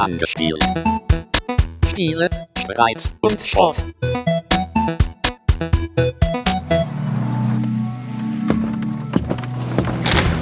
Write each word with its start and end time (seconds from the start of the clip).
angespielt. 0.00 0.62
Spiele, 1.86 2.30
Streit 2.58 3.12
und 3.20 3.40
Sport. 3.40 3.84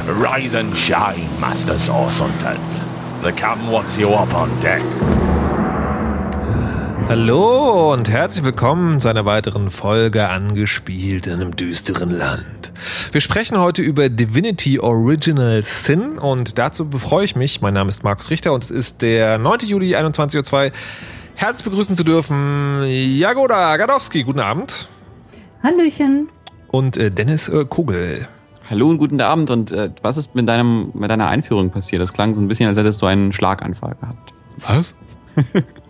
Rise 0.06 0.58
and 0.58 0.76
shine, 0.76 1.28
Master 1.40 1.78
Source 1.78 2.20
Hunters. 2.20 2.80
The 3.22 3.32
Captain 3.32 3.70
wants 3.70 3.98
you 3.98 4.10
up 4.10 4.32
on 4.34 4.48
deck. 4.60 4.82
Hallo 7.08 7.94
und 7.94 8.10
herzlich 8.10 8.44
willkommen 8.44 9.00
zu 9.00 9.08
einer 9.08 9.24
weiteren 9.24 9.70
Folge 9.70 10.28
angespielt 10.28 11.26
in 11.26 11.40
einem 11.40 11.56
düsteren 11.56 12.10
Land. 12.10 12.70
Wir 13.12 13.22
sprechen 13.22 13.58
heute 13.58 13.80
über 13.80 14.10
Divinity 14.10 14.78
Original 14.78 15.62
Sin 15.62 16.18
und 16.18 16.58
dazu 16.58 16.90
befreue 16.90 17.24
ich 17.24 17.34
mich. 17.34 17.62
Mein 17.62 17.72
Name 17.72 17.88
ist 17.88 18.04
Markus 18.04 18.28
Richter 18.28 18.52
und 18.52 18.62
es 18.62 18.70
ist 18.70 19.00
der 19.00 19.38
9. 19.38 19.60
Juli 19.60 19.96
21.02 19.96 20.66
Uhr. 20.66 20.72
Herzlich 21.34 21.64
begrüßen 21.64 21.96
zu 21.96 22.04
dürfen 22.04 22.82
Jagoda 22.84 23.78
Gadowski. 23.78 24.22
Guten 24.22 24.40
Abend. 24.40 24.86
Hallöchen. 25.62 26.28
Und 26.70 26.98
äh, 26.98 27.10
Dennis 27.10 27.48
äh, 27.48 27.64
Kogel. 27.64 28.28
Hallo 28.68 28.90
und 28.90 28.98
guten 28.98 29.22
Abend. 29.22 29.48
Und 29.48 29.72
äh, 29.72 29.88
was 30.02 30.18
ist 30.18 30.34
mit, 30.34 30.46
deinem, 30.46 30.90
mit 30.92 31.10
deiner 31.10 31.28
Einführung 31.28 31.70
passiert? 31.70 32.02
Das 32.02 32.12
klang 32.12 32.34
so 32.34 32.42
ein 32.42 32.48
bisschen, 32.48 32.68
als 32.68 32.76
hättest 32.76 33.00
du 33.00 33.06
einen 33.06 33.32
Schlaganfall 33.32 33.96
gehabt. 33.98 34.34
Was? 34.58 34.94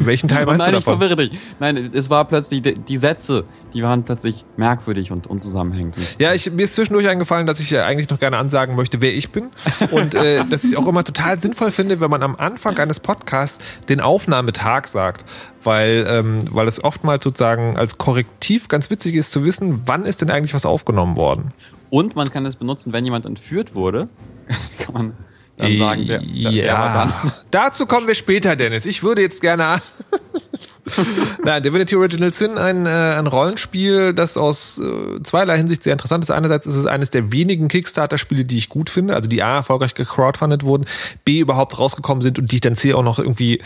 Welchen 0.00 0.28
Teil 0.28 0.46
meinst 0.46 0.58
Nein, 0.60 0.72
du 0.72 0.78
ich 0.78 0.84
davon? 0.84 0.98
verwirre 0.98 1.16
dich. 1.16 1.38
Nein, 1.60 1.90
es 1.92 2.10
war 2.10 2.24
plötzlich, 2.26 2.62
die, 2.62 2.74
die 2.74 2.96
Sätze, 2.96 3.44
die 3.74 3.82
waren 3.82 4.04
plötzlich 4.04 4.44
merkwürdig 4.56 5.12
und 5.12 5.26
unzusammenhängend. 5.26 5.96
Ja, 6.18 6.32
ich, 6.32 6.50
mir 6.52 6.62
ist 6.62 6.74
zwischendurch 6.74 7.08
eingefallen, 7.08 7.46
dass 7.46 7.60
ich 7.60 7.70
ja 7.70 7.86
eigentlich 7.86 8.10
noch 8.10 8.18
gerne 8.18 8.38
ansagen 8.38 8.74
möchte, 8.76 9.00
wer 9.00 9.14
ich 9.14 9.30
bin. 9.30 9.50
Und 9.90 10.14
äh, 10.14 10.44
dass 10.50 10.64
ich 10.64 10.76
auch 10.76 10.86
immer 10.86 11.04
total 11.04 11.38
sinnvoll 11.40 11.70
finde, 11.70 12.00
wenn 12.00 12.10
man 12.10 12.22
am 12.22 12.36
Anfang 12.36 12.78
eines 12.78 13.00
Podcasts 13.00 13.64
den 13.88 14.00
Aufnahmetag 14.00 14.86
sagt. 14.86 15.24
Weil, 15.64 16.06
ähm, 16.08 16.40
weil 16.50 16.66
es 16.66 16.82
oftmals 16.82 17.22
sozusagen 17.22 17.76
als 17.76 17.96
Korrektiv 17.96 18.66
ganz 18.66 18.90
witzig 18.90 19.14
ist 19.14 19.30
zu 19.30 19.44
wissen, 19.44 19.82
wann 19.86 20.04
ist 20.04 20.20
denn 20.20 20.30
eigentlich 20.30 20.54
was 20.54 20.66
aufgenommen 20.66 21.14
worden. 21.14 21.52
Und 21.88 22.16
man 22.16 22.32
kann 22.32 22.44
es 22.46 22.56
benutzen, 22.56 22.92
wenn 22.92 23.04
jemand 23.04 23.26
entführt 23.26 23.74
wurde. 23.74 24.08
kann 24.78 24.94
man 24.94 25.12
dann 25.56 25.76
sagen, 25.76 26.08
war 26.08 26.22
ja, 26.22 27.12
dazu 27.50 27.86
kommen 27.86 28.06
wir 28.06 28.14
später, 28.14 28.56
Dennis. 28.56 28.86
Ich 28.86 29.02
würde 29.02 29.22
jetzt 29.22 29.40
gerne. 29.40 29.80
Nein, 31.44 31.62
Divinity 31.62 31.94
Original 31.94 32.32
Sin, 32.32 32.58
ein, 32.58 32.86
äh, 32.86 32.88
ein 32.88 33.26
Rollenspiel, 33.26 34.14
das 34.14 34.36
aus 34.36 34.78
äh, 34.78 35.22
zweierlei 35.22 35.56
Hinsicht 35.56 35.84
sehr 35.84 35.92
interessant 35.92 36.24
ist. 36.24 36.30
Einerseits 36.30 36.66
ist 36.66 36.74
es 36.74 36.86
eines 36.86 37.10
der 37.10 37.30
wenigen 37.30 37.68
Kickstarter-Spiele, 37.68 38.44
die 38.44 38.58
ich 38.58 38.68
gut 38.68 38.90
finde, 38.90 39.14
also 39.14 39.28
die 39.28 39.42
A 39.42 39.56
erfolgreich 39.56 39.94
gecrowdfundet 39.94 40.64
wurden, 40.64 40.86
B 41.24 41.38
überhaupt 41.38 41.78
rausgekommen 41.78 42.22
sind 42.22 42.38
und 42.38 42.50
die 42.50 42.56
ich 42.56 42.60
dann 42.60 42.76
C 42.76 42.94
auch 42.94 43.04
noch 43.04 43.18
irgendwie 43.18 43.60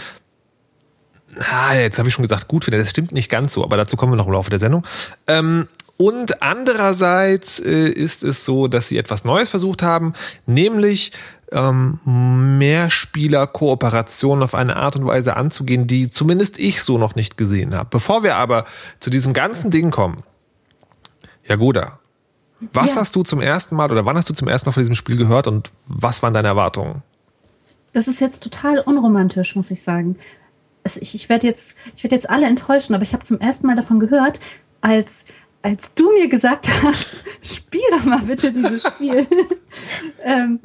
Ah, 1.51 1.75
jetzt 1.75 1.99
habe 1.99 2.09
ich 2.09 2.15
schon 2.15 2.23
gesagt, 2.23 2.49
gut 2.49 2.65
finde. 2.65 2.79
Das 2.79 2.91
stimmt 2.91 3.13
nicht 3.13 3.31
ganz 3.31 3.53
so, 3.53 3.63
aber 3.63 3.77
dazu 3.77 3.97
kommen 3.97 4.13
wir 4.13 4.17
noch 4.17 4.27
im 4.27 4.33
Laufe 4.33 4.51
der 4.51 4.59
Sendung. 4.59 4.87
Ähm, 5.27 5.69
und 5.97 6.43
andererseits 6.43 7.59
äh, 7.59 7.89
ist 7.89 8.23
es 8.25 8.45
so, 8.45 8.69
dass 8.69 8.89
sie 8.89 8.99
etwas 8.99 9.25
Neues 9.25 9.49
versucht 9.49 9.83
haben, 9.83 10.13
nämlich 10.47 11.13
ähm, 11.53 12.01
Mehrspieler-Kooperation 12.05 14.43
auf 14.43 14.55
eine 14.55 14.77
Art 14.77 14.97
und 14.97 15.07
Weise 15.07 15.37
anzugehen, 15.37 15.87
die 15.87 16.11
zumindest 16.11 16.59
ich 16.59 16.83
so 16.83 16.99
noch 16.99 17.15
nicht 17.15 17.37
gesehen 17.37 17.75
habe. 17.75 17.89
Bevor 17.91 18.23
wir 18.23 18.37
aber 18.37 18.65
zu 19.01 19.11
diesem 19.11 19.33
ganzen 19.33 19.71
Ding 19.71 19.91
kommen, 19.91 20.19
Jagoda, 21.45 21.99
was 22.73 22.95
Ja. 22.95 23.01
hast 23.01 23.15
du 23.15 23.23
zum 23.23 23.41
ersten 23.41 23.77
Mal 23.77 23.91
oder 23.91 24.05
wann 24.07 24.17
hast 24.17 24.29
du 24.29 24.35
zum 24.35 24.49
ersten 24.49 24.69
Mal 24.69 24.73
von 24.73 24.83
diesem 24.83 24.95
Spiel 24.95 25.17
gehört 25.17 25.47
und 25.47 25.71
was 25.87 26.23
waren 26.23 26.35
deine 26.35 26.49
Erwartungen? 26.49 27.03
Das 27.93 28.09
ist 28.09 28.21
jetzt 28.21 28.43
total 28.43 28.81
unromantisch, 28.81 29.57
muss 29.57 29.71
ich 29.71 29.83
sagen. 29.83 30.17
Es, 30.83 30.97
ich, 30.97 31.15
ich 31.15 31.29
werde 31.29 31.47
jetzt, 31.47 31.77
ich 31.95 32.03
werde 32.03 32.15
jetzt 32.15 32.29
alle 32.29 32.47
enttäuschen, 32.47 32.95
aber 32.95 33.03
ich 33.03 33.13
habe 33.13 33.23
zum 33.23 33.41
ersten 33.41 33.67
Mal 33.67 33.77
davon 33.77 34.01
gehört, 34.01 34.41
als, 34.81 35.25
als 35.67 35.93
du 35.95 36.13
mir 36.13 36.29
gesagt 36.29 36.69
hast, 36.85 37.25
spiel 37.43 37.81
doch 37.91 38.05
mal 38.05 38.21
bitte 38.21 38.53
dieses 38.53 38.85
Spiel. 38.85 39.27
ähm, 40.25 40.61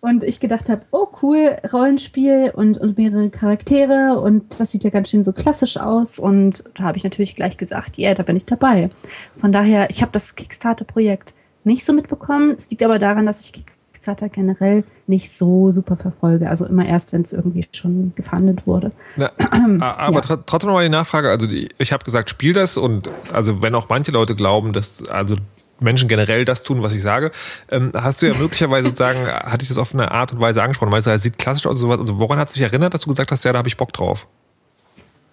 und 0.00 0.24
ich 0.24 0.40
gedacht 0.40 0.70
habe, 0.70 0.80
oh 0.92 1.08
cool, 1.20 1.56
Rollenspiel 1.70 2.52
und, 2.54 2.78
und 2.78 2.96
mehrere 2.96 3.28
Charaktere 3.28 4.18
und 4.18 4.58
das 4.58 4.70
sieht 4.70 4.82
ja 4.84 4.88
ganz 4.88 5.10
schön 5.10 5.22
so 5.22 5.32
klassisch 5.32 5.76
aus. 5.76 6.18
Und 6.18 6.64
da 6.74 6.84
habe 6.84 6.96
ich 6.96 7.04
natürlich 7.04 7.36
gleich 7.36 7.58
gesagt, 7.58 7.98
ja, 7.98 8.08
yeah, 8.08 8.14
da 8.14 8.22
bin 8.22 8.36
ich 8.36 8.46
dabei. 8.46 8.88
Von 9.34 9.52
daher, 9.52 9.90
ich 9.90 10.00
habe 10.00 10.12
das 10.12 10.36
Kickstarter-Projekt 10.36 11.34
nicht 11.64 11.84
so 11.84 11.92
mitbekommen. 11.92 12.54
Es 12.56 12.70
liegt 12.70 12.82
aber 12.82 12.98
daran, 12.98 13.26
dass 13.26 13.42
ich 13.42 13.52
Kickstarter 13.96 14.28
generell 14.28 14.84
nicht 15.06 15.30
so 15.32 15.70
super 15.70 15.96
verfolge. 15.96 16.48
Also 16.50 16.66
immer 16.66 16.84
erst, 16.86 17.12
wenn 17.12 17.22
es 17.22 17.32
irgendwie 17.32 17.64
schon 17.72 18.12
gefundet 18.14 18.66
wurde. 18.66 18.92
Na, 19.16 19.30
aber 19.50 20.12
Ja. 20.16 20.20
tr- 20.20 20.42
trotzdem 20.44 20.68
nochmal 20.68 20.84
die 20.84 20.90
Nachfrage. 20.90 21.30
Also 21.30 21.46
die, 21.46 21.68
ich 21.78 21.92
habe 21.92 22.04
gesagt, 22.04 22.28
spiel 22.30 22.52
das 22.52 22.76
und 22.76 23.10
also 23.32 23.62
wenn 23.62 23.74
auch 23.74 23.88
manche 23.88 24.12
Leute 24.12 24.34
glauben, 24.36 24.72
dass 24.74 25.06
also 25.08 25.36
Menschen 25.80 26.08
generell 26.08 26.44
das 26.44 26.62
tun, 26.62 26.82
was 26.82 26.92
ich 26.94 27.02
sage, 27.02 27.30
ähm, 27.70 27.92
hast 27.94 28.20
du 28.22 28.26
ja 28.26 28.34
möglicherweise 28.38 28.88
sozusagen, 28.88 29.18
hatte 29.26 29.62
ich 29.62 29.68
das 29.68 29.78
auf 29.78 29.94
eine 29.94 30.10
Art 30.12 30.32
und 30.32 30.40
Weise 30.40 30.62
angesprochen, 30.62 30.92
weil 30.92 31.00
es 31.00 31.22
sieht 31.22 31.38
klassisch 31.38 31.66
aus 31.66 31.72
und 31.74 31.78
sowas. 31.78 31.98
Also 31.98 32.18
woran 32.18 32.38
hat 32.38 32.50
sich 32.50 32.60
erinnert, 32.62 32.92
dass 32.94 33.02
du 33.02 33.10
gesagt 33.10 33.30
hast, 33.32 33.44
ja, 33.44 33.52
da 33.52 33.58
habe 33.58 33.68
ich 33.68 33.76
Bock 33.78 33.92
drauf? 33.94 34.26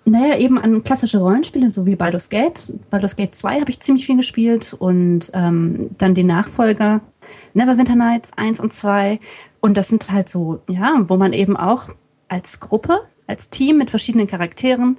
Naja, 0.06 0.36
eben 0.38 0.60
an 0.60 0.84
klassische 0.84 1.18
Rollenspiele, 1.20 1.70
so 1.70 1.86
wie 1.86 1.96
Baldur's 1.96 2.28
Gate. 2.28 2.74
Baldur's 2.90 3.16
Gate 3.16 3.34
2 3.34 3.62
habe 3.62 3.72
ich 3.72 3.80
ziemlich 3.80 4.06
viel 4.06 4.18
gespielt 4.18 4.76
und 4.78 5.32
ähm, 5.34 5.92
dann 5.98 6.14
die 6.14 6.26
Nachfolger 6.26 7.00
Neverwinter 7.54 7.96
Nights 7.96 8.34
1 8.38 8.60
und 8.60 8.74
2. 8.74 9.20
Und 9.62 9.78
das 9.78 9.88
sind 9.88 10.12
halt 10.12 10.30
so, 10.30 10.62
ja, 10.68 11.02
wo 11.06 11.18
man 11.18 11.34
eben 11.34 11.56
auch 11.58 11.90
als 12.28 12.60
Gruppe, 12.60 13.02
als 13.28 13.50
Team 13.50 13.78
mit 13.78 13.90
verschiedenen 13.90 14.28
Charakteren 14.28 14.98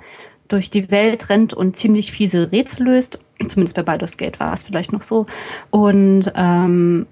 durch 0.48 0.70
die 0.70 0.90
Welt 0.90 1.28
rennt 1.30 1.54
und 1.54 1.76
ziemlich 1.76 2.12
fiese 2.12 2.52
Rätsel 2.52 2.84
löst. 2.86 3.18
Zumindest 3.46 3.76
bei 3.76 3.82
Baldur's 3.82 4.16
Gate 4.16 4.40
war 4.40 4.52
es 4.52 4.62
vielleicht 4.62 4.92
noch 4.92 5.00
so. 5.00 5.26
Und 5.70 6.32
ähm, 6.34 7.06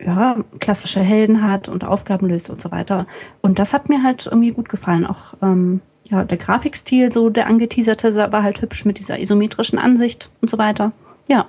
ja, 0.00 0.36
klassische 0.60 1.00
Helden 1.00 1.42
hat 1.42 1.68
und 1.68 1.86
Aufgaben 1.86 2.28
löst 2.28 2.50
und 2.50 2.60
so 2.60 2.70
weiter. 2.70 3.06
Und 3.40 3.58
das 3.58 3.72
hat 3.72 3.88
mir 3.88 4.02
halt 4.02 4.26
irgendwie 4.26 4.52
gut 4.52 4.68
gefallen. 4.68 5.06
Auch 5.06 5.34
ähm, 5.42 5.80
ja, 6.10 6.24
der 6.24 6.38
Grafikstil, 6.38 7.12
so 7.12 7.30
der 7.30 7.46
angeteaserte, 7.46 8.14
war 8.14 8.42
halt 8.42 8.62
hübsch 8.62 8.84
mit 8.84 8.98
dieser 8.98 9.18
isometrischen 9.18 9.78
Ansicht 9.78 10.30
und 10.40 10.50
so 10.50 10.58
weiter. 10.58 10.92
Ja, 11.26 11.46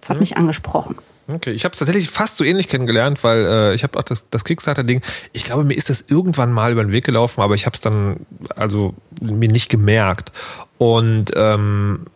das 0.00 0.10
hat 0.10 0.20
mich 0.20 0.36
angesprochen. 0.36 0.96
Okay, 1.32 1.50
ich 1.50 1.64
habe 1.64 1.72
es 1.72 1.78
tatsächlich 1.78 2.10
fast 2.10 2.36
so 2.36 2.44
ähnlich 2.44 2.68
kennengelernt, 2.68 3.22
weil 3.22 3.44
äh, 3.44 3.74
ich 3.74 3.82
habe 3.82 3.98
auch 3.98 4.02
das, 4.02 4.28
das 4.30 4.44
Kickstarter-Ding, 4.44 5.02
ich 5.32 5.44
glaube, 5.44 5.64
mir 5.64 5.74
ist 5.74 5.90
das 5.90 6.04
irgendwann 6.08 6.52
mal 6.52 6.72
über 6.72 6.82
den 6.82 6.92
Weg 6.92 7.04
gelaufen, 7.04 7.40
aber 7.40 7.54
ich 7.54 7.66
habe 7.66 7.74
es 7.74 7.80
dann 7.80 8.26
also 8.56 8.94
mir 9.20 9.48
nicht 9.48 9.68
gemerkt. 9.68 10.32
Und 10.78 11.32
ähm, 11.36 12.06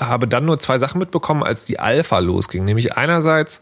habe 0.00 0.28
dann 0.28 0.44
nur 0.44 0.58
zwei 0.60 0.78
Sachen 0.78 0.98
mitbekommen, 0.98 1.42
als 1.42 1.64
die 1.64 1.78
Alpha 1.78 2.18
losging. 2.18 2.64
Nämlich 2.64 2.96
einerseits 2.96 3.60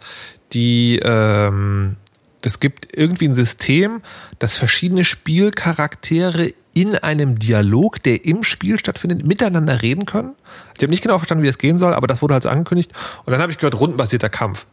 die, 0.52 0.98
ähm, 1.02 1.96
es 2.42 2.60
gibt 2.60 2.88
irgendwie 2.92 3.28
ein 3.28 3.34
System, 3.34 4.02
das 4.38 4.56
verschiedene 4.56 5.04
Spielcharaktere 5.04 6.52
in 6.72 6.94
einem 6.94 7.38
Dialog, 7.38 8.02
der 8.02 8.24
im 8.24 8.44
Spiel 8.44 8.78
stattfindet, 8.78 9.26
miteinander 9.26 9.82
reden 9.82 10.06
können. 10.06 10.34
Ich 10.76 10.82
habe 10.82 10.90
nicht 10.90 11.02
genau 11.02 11.18
verstanden, 11.18 11.42
wie 11.42 11.48
das 11.48 11.58
gehen 11.58 11.78
soll, 11.78 11.94
aber 11.94 12.06
das 12.06 12.22
wurde 12.22 12.34
halt 12.34 12.44
so 12.44 12.48
angekündigt. 12.48 12.92
Und 13.24 13.32
dann 13.32 13.42
habe 13.42 13.50
ich 13.50 13.58
gehört, 13.58 13.78
rundenbasierter 13.78 14.28
Kampf. 14.28 14.66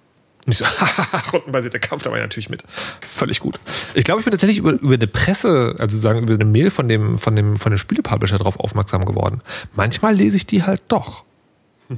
Und 0.47 0.51
ich 0.53 0.57
so, 0.59 0.65
rundenbasierter 1.33 1.79
Kampf, 1.79 2.03
da 2.03 2.09
war 2.09 2.17
ich 2.17 2.23
natürlich 2.23 2.49
mit. 2.49 2.63
Völlig 3.05 3.41
gut. 3.41 3.59
Ich 3.93 4.05
glaube, 4.05 4.21
ich 4.21 4.25
bin 4.25 4.31
tatsächlich 4.31 4.57
über, 4.57 4.71
über 4.71 4.93
eine 4.93 5.07
Presse, 5.07 5.75
also 5.77 5.97
sagen 5.97 6.19
über 6.23 6.33
eine 6.33 6.45
Mail 6.45 6.71
von 6.71 6.87
dem, 6.87 7.17
von 7.17 7.35
dem, 7.35 7.57
von 7.57 7.71
dem 7.73 7.77
Spielepublisher 7.77 8.37
drauf 8.37 8.57
aufmerksam 8.59 9.03
geworden. 9.05 9.41
Manchmal 9.75 10.15
lese 10.15 10.37
ich 10.37 10.45
die 10.47 10.63
halt 10.63 10.81
doch. 10.87 11.25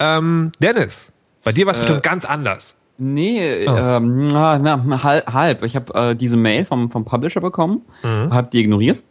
ähm, 0.00 0.52
Dennis, 0.60 1.12
bei 1.44 1.52
dir 1.52 1.66
war 1.66 1.72
es 1.72 1.78
bestimmt 1.78 2.02
ganz 2.02 2.24
anders. 2.24 2.74
Nee, 2.98 3.64
Oh. 3.68 3.76
ähm, 3.76 4.28
na, 4.28 4.58
na, 4.58 5.02
halb. 5.04 5.32
halb. 5.32 5.62
Ich 5.62 5.76
habe 5.76 5.94
äh, 6.10 6.14
diese 6.16 6.36
Mail 6.36 6.64
vom, 6.66 6.90
vom 6.90 7.04
Publisher 7.04 7.40
bekommen, 7.40 7.82
Mhm. 8.02 8.34
habe 8.34 8.48
die 8.52 8.58
ignoriert. 8.60 9.02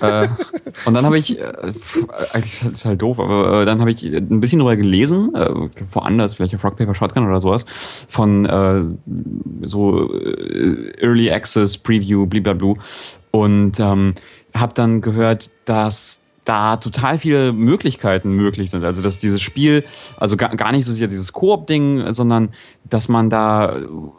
Äh, 0.00 0.28
und 0.86 0.94
dann 0.94 1.04
habe 1.04 1.18
ich, 1.18 1.38
äh, 1.38 1.52
eigentlich 2.32 2.54
ist 2.54 2.64
halt- 2.64 2.84
halt 2.84 3.02
doof, 3.02 3.18
aber 3.20 3.62
äh, 3.62 3.64
dann 3.64 3.80
habe 3.80 3.90
ich 3.90 4.04
ein 4.04 4.40
bisschen 4.40 4.58
drüber 4.58 4.76
gelesen, 4.76 5.34
äh, 5.34 5.50
woanders, 5.92 6.34
vielleicht 6.34 6.54
auf 6.54 6.64
Rock 6.64 6.76
Paper 6.76 6.94
Shotgun 6.94 7.26
oder 7.26 7.40
sowas, 7.40 7.64
von 8.08 8.44
äh, 8.46 8.84
so 9.62 10.12
äh, 10.12 10.92
Early 11.00 11.30
Access 11.30 11.76
Preview, 11.78 12.26
blablabla. 12.26 12.74
Und 13.30 13.80
ähm, 13.80 14.14
habe 14.56 14.74
dann 14.74 15.00
gehört, 15.00 15.50
dass 15.64 16.20
da 16.44 16.76
total 16.76 17.18
viele 17.18 17.52
Möglichkeiten 17.52 18.32
möglich 18.32 18.70
sind. 18.70 18.84
Also 18.84 19.02
dass 19.02 19.18
dieses 19.18 19.40
Spiel, 19.40 19.82
also 20.18 20.36
gar, 20.36 20.54
gar 20.56 20.72
nicht 20.72 20.84
so 20.84 20.92
sehr 20.92 21.08
dieses 21.08 21.32
Koop-Ding, 21.32 22.12
sondern 22.12 22.50
dass 22.84 23.08
man 23.08 23.30
da 23.30 23.76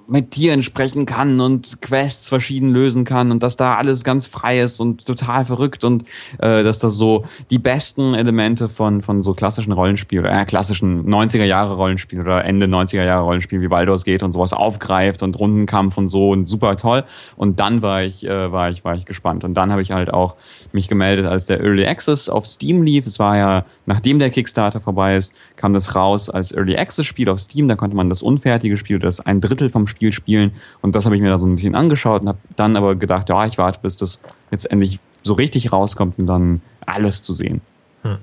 mit 0.07 0.31
Tieren 0.31 0.63
sprechen 0.63 1.05
kann 1.05 1.39
und 1.39 1.81
Quests 1.81 2.29
verschieden 2.29 2.69
lösen 2.69 3.05
kann 3.05 3.31
und 3.31 3.43
dass 3.43 3.57
da 3.57 3.75
alles 3.75 4.03
ganz 4.03 4.25
frei 4.25 4.59
ist 4.59 4.79
und 4.79 5.05
total 5.05 5.45
verrückt 5.45 5.83
und 5.83 6.03
äh, 6.39 6.63
dass 6.63 6.79
das 6.79 6.95
so 6.95 7.25
die 7.51 7.59
besten 7.59 8.15
Elemente 8.15 8.67
von, 8.67 9.03
von 9.03 9.21
so 9.21 9.33
klassischen 9.33 9.71
Rollenspiel, 9.71 10.25
äh, 10.25 10.45
klassischen 10.45 11.07
90er 11.07 11.43
Jahre 11.43 11.75
Rollenspiel 11.75 12.21
oder 12.21 12.43
Ende 12.43 12.65
90er 12.65 13.05
Jahre 13.05 13.23
Rollenspiel 13.23 13.61
wie 13.61 13.67
Baldur's 13.67 14.03
geht 14.03 14.23
und 14.23 14.31
sowas 14.31 14.51
aufgreift 14.51 15.21
und 15.21 15.39
Rundenkampf 15.39 15.97
und 15.97 16.07
so 16.07 16.31
und 16.31 16.45
super 16.45 16.75
toll. 16.75 17.03
Und 17.35 17.59
dann 17.59 17.81
war 17.83 18.03
ich, 18.03 18.25
äh, 18.25 18.51
war 18.51 18.71
ich, 18.71 18.83
war 18.83 18.95
ich 18.95 19.05
gespannt. 19.05 19.43
Und 19.43 19.53
dann 19.53 19.71
habe 19.71 19.83
ich 19.83 19.91
halt 19.91 20.11
auch 20.11 20.35
mich 20.71 20.87
gemeldet, 20.87 21.25
als 21.25 21.45
der 21.45 21.61
Early 21.61 21.85
Access 21.85 22.29
auf 22.29 22.45
Steam 22.47 22.81
lief. 22.81 23.05
Es 23.05 23.19
war 23.19 23.37
ja, 23.37 23.65
nachdem 23.85 24.19
der 24.19 24.29
Kickstarter 24.29 24.81
vorbei 24.81 25.17
ist, 25.17 25.33
kam 25.55 25.73
das 25.73 25.95
raus 25.95 26.29
als 26.29 26.51
Early 26.51 26.77
Access 26.77 27.05
Spiel 27.05 27.29
auf 27.29 27.39
Steam. 27.39 27.67
Da 27.67 27.75
konnte 27.75 27.95
man 27.95 28.09
das 28.09 28.21
unfertige 28.21 28.77
Spiel 28.77 28.97
oder 28.97 29.07
das 29.07 29.19
ein 29.19 29.41
Drittel 29.41 29.69
vom 29.69 29.87
Spiel 29.87 30.13
spielen. 30.13 30.51
Und 30.81 30.95
das 30.95 31.05
habe 31.05 31.15
ich 31.15 31.21
mir 31.21 31.29
da 31.29 31.39
so 31.39 31.47
ein 31.47 31.55
bisschen 31.55 31.75
angeschaut 31.75 32.23
und 32.23 32.29
habe 32.29 32.39
dann 32.55 32.75
aber 32.75 32.95
gedacht, 32.95 33.29
ja, 33.29 33.45
ich 33.45 33.57
warte, 33.57 33.79
bis 33.81 33.97
das 33.97 34.21
jetzt 34.51 34.69
endlich 34.71 34.99
so 35.23 35.33
richtig 35.33 35.71
rauskommt 35.71 36.19
und 36.19 36.27
dann 36.27 36.61
alles 36.85 37.21
zu 37.21 37.33
sehen. 37.33 37.61
Hm. 38.03 38.17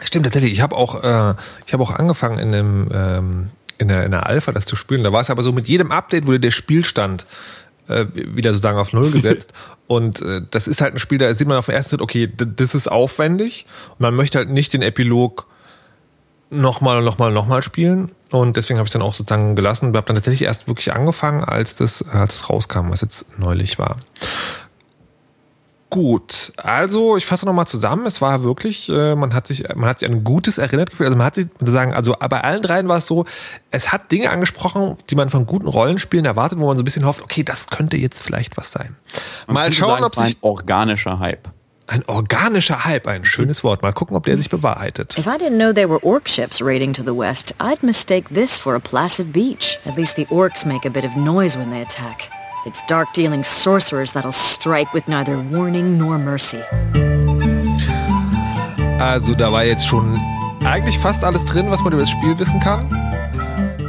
Stimmt 0.00 0.26
tatsächlich. 0.26 0.52
Ich 0.52 0.60
habe 0.60 0.76
auch, 0.76 1.02
äh, 1.02 1.34
ich 1.66 1.74
auch 1.74 1.94
angefangen 1.94 2.38
in 2.38 2.52
dem 2.52 2.88
ähm, 2.92 3.48
in 3.80 3.88
der, 3.88 4.04
in 4.04 4.10
der 4.10 4.26
Alpha 4.26 4.52
das 4.52 4.66
zu 4.66 4.76
spielen. 4.76 5.02
Da 5.02 5.12
war 5.12 5.22
es 5.22 5.30
aber 5.30 5.42
so 5.42 5.52
mit 5.52 5.66
jedem 5.66 5.90
Update 5.90 6.26
wurde 6.26 6.38
der 6.38 6.50
Spielstand 6.50 7.24
äh, 7.90 8.06
wieder 8.14 8.52
sozusagen 8.52 8.78
auf 8.78 8.92
Null 8.92 9.10
gesetzt. 9.10 9.52
und 9.86 10.22
äh, 10.22 10.42
das 10.50 10.68
ist 10.68 10.80
halt 10.80 10.94
ein 10.94 10.98
Spiel, 10.98 11.18
da 11.18 11.32
sieht 11.34 11.48
man 11.48 11.56
auf 11.56 11.66
den 11.66 11.74
ersten 11.74 11.90
Schritt, 11.90 12.02
okay, 12.02 12.32
das 12.36 12.74
ist 12.74 12.88
aufwendig 12.88 13.66
und 13.90 14.00
man 14.00 14.14
möchte 14.14 14.38
halt 14.38 14.50
nicht 14.50 14.72
den 14.72 14.82
Epilog 14.82 15.46
nochmal 16.50 16.98
und 16.98 17.04
nochmal 17.04 17.28
und 17.28 17.34
nochmal 17.34 17.62
spielen. 17.62 18.10
Und 18.32 18.56
deswegen 18.56 18.78
habe 18.78 18.86
ich 18.86 18.92
dann 18.92 19.02
auch 19.02 19.14
sozusagen 19.14 19.56
gelassen. 19.56 19.94
Habe 19.96 20.06
dann 20.06 20.16
tatsächlich 20.16 20.42
erst 20.42 20.68
wirklich 20.68 20.92
angefangen, 20.92 21.44
als 21.44 21.76
das, 21.76 22.02
als 22.08 22.40
das 22.40 22.50
rauskam, 22.50 22.90
was 22.90 23.00
jetzt 23.00 23.38
neulich 23.38 23.78
war. 23.78 23.96
Gut, 25.90 26.52
also 26.56 27.16
ich 27.16 27.26
fasse 27.26 27.44
nochmal 27.46 27.66
zusammen. 27.66 28.06
Es 28.06 28.20
war 28.20 28.44
wirklich, 28.44 28.88
äh, 28.88 29.16
man 29.16 29.34
hat 29.34 29.48
sich, 29.48 29.64
man 29.74 29.88
hat 29.88 29.98
sich 29.98 30.08
an 30.08 30.18
ein 30.18 30.24
gutes 30.24 30.58
erinnert 30.58 30.90
gefühlt. 30.90 31.08
Also 31.08 31.18
man 31.18 31.26
hat 31.26 31.34
sich 31.34 31.46
sagen, 31.60 31.92
also 31.92 32.14
bei 32.16 32.40
allen 32.40 32.62
dreien 32.62 32.86
war 32.86 32.98
es 32.98 33.06
so, 33.06 33.24
es 33.72 33.92
hat 33.92 34.12
Dinge 34.12 34.30
angesprochen, 34.30 34.96
die 35.10 35.16
man 35.16 35.30
von 35.30 35.46
guten 35.46 35.66
Rollenspielen 35.66 36.24
erwartet, 36.24 36.60
wo 36.60 36.68
man 36.68 36.76
so 36.76 36.82
ein 36.82 36.84
bisschen 36.84 37.04
hofft, 37.04 37.22
okay, 37.22 37.42
das 37.42 37.66
könnte 37.66 37.96
jetzt 37.96 38.22
vielleicht 38.22 38.56
was 38.56 38.70
sein. 38.70 38.94
Man 39.48 39.54
Mal 39.54 39.72
schauen, 39.72 39.90
sagen, 39.90 40.04
ob 40.04 40.14
sich 40.14 40.36
ein 40.36 40.42
organischer 40.42 41.18
Hype. 41.18 41.48
Ein 41.88 42.04
organischer 42.06 42.84
Hype, 42.84 43.08
ein 43.08 43.24
schönes 43.24 43.64
Wort. 43.64 43.82
Mal 43.82 43.92
gucken, 43.92 44.16
ob 44.16 44.22
der 44.22 44.36
sich 44.36 44.48
bewahrheitet. 44.48 45.18
If 45.18 45.26
I 45.26 45.30
didn't 45.30 45.56
know 45.56 45.72
there 45.72 45.90
were 45.90 45.98
orc 46.04 46.28
ships 46.28 46.62
raiding 46.62 46.92
to 46.92 47.02
the 47.02 47.16
west, 47.16 47.52
I'd 47.58 47.82
mistake 47.84 48.28
this 48.32 48.60
for 48.60 48.76
a 48.76 48.78
placid 48.78 49.32
beach. 49.32 49.80
At 49.84 49.96
least 49.96 50.14
the 50.14 50.26
orcs 50.26 50.64
make 50.64 50.86
a 50.86 50.90
bit 50.90 51.04
of 51.04 51.16
noise 51.16 51.58
when 51.58 51.72
they 51.72 51.82
attack. 51.82 52.30
It's 52.66 52.82
dark-dealing 52.86 53.42
sorcerers 53.42 54.12
that'll 54.12 54.32
strike 54.32 54.92
with 54.92 55.08
neither 55.08 55.38
warning 55.38 55.96
nor 55.96 56.18
mercy. 56.18 56.60
Also 59.00 59.34
da 59.34 59.50
war 59.50 59.64
jetzt 59.64 59.88
schon 59.88 60.20
eigentlich 60.66 60.98
fast 60.98 61.24
alles 61.24 61.46
drin, 61.46 61.70
was 61.70 61.80
man 61.82 61.94
über 61.94 62.02
das 62.02 62.10
Spiel 62.10 62.38
wissen 62.38 62.60
kann. 62.60 62.80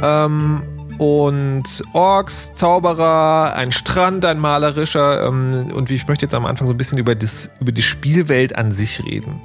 Ähm, 0.02 0.62
und 1.02 1.64
Orks, 1.94 2.54
Zauberer, 2.54 3.54
ein 3.56 3.72
Strand, 3.72 4.24
ein 4.24 4.38
malerischer. 4.38 5.26
Ähm, 5.26 5.72
und 5.74 5.90
wie 5.90 5.96
ich 5.96 6.06
möchte 6.06 6.26
jetzt 6.26 6.34
am 6.34 6.46
Anfang 6.46 6.68
so 6.68 6.74
ein 6.74 6.76
bisschen 6.76 6.96
über, 6.96 7.16
das, 7.16 7.50
über 7.58 7.72
die 7.72 7.82
Spielwelt 7.82 8.54
an 8.54 8.70
sich 8.70 9.02
reden. 9.04 9.40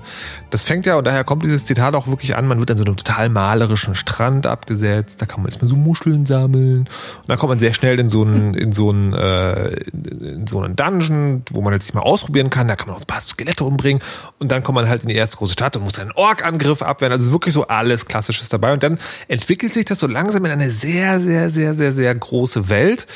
Das 0.52 0.66
fängt 0.66 0.86
ja, 0.86 0.98
und 0.98 1.08
daher 1.08 1.24
kommt 1.24 1.44
dieses 1.44 1.66
Zitat 1.66 1.96
auch 1.96 2.06
wirklich 2.06 2.36
an, 2.36 2.46
man 2.46 2.60
wird 2.60 2.70
an 2.70 2.78
so 2.78 2.86
einem 2.86 2.96
total 2.96 3.30
malerischen 3.30 3.96
Strand 3.96 4.46
abgesetzt, 4.46 5.20
da 5.20 5.26
kann 5.26 5.42
man 5.42 5.52
jetzt 5.52 5.60
mal 5.60 5.68
so 5.68 5.76
Muscheln 5.76 6.28
sammeln. 6.28 6.82
Und 6.82 7.28
dann 7.28 7.40
kommt 7.40 7.50
man 7.50 7.60
sehr 7.60 7.74
schnell 7.74 8.00
in 8.00 8.10
so 8.10 8.22
einen, 8.22 8.54
in 8.54 8.72
so 8.72 8.92
einen, 8.92 9.14
äh, 9.14 9.70
in 9.70 10.46
so 10.46 10.62
einen 10.62 10.76
Dungeon, 10.76 11.42
wo 11.50 11.62
man 11.62 11.74
jetzt 11.74 11.92
mal 11.96 12.02
ausprobieren 12.02 12.52
kann, 12.52 12.68
da 12.68 12.76
kann 12.76 12.88
man 12.88 12.98
auch 12.98 13.02
ein 13.02 13.08
paar 13.08 13.22
Skelette 13.22 13.64
umbringen. 13.64 14.04
Und 14.38 14.52
dann 14.52 14.62
kommt 14.62 14.76
man 14.76 14.88
halt 14.88 15.02
in 15.02 15.10
die 15.10 15.16
erste 15.16 15.38
große 15.38 15.54
Stadt 15.54 15.76
und 15.76 15.84
muss 15.84 15.98
einen 15.98 16.12
Ork-Angriff 16.12 16.84
abwehren. 16.84 17.14
Also 17.14 17.32
wirklich 17.32 17.56
so 17.56 17.68
alles 17.68 18.06
Klassisches 18.06 18.50
dabei. 18.50 18.74
Und 18.74 18.84
dann 18.84 19.00
entwickelt 19.28 19.74
sich 19.74 19.86
das 19.86 20.00
so 20.00 20.06
langsam 20.06 20.46
in 20.46 20.52
eine 20.52 20.70
sehr, 20.70 21.20
sehr 21.20 21.47
sehr, 21.50 21.74
sehr, 21.74 21.92
sehr, 21.92 22.14
große 22.16 22.70
Welt, 22.70 23.08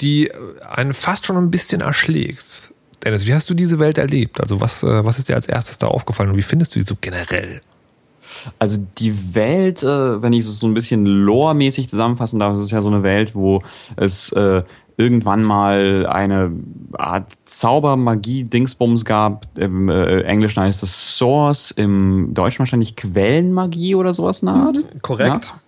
die 0.00 0.30
einen 0.68 0.92
fast 0.92 1.26
schon 1.26 1.36
ein 1.36 1.50
bisschen 1.50 1.80
erschlägt. 1.80 2.72
Dennis, 3.04 3.26
wie 3.26 3.34
hast 3.34 3.48
du 3.48 3.54
diese 3.54 3.78
Welt 3.78 3.98
erlebt? 3.98 4.40
Also 4.40 4.60
was, 4.60 4.82
äh, 4.82 5.04
was 5.04 5.18
ist 5.18 5.28
dir 5.28 5.34
als 5.36 5.48
erstes 5.48 5.78
da 5.78 5.86
aufgefallen 5.86 6.30
und 6.30 6.36
wie 6.36 6.42
findest 6.42 6.74
du 6.74 6.80
die 6.80 6.86
so 6.86 6.96
generell? 7.00 7.60
Also 8.58 8.78
die 8.98 9.34
Welt, 9.34 9.82
äh, 9.82 10.22
wenn 10.22 10.32
ich 10.32 10.46
es 10.46 10.58
so 10.58 10.66
ein 10.66 10.74
bisschen 10.74 11.06
lore-mäßig 11.06 11.88
zusammenfassen 11.88 12.38
darf, 12.38 12.54
ist 12.54 12.60
es 12.60 12.70
ja 12.70 12.80
so 12.80 12.88
eine 12.88 13.02
Welt, 13.02 13.34
wo 13.34 13.62
es 13.96 14.32
äh, 14.32 14.62
irgendwann 14.96 15.42
mal 15.42 16.06
eine 16.06 16.52
Art 16.92 17.32
Zaubermagie-Dingsbums 17.46 19.04
gab. 19.04 19.46
Im 19.58 19.88
äh, 19.88 20.20
Englischen 20.22 20.62
heißt 20.62 20.82
es 20.82 21.16
Source, 21.16 21.70
im 21.70 22.34
Deutschen 22.34 22.60
wahrscheinlich 22.60 22.96
Quellenmagie 22.96 23.94
oder 23.94 24.12
sowas 24.12 24.44
Art. 24.44 24.76
Korrekt. 25.02 25.46
Ja? 25.46 25.59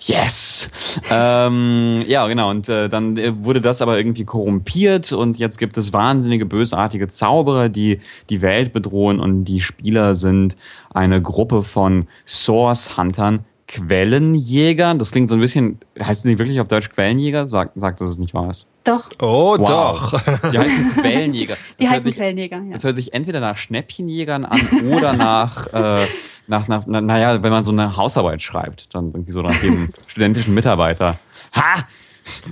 Yes! 0.00 0.70
ähm, 1.10 2.04
ja, 2.06 2.26
genau. 2.26 2.50
Und 2.50 2.68
äh, 2.68 2.88
dann 2.88 3.16
äh, 3.16 3.32
wurde 3.44 3.60
das 3.60 3.82
aber 3.82 3.96
irgendwie 3.96 4.24
korrumpiert 4.24 5.12
und 5.12 5.38
jetzt 5.38 5.58
gibt 5.58 5.76
es 5.78 5.92
wahnsinnige, 5.92 6.46
bösartige 6.46 7.08
Zauberer, 7.08 7.68
die 7.68 8.00
die 8.30 8.42
Welt 8.42 8.72
bedrohen 8.72 9.20
und 9.20 9.44
die 9.44 9.60
Spieler 9.60 10.14
sind 10.14 10.56
eine 10.92 11.20
Gruppe 11.20 11.62
von 11.62 12.08
Source-Huntern, 12.26 13.44
Quellenjägern. 13.68 14.98
Das 14.98 15.10
klingt 15.10 15.28
so 15.28 15.34
ein 15.34 15.40
bisschen, 15.40 15.80
heißt 15.98 16.20
es 16.20 16.24
nicht 16.24 16.38
wirklich 16.38 16.60
auf 16.60 16.68
Deutsch 16.68 16.90
Quellenjäger? 16.90 17.48
Sag, 17.48 17.72
sag 17.74 17.98
dass 17.98 18.10
es 18.10 18.18
nicht 18.18 18.32
wahr 18.32 18.50
ist. 18.50 18.68
Doch. 18.84 19.10
Oh, 19.20 19.56
wow. 19.58 19.66
doch. 19.66 20.22
Die 20.52 20.58
heißen 20.58 20.92
Quellenjäger. 20.92 21.56
Die 21.78 21.84
das 21.84 21.92
heißen 21.92 22.04
sich, 22.04 22.14
Quellenjäger, 22.14 22.58
ja. 22.58 22.72
Das 22.72 22.84
hört 22.84 22.96
sich 22.96 23.12
entweder 23.12 23.40
nach 23.40 23.56
Schnäppchenjägern 23.56 24.44
an 24.44 24.60
oder 24.90 25.12
nach, 25.14 25.66
äh, 25.72 26.06
nach, 26.48 26.68
nach, 26.68 26.84
na, 26.86 27.00
naja, 27.00 27.42
wenn 27.42 27.50
man 27.50 27.64
so 27.64 27.72
eine 27.72 27.96
Hausarbeit 27.96 28.42
schreibt, 28.42 28.94
dann 28.94 29.06
irgendwie 29.08 29.32
so 29.32 29.42
nach 29.42 29.58
dem 29.60 29.90
studentischen 30.06 30.54
Mitarbeiter. 30.54 31.18
Ha! 31.54 31.84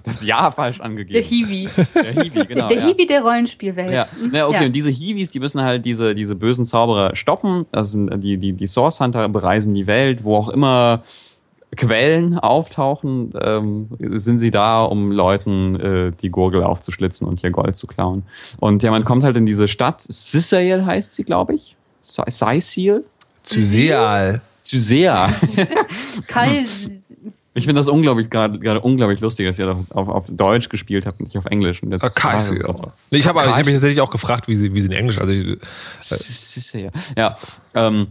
Das 0.05 0.25
Jahr 0.25 0.53
falsch 0.53 0.81
angegeben. 0.81 1.15
Der 1.15 1.23
Hiwi. 1.23 1.69
Der 1.95 2.23
Hiwi, 2.23 2.47
genau. 2.47 2.69
Der, 2.69 2.77
der 2.77 2.87
Hiwi 2.87 3.07
der 3.07 3.23
Rollenspielwelt. 3.23 3.91
Ja. 3.91 4.07
ja 4.33 4.47
okay, 4.47 4.61
ja. 4.61 4.67
und 4.67 4.73
diese 4.73 4.91
Hiwis, 4.91 5.33
die 5.33 5.41
müssen 5.41 5.61
halt 5.63 5.85
diese, 5.85 6.15
diese 6.15 6.37
bösen 6.37 6.65
Zauberer 6.65 7.17
stoppen. 7.17 7.67
Das 7.73 7.91
sind 7.91 8.23
die, 8.23 8.37
die, 8.39 8.53
die 8.53 8.67
Source 8.69 9.01
Hunter 9.01 9.29
bereisen 9.29 9.75
die 9.75 9.89
Welt, 9.89 10.23
wo 10.23 10.37
auch 10.37 10.49
immer 10.49 11.03
Quellen 11.77 12.39
auftauchen, 12.39 13.33
ähm, 13.41 13.89
sind 13.99 14.39
sie 14.39 14.51
da, 14.51 14.85
um 14.85 15.11
Leuten 15.11 15.81
äh, 15.81 16.13
die 16.13 16.31
Gurgel 16.31 16.63
aufzuschlitzen 16.63 17.27
und 17.27 17.43
ihr 17.43 17.51
Gold 17.51 17.77
zu 17.77 17.87
klauen. 17.87 18.25
Und 18.61 18.83
ja, 18.83 18.91
man 18.91 19.05
kommt 19.05 19.25
halt 19.25 19.37
in 19.37 19.47
diese 19.47 19.69
Stadt. 19.69 20.03
Sissael 20.03 20.87
heißt 20.87 21.15
sie, 21.15 21.25
glaube 21.25 21.55
ich. 21.55 21.77
Saisil? 22.03 23.05
Zyseal. 23.45 24.41
Zyseal. 24.61 25.35
Kai. 26.27 26.65
Ich 27.57 27.67
finde 27.67 27.79
das 27.79 27.89
unglaublich 27.89 28.31
gerade 28.31 28.81
unglaublich 28.81 29.21
lustig, 29.21 29.47
dass 29.47 29.61
ihr 29.61 29.71
auf, 29.71 29.79
auf, 29.91 30.09
auf 30.09 30.25
Deutsch 30.29 30.69
gespielt 30.69 31.07
habt 31.07 31.21
und 31.21 31.27
nicht 31.27 31.39
auf 31.39 31.45
Englisch. 31.45 31.83
Und 31.83 31.93
jetzt 31.93 32.25
ah, 32.25 32.41
so. 32.41 32.55
nee, 33.11 33.19
ich 33.19 33.29
habe 33.29 33.41
hab 33.41 33.65
mich 33.65 33.75
tatsächlich 33.75 34.01
auch 34.01 34.11
gefragt, 34.11 34.49
wie 34.49 34.57
sie, 34.57 34.75
wie 34.75 34.81
sie 34.81 34.89
in 34.89 34.93
Englisch. 34.93 35.19
Also 35.19 35.33
ich, 35.33 36.75
äh, 36.75 36.91
ja, 37.17 37.37
ähm, 37.75 38.09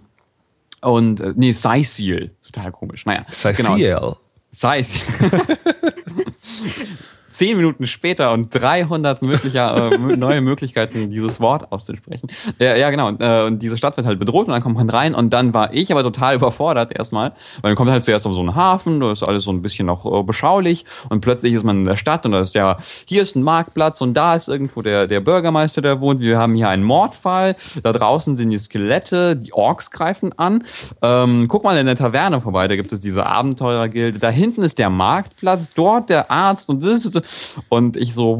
und 0.81 1.19
äh, 1.19 1.33
nee, 1.35 1.51
Saisil. 1.51 2.31
Total 2.45 2.71
komisch. 2.71 3.05
Naja, 3.05 3.25
Saisil. 3.29 3.65
Genau. 3.65 4.17
Saisil. 4.51 5.01
zehn 7.33 7.57
Minuten 7.57 7.85
später 7.87 8.31
und 8.31 8.49
300 8.53 9.21
möglicher, 9.21 9.91
äh, 9.91 9.97
neue 10.17 10.41
Möglichkeiten, 10.41 11.09
dieses 11.09 11.39
Wort 11.39 11.71
auszusprechen. 11.71 12.29
Ja, 12.59 12.75
ja 12.75 12.89
genau. 12.89 13.07
Und, 13.07 13.21
äh, 13.21 13.43
und 13.43 13.61
diese 13.61 13.77
Stadt 13.77 13.97
wird 13.97 14.07
halt 14.07 14.19
bedroht 14.19 14.47
und 14.47 14.53
dann 14.53 14.61
kommt 14.61 14.75
man 14.75 14.89
rein 14.89 15.15
und 15.15 15.31
dann 15.31 15.53
war 15.53 15.73
ich 15.73 15.91
aber 15.91 16.03
total 16.03 16.35
überfordert 16.43 16.97
erstmal, 16.97 17.31
weil 17.61 17.71
man 17.71 17.75
kommt 17.75 17.91
halt 17.91 18.03
zuerst 18.03 18.25
auf 18.25 18.35
so 18.35 18.39
einen 18.39 18.55
Hafen, 18.55 18.99
da 18.99 19.11
ist 19.11 19.23
alles 19.23 19.43
so 19.43 19.51
ein 19.51 19.61
bisschen 19.61 19.87
noch 19.87 20.05
äh, 20.05 20.23
beschaulich 20.23 20.85
und 21.09 21.21
plötzlich 21.21 21.53
ist 21.53 21.63
man 21.63 21.79
in 21.79 21.85
der 21.85 21.97
Stadt 21.97 22.25
und 22.25 22.31
da 22.33 22.41
ist 22.41 22.55
ja, 22.55 22.77
hier 23.05 23.21
ist 23.21 23.35
ein 23.35 23.43
Marktplatz 23.43 24.01
und 24.01 24.13
da 24.13 24.35
ist 24.35 24.47
irgendwo 24.47 24.81
der, 24.81 25.07
der 25.07 25.19
Bürgermeister, 25.19 25.81
der 25.81 25.99
wohnt. 25.99 26.21
Wir 26.21 26.37
haben 26.37 26.55
hier 26.55 26.69
einen 26.69 26.83
Mordfall. 26.83 27.55
Da 27.81 27.91
draußen 27.91 28.35
sind 28.35 28.49
die 28.49 28.59
Skelette, 28.59 29.35
die 29.35 29.53
Orks 29.53 29.91
greifen 29.91 30.37
an. 30.37 30.63
Ähm, 31.01 31.47
guck 31.47 31.63
mal 31.63 31.77
in 31.77 31.85
der 31.85 31.95
Taverne 31.95 32.41
vorbei, 32.41 32.67
da 32.67 32.75
gibt 32.75 32.91
es 32.93 32.99
diese 32.99 33.25
Abenteurergilde. 33.25 34.19
Da 34.19 34.29
hinten 34.29 34.61
ist 34.63 34.79
der 34.79 34.89
Marktplatz, 34.89 35.73
dort 35.73 36.09
der 36.09 36.29
Arzt 36.29 36.69
und 36.69 36.83
das 36.83 37.05
ist 37.05 37.11
so. 37.11 37.21
Und 37.69 37.97
ich 37.97 38.13
so, 38.13 38.37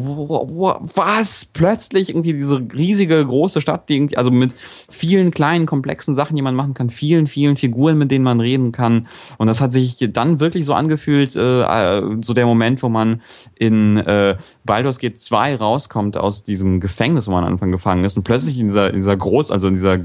was? 0.96 1.46
Plötzlich 1.46 2.10
irgendwie 2.10 2.34
diese 2.34 2.62
riesige 2.74 3.26
große 3.26 3.62
Stadt, 3.62 3.90
die 3.90 3.96
irgendwie, 3.96 4.18
also 4.18 4.32
mit 4.32 4.54
vielen 4.90 5.32
kleinen, 5.32 5.66
komplexen 5.66 6.16
Sachen, 6.16 6.36
die 6.36 6.42
man 6.42 6.56
machen 6.56 6.74
kann, 6.74 6.90
vielen, 6.90 7.28
vielen 7.28 7.58
Figuren, 7.58 7.98
mit 7.98 8.12
denen 8.12 8.24
man 8.24 8.40
reden 8.40 8.72
kann. 8.72 9.08
Und 9.38 9.48
das 9.48 9.62
hat 9.62 9.72
sich 9.72 9.98
dann 10.12 10.40
wirklich 10.40 10.66
so 10.66 10.74
angefühlt, 10.74 11.36
äh, 11.36 12.02
so 12.22 12.34
der 12.34 12.46
Moment, 12.46 12.84
wo 12.84 12.90
man 12.90 13.22
in 13.56 13.98
äh, 13.98 14.38
Baldur's 14.66 15.00
Gate 15.00 15.20
2 15.20 15.56
rauskommt 15.56 16.18
aus 16.18 16.44
diesem 16.44 16.80
Gefängnis, 16.80 17.28
wo 17.28 17.32
man 17.32 17.44
am 17.44 17.54
Anfang 17.54 17.72
gefangen 17.72 18.04
ist 18.06 18.18
und 18.18 18.24
plötzlich 18.24 18.60
in 18.60 18.68
dieser, 18.68 18.90
in 18.90 18.98
dieser 18.98 19.16
groß, 19.16 19.52
also 19.52 19.68
in 19.68 19.76
dieser 19.76 20.00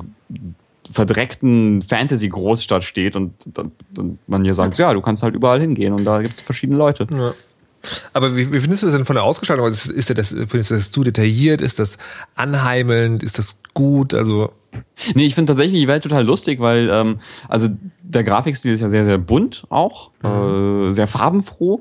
verdreckten 0.90 1.82
Fantasy-Großstadt 1.82 2.84
steht 2.84 3.16
und, 3.16 3.32
und 3.96 4.18
man 4.26 4.44
hier 4.44 4.54
sagt, 4.54 4.78
ja, 4.78 4.92
du 4.92 5.00
kannst 5.00 5.22
halt 5.22 5.34
überall 5.34 5.60
hingehen 5.60 5.92
und 5.92 6.04
da 6.04 6.22
gibt 6.22 6.34
es 6.34 6.40
verschiedene 6.40 6.78
Leute. 6.78 7.06
Ja. 7.12 7.34
Aber 8.12 8.36
wie, 8.36 8.52
wie 8.52 8.60
findest 8.60 8.82
du 8.82 8.86
das 8.86 8.96
denn 8.96 9.04
von 9.04 9.16
der 9.16 9.24
Ausgestaltung? 9.24 9.66
Also 9.66 9.92
Ist, 9.92 10.10
ist 10.10 10.18
das, 10.18 10.28
findest 10.28 10.70
du 10.70 10.74
das 10.74 10.90
zu 10.90 11.04
detailliert? 11.04 11.62
Ist 11.62 11.78
das 11.78 11.98
anheimelnd? 12.34 13.22
Ist 13.22 13.38
das 13.38 13.60
gut? 13.74 14.14
Also, 14.14 14.52
Nee, 15.14 15.26
ich 15.26 15.34
finde 15.34 15.50
tatsächlich 15.50 15.80
die 15.80 15.88
Welt 15.88 16.02
total 16.02 16.24
lustig, 16.24 16.60
weil 16.60 16.90
ähm, 16.90 17.20
also 17.48 17.68
der 18.02 18.24
Grafikstil 18.24 18.74
ist 18.74 18.80
ja 18.80 18.88
sehr, 18.88 19.04
sehr 19.04 19.18
bunt 19.18 19.64
auch, 19.68 20.10
äh, 20.22 20.92
sehr 20.92 21.06
farbenfroh 21.06 21.80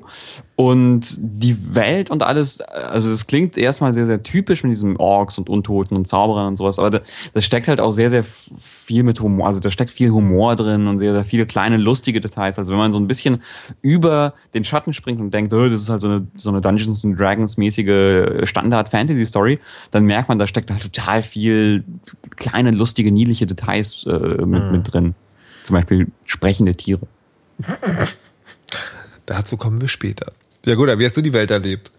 und 0.56 1.16
die 1.18 1.74
Welt 1.74 2.10
und 2.10 2.22
alles, 2.22 2.60
also 2.60 3.10
es 3.10 3.26
klingt 3.26 3.56
erstmal 3.56 3.94
sehr, 3.94 4.06
sehr 4.06 4.22
typisch 4.22 4.62
mit 4.62 4.72
diesen 4.72 4.96
Orks 4.98 5.38
und 5.38 5.48
Untoten 5.48 5.96
und 5.96 6.06
Zauberern 6.06 6.48
und 6.48 6.56
sowas, 6.56 6.78
aber 6.78 6.90
da, 6.90 7.00
das 7.32 7.44
steckt 7.44 7.66
halt 7.66 7.80
auch 7.80 7.92
sehr, 7.92 8.10
sehr 8.10 8.24
viel 8.24 9.04
mit 9.04 9.20
Humor, 9.20 9.46
also 9.46 9.60
da 9.60 9.70
steckt 9.70 9.90
viel 9.90 10.10
Humor 10.10 10.56
drin 10.56 10.86
und 10.86 10.98
sehr, 10.98 11.12
sehr 11.12 11.24
viele 11.24 11.46
kleine 11.46 11.76
lustige 11.76 12.20
Details. 12.20 12.58
Also 12.58 12.72
wenn 12.72 12.78
man 12.78 12.90
so 12.90 12.98
ein 12.98 13.06
bisschen 13.06 13.42
über 13.82 14.34
den 14.54 14.64
Schatten 14.64 14.92
springt 14.94 15.20
und 15.20 15.32
denkt, 15.32 15.52
oh, 15.52 15.68
das 15.68 15.82
ist 15.82 15.90
halt 15.90 16.00
so 16.00 16.08
eine, 16.08 16.26
so 16.34 16.50
eine 16.50 16.60
Dungeons 16.60 17.04
and 17.04 17.20
Dragons 17.20 17.56
mäßige 17.56 18.48
Standard-Fantasy-Story, 18.48 19.58
dann 19.90 20.04
merkt 20.04 20.28
man, 20.28 20.38
da 20.38 20.46
steckt 20.46 20.70
halt 20.70 20.82
total 20.82 21.22
viel 21.22 21.84
kleine, 22.36 22.70
lustige, 22.78 23.12
niedliche 23.12 23.46
Details 23.46 24.04
äh, 24.06 24.44
mit, 24.44 24.72
mit 24.72 24.92
drin. 24.92 25.14
Zum 25.64 25.74
Beispiel 25.74 26.06
sprechende 26.24 26.74
Tiere. 26.74 27.06
dazu 29.26 29.56
kommen 29.56 29.80
wir 29.80 29.88
später. 29.88 30.32
Ja 30.64 30.74
gut, 30.74 30.88
aber 30.88 30.98
wie 30.98 31.04
hast 31.04 31.16
du 31.16 31.22
die 31.22 31.32
Welt 31.32 31.50
erlebt? 31.50 31.92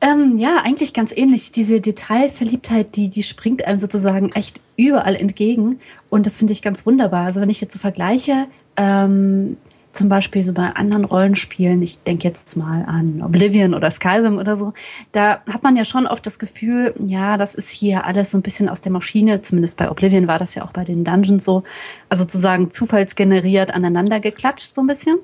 Ähm, 0.00 0.36
ja, 0.38 0.62
eigentlich 0.62 0.92
ganz 0.92 1.16
ähnlich. 1.16 1.50
Diese 1.50 1.80
Detailverliebtheit, 1.80 2.94
die, 2.94 3.10
die 3.10 3.24
springt 3.24 3.64
einem 3.64 3.78
sozusagen 3.78 4.30
echt 4.32 4.60
überall 4.76 5.16
entgegen. 5.16 5.80
Und 6.08 6.26
das 6.26 6.36
finde 6.36 6.52
ich 6.52 6.62
ganz 6.62 6.86
wunderbar. 6.86 7.24
Also 7.24 7.40
wenn 7.40 7.50
ich 7.50 7.60
jetzt 7.60 7.72
so 7.72 7.80
vergleiche, 7.80 8.46
ähm, 8.76 9.56
zum 9.92 10.08
Beispiel 10.08 10.42
so 10.42 10.52
bei 10.52 10.70
anderen 10.70 11.04
Rollenspielen, 11.04 11.80
ich 11.82 12.02
denke 12.02 12.28
jetzt 12.28 12.56
mal 12.56 12.84
an 12.84 13.22
Oblivion 13.22 13.74
oder 13.74 13.90
Skyrim 13.90 14.38
oder 14.38 14.54
so, 14.54 14.72
da 15.12 15.42
hat 15.50 15.62
man 15.62 15.76
ja 15.76 15.84
schon 15.84 16.06
oft 16.06 16.24
das 16.26 16.38
Gefühl, 16.38 16.94
ja, 16.98 17.36
das 17.36 17.54
ist 17.54 17.70
hier 17.70 18.04
alles 18.04 18.30
so 18.30 18.38
ein 18.38 18.42
bisschen 18.42 18.68
aus 18.68 18.80
der 18.80 18.92
Maschine, 18.92 19.40
zumindest 19.40 19.78
bei 19.78 19.90
Oblivion 19.90 20.28
war 20.28 20.38
das 20.38 20.54
ja 20.54 20.64
auch 20.64 20.72
bei 20.72 20.84
den 20.84 21.04
Dungeons 21.04 21.44
so, 21.44 21.62
also 22.08 22.22
sozusagen 22.22 22.70
zufallsgeneriert 22.70 23.72
aneinander 23.72 24.20
geklatscht 24.20 24.74
so 24.74 24.82
ein 24.82 24.86
bisschen. 24.86 25.18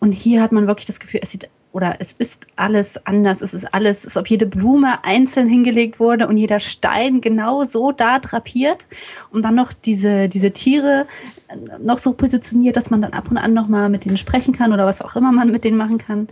Und 0.00 0.12
hier 0.12 0.42
hat 0.42 0.52
man 0.52 0.66
wirklich 0.66 0.86
das 0.86 1.00
Gefühl, 1.00 1.20
es 1.22 1.30
sieht 1.30 1.48
oder 1.74 1.96
es 1.98 2.12
ist 2.12 2.46
alles 2.54 3.04
anders. 3.04 3.42
Es 3.42 3.52
ist 3.52 3.74
alles, 3.74 4.04
als 4.04 4.16
ob 4.16 4.28
jede 4.28 4.46
Blume 4.46 5.02
einzeln 5.02 5.48
hingelegt 5.48 5.98
wurde 5.98 6.28
und 6.28 6.36
jeder 6.36 6.60
Stein 6.60 7.20
genau 7.20 7.64
so 7.64 7.90
da 7.90 8.20
drapiert. 8.20 8.86
Und 9.32 9.44
dann 9.44 9.56
noch 9.56 9.72
diese, 9.72 10.28
diese 10.28 10.52
Tiere 10.52 11.08
äh, 11.48 11.56
noch 11.80 11.98
so 11.98 12.12
positioniert, 12.12 12.76
dass 12.76 12.90
man 12.90 13.02
dann 13.02 13.12
ab 13.12 13.28
und 13.28 13.38
an 13.38 13.54
noch 13.54 13.68
mal 13.68 13.88
mit 13.88 14.04
denen 14.04 14.16
sprechen 14.16 14.54
kann 14.54 14.72
oder 14.72 14.86
was 14.86 15.02
auch 15.02 15.16
immer 15.16 15.32
man 15.32 15.50
mit 15.50 15.64
denen 15.64 15.76
machen 15.76 15.98
kann. 15.98 16.28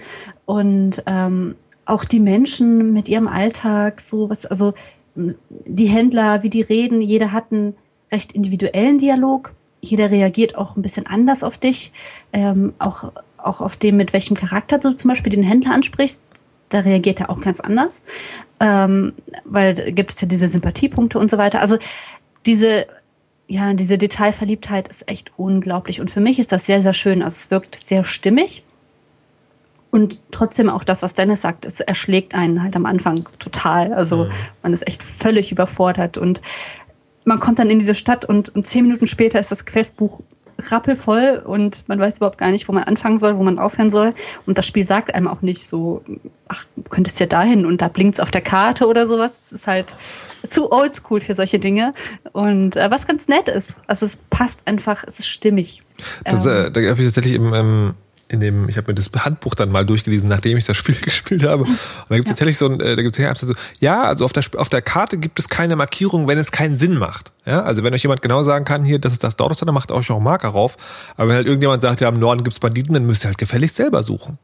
Und 0.47 1.03
ähm, 1.07 1.57
auch 1.87 2.05
die 2.05 2.21
Menschen 2.21 2.93
mit 2.93 3.09
ihrem 3.09 3.27
Alltag, 3.27 4.01
so 4.01 4.31
was, 4.31 4.47
also 4.47 4.75
die 5.17 5.87
Händler, 5.87 6.45
wie 6.45 6.51
die 6.51 6.63
reden, 6.63 7.01
jeder 7.01 7.33
hat 7.33 7.51
einen 7.51 7.75
recht 8.13 8.31
individuellen 8.31 8.99
Dialog. 8.99 9.55
Jeder 9.81 10.13
reagiert 10.13 10.57
auch 10.57 10.77
ein 10.77 10.83
bisschen 10.83 11.09
anders 11.09 11.43
auf 11.43 11.59
dich. 11.59 11.91
Ähm, 12.33 12.75
auch 12.79 13.13
auch 13.45 13.61
auf 13.61 13.77
dem, 13.77 13.97
mit 13.97 14.13
welchem 14.13 14.37
Charakter 14.37 14.79
du 14.79 14.95
zum 14.95 15.09
Beispiel 15.09 15.33
den 15.33 15.43
Händler 15.43 15.73
ansprichst, 15.73 16.23
da 16.69 16.81
reagiert 16.81 17.21
er 17.21 17.31
auch 17.31 17.41
ganz 17.41 17.61
anders, 17.61 18.05
ähm, 18.61 19.13
weil 19.45 19.75
da 19.75 19.91
gibt 19.91 20.11
es 20.11 20.21
ja 20.21 20.29
diese 20.29 20.49
Sympathiepunkte 20.49 21.19
und 21.19 21.31
so 21.31 21.39
weiter. 21.39 21.61
Also 21.61 21.79
diese, 22.47 22.87
ja, 23.47 23.75
diese 23.75 23.99
Detailverliebtheit 23.99 24.89
ist 24.89 25.09
echt 25.09 25.33
unglaublich 25.37 26.01
und 26.01 26.11
für 26.11 26.21
mich 26.21 26.39
ist 26.39 26.53
das 26.53 26.67
sehr, 26.67 26.83
sehr 26.83 26.95
schön. 26.95 27.23
Also 27.23 27.37
es 27.37 27.51
wirkt 27.51 27.77
sehr 27.77 28.05
stimmig 28.05 28.65
und 29.91 30.19
trotzdem 30.31 30.71
auch 30.71 30.85
das, 30.85 31.03
was 31.03 31.13
Dennis 31.13 31.43
sagt, 31.43 31.67
es 31.67 31.81
erschlägt 31.81 32.35
einen 32.35 32.63
halt 32.63 32.75
am 32.77 32.87
Anfang 32.87 33.25
total. 33.39 33.93
Also 33.93 34.29
man 34.63 34.73
ist 34.73 34.87
echt 34.87 35.03
völlig 35.03 35.53
überfordert 35.53 36.17
und 36.17 36.41
man 37.25 37.39
kommt 37.39 37.59
dann 37.59 37.69
in 37.69 37.79
diese 37.79 37.95
Stadt 37.95 38.25
und, 38.25 38.49
und 38.55 38.67
zehn 38.67 38.85
Minuten 38.87 39.07
später 39.07 39.39
ist 39.39 39.53
das 39.53 39.67
Questbuch 39.67 40.23
rappelvoll 40.71 41.43
und 41.45 41.89
man 41.89 41.99
weiß 41.99 42.19
überhaupt 42.19 42.39
gar 42.39 42.51
nicht, 42.51 42.69
wo 42.69 42.73
man 42.73 42.85
anfangen 42.85 43.19
soll, 43.19 43.37
wo 43.37 43.43
man 43.43 43.59
aufhören 43.59 43.91
soll. 43.91 44.15
Und 44.47 44.59
das 44.59 44.67
Spiel 44.67 44.85
sagt 44.85 45.15
einem 45.15 45.29
auch 45.29 45.43
nicht 45.43 45.67
so, 45.67 46.03
ach, 46.49 46.65
du 46.77 46.83
könntest 46.91 47.19
ja 47.21 47.27
dahin 47.27 47.67
und 47.67 47.81
da 47.81 47.89
blinkt 47.89 48.15
es 48.15 48.21
auf 48.21 48.31
der 48.31 48.41
Karte 48.43 48.87
oder 48.87 49.07
sowas. 49.07 49.33
Es 49.45 49.53
ist 49.53 49.67
halt 49.67 49.97
zu 50.47 50.71
oldschool 50.73 51.21
für 51.21 51.35
solche 51.35 51.59
Dinge. 51.59 51.95
Und 52.33 52.77
äh, 52.77 52.91
was 52.91 53.07
ganz 53.07 53.29
nett 53.29 53.49
ist, 53.49 53.81
also 53.87 54.07
es 54.07 54.17
passt 54.17 54.67
einfach, 54.67 55.05
es 55.07 55.19
ist 55.19 55.29
stimmig. 55.29 55.83
Das, 56.25 56.47
Ähm, 56.47 56.53
äh, 56.53 56.71
da 56.71 56.81
habe 56.91 57.01
ich 57.01 57.07
tatsächlich 57.07 57.35
im, 57.35 57.55
ähm, 57.55 57.95
in 58.33 58.41
dem, 58.41 58.69
ich 58.69 58.77
habe 58.77 58.91
mir 58.91 58.95
das 58.95 59.11
Handbuch 59.25 59.55
dann 59.55 59.71
mal 59.71 59.85
durchgelesen, 59.85 60.29
nachdem 60.29 60.57
ich 60.57 60.65
das 60.65 60.77
Spiel 60.77 60.95
gespielt 61.01 61.45
habe. 61.45 61.63
Und 61.65 61.79
da 62.09 62.17
gibt 62.17 62.29
es 62.29 62.31
tatsächlich 62.31 62.59
so 62.59 62.67
ein, 62.67 62.81
äh, 62.81 62.97
da 62.97 63.03
gibt 63.03 63.19
es 63.19 63.41
so, 63.41 63.55
ja, 63.81 64.03
also 64.03 64.25
auf 64.25 64.33
der, 64.33 64.45
auf 64.57 64.69
der 64.69 64.83
Karte 64.83 65.19
gibt 65.19 65.39
es 65.39 65.49
keine 65.49 65.77
Markierung, 65.77 66.29
wenn 66.29 66.39
es 66.39 66.53
keinen 66.53 66.79
Sinn 66.79 66.97
macht. 66.97 67.33
Ja, 67.45 67.63
also 67.63 67.83
wenn 67.83 67.93
euch 67.93 68.03
jemand 68.03 68.23
genau 68.23 68.43
sagen 68.43 68.65
kann, 68.65 68.85
hier, 68.85 68.99
das 68.99 69.13
ist 69.13 69.25
das 69.25 69.37
dort, 69.37 69.61
dann 69.61 69.75
macht 69.75 69.91
euch 69.91 70.11
auch 70.11 70.17
einen 70.17 70.25
Marker 70.25 70.49
rauf. 70.49 70.77
Aber 71.17 71.29
wenn 71.29 71.37
halt 71.37 71.47
irgendjemand 71.47 71.83
sagt, 71.83 72.01
ja, 72.01 72.09
im 72.09 72.19
Norden 72.19 72.45
gibt's 72.45 72.59
Banditen, 72.59 72.95
dann 72.95 73.05
müsst 73.05 73.25
ihr 73.25 73.29
halt 73.29 73.39
gefälligst 73.39 73.77
selber 73.77 74.03
suchen. 74.03 74.39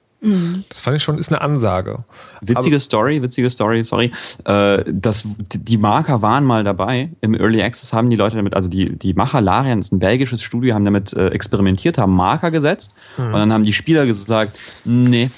Das 0.69 0.81
fand 0.81 0.97
ich 0.97 1.03
schon, 1.05 1.17
ist 1.17 1.29
eine 1.31 1.41
Ansage. 1.41 2.05
Witzige 2.41 2.81
Story, 2.81 3.23
witzige 3.23 3.49
Story, 3.51 3.85
sorry. 3.85 4.11
Äh, 4.45 4.83
das, 4.87 5.25
die 5.55 5.79
Marker 5.79 6.23
waren 6.23 6.45
mal 6.45 6.65
dabei. 6.65 7.11
Im 7.21 7.35
Early 7.35 7.63
Access 7.63 7.93
haben 7.93 8.11
die 8.11 8.17
Leute 8.17 8.35
damit, 8.37 8.55
also 8.55 8.69
die, 8.69 8.99
die 8.99 9.15
Macher 9.15 9.41
Larian, 9.41 9.79
das 9.79 9.89
ist 9.89 9.93
ein 9.93 10.01
belgisches 10.01 10.43
Studio, 10.43 10.75
haben 10.75 10.85
damit 10.85 11.13
äh, 11.13 11.29
experimentiert, 11.29 11.99
haben 11.99 12.15
Marker 12.17 12.51
gesetzt 12.51 12.95
und 13.17 13.33
dann 13.33 13.53
haben 13.53 13.63
die 13.65 13.73
Spieler 13.73 14.07
gesagt, 14.07 14.59
nee, 14.85 15.31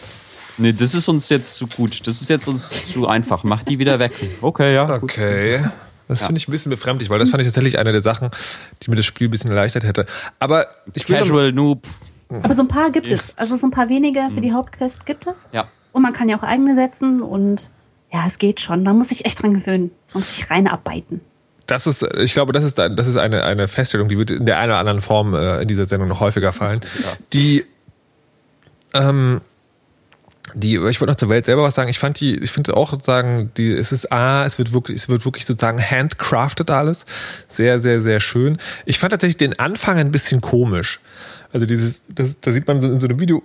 nee, 0.57 0.73
das 0.73 0.95
ist 0.95 1.09
uns 1.09 1.29
jetzt 1.29 1.57
zu 1.57 1.67
gut, 1.67 2.07
das 2.07 2.23
ist 2.23 2.31
jetzt 2.31 2.49
uns 2.49 2.87
zu 2.87 3.07
einfach, 3.07 3.45
mach 3.45 3.63
die 3.63 3.79
wieder 3.79 3.99
weg. 3.99 4.13
Okay, 4.41 4.75
ja. 4.75 4.85
gut. 4.99 5.11
Okay. 5.13 5.61
Das 6.09 6.25
finde 6.25 6.39
ich 6.39 6.49
ein 6.49 6.51
bisschen 6.53 6.71
befremdlich, 6.71 7.09
weil 7.09 7.21
das 7.21 7.31
fand 7.31 7.41
ich 7.43 7.47
tatsächlich 7.47 7.79
eine 7.79 7.93
der 7.93 8.01
Sachen, 8.01 8.31
die 8.83 8.91
mir 8.91 8.97
das 8.97 9.07
Spiel 9.07 9.29
ein 9.29 9.31
bisschen 9.31 9.51
erleichtert 9.51 9.85
hätte. 9.85 10.07
Aber 10.41 10.67
ich 10.95 11.09
will 11.09 11.17
noch- 11.19 11.23
Casual 11.27 11.53
Noob. 11.53 11.87
Aber 12.31 12.55
so 12.55 12.63
ein 12.63 12.69
paar 12.69 12.91
gibt 12.91 13.11
es. 13.11 13.37
Also 13.37 13.57
so 13.57 13.67
ein 13.67 13.71
paar 13.71 13.89
weniger 13.89 14.31
für 14.31 14.41
die 14.41 14.53
Hauptquest 14.53 15.07
gibt 15.07 15.27
es. 15.27 15.49
Ja. 15.53 15.69
Und 15.93 16.03
man 16.03 16.13
kann 16.13 16.29
ja 16.29 16.39
auch 16.39 16.43
eigene 16.43 16.75
setzen 16.75 17.21
und 17.23 17.71
ja, 18.13 18.25
es 18.27 18.39
geht 18.39 18.61
schon. 18.61 18.83
Man 18.83 18.97
muss 18.97 19.09
sich 19.09 19.25
echt 19.25 19.43
dran 19.43 19.55
gewöhnen. 19.55 19.91
Man 20.13 20.21
muss 20.21 20.37
sich 20.37 20.51
reinarbeiten. 20.51 21.21
Das 21.67 21.87
ist, 21.87 22.03
ich 22.19 22.33
glaube, 22.33 22.53
das 22.53 22.65
ist, 22.65 22.79
das 22.79 23.07
ist 23.07 23.17
eine, 23.17 23.45
eine 23.45 23.69
Feststellung, 23.69 24.09
die 24.09 24.19
wird 24.19 24.33
in 24.33 24.45
der 24.45 24.59
einen 24.59 24.73
oder 24.73 24.79
anderen 24.79 25.01
Form 25.01 25.35
äh, 25.35 25.63
in 25.63 25.69
dieser 25.69 25.85
Sendung 25.85 26.09
noch 26.09 26.19
häufiger 26.19 26.53
fallen. 26.53 26.81
Die, 27.33 27.65
ähm, 28.93 29.41
die, 30.55 30.75
ich 30.75 31.01
wollte 31.01 31.07
noch 31.07 31.17
zur 31.17 31.29
Welt 31.29 31.47
selber 31.47 31.63
was 31.63 31.77
sagen. 31.77 31.89
Ich 31.89 32.01
fand 32.01 32.19
die, 32.19 32.37
ich 32.37 32.51
finde 32.51 32.77
auch 32.77 32.93
sagen, 33.01 33.53
die, 33.57 33.71
es 33.73 33.93
ist 33.93 34.11
A, 34.11 34.45
es 34.45 34.59
wird 34.59 34.73
wirklich, 34.73 34.97
es 34.97 35.09
wird 35.09 35.25
wirklich 35.25 35.47
sozusagen 35.47 35.81
handcrafted 35.81 36.71
alles. 36.71 37.07
Sehr, 37.47 37.79
sehr, 37.79 38.01
sehr 38.01 38.19
schön. 38.19 38.59
Ich 38.85 38.99
fand 38.99 39.13
tatsächlich 39.13 39.37
den 39.37 39.59
Anfang 39.61 39.97
ein 39.97 40.11
bisschen 40.11 40.41
komisch. 40.41 40.99
Also 41.53 41.67
dieses, 41.67 42.03
das, 42.09 42.39
da 42.41 42.53
sieht 42.53 42.67
man 42.69 42.81
so 42.81 42.89
in 42.91 43.01
so 43.01 43.07
einem 43.09 43.21
Video, 43.21 43.43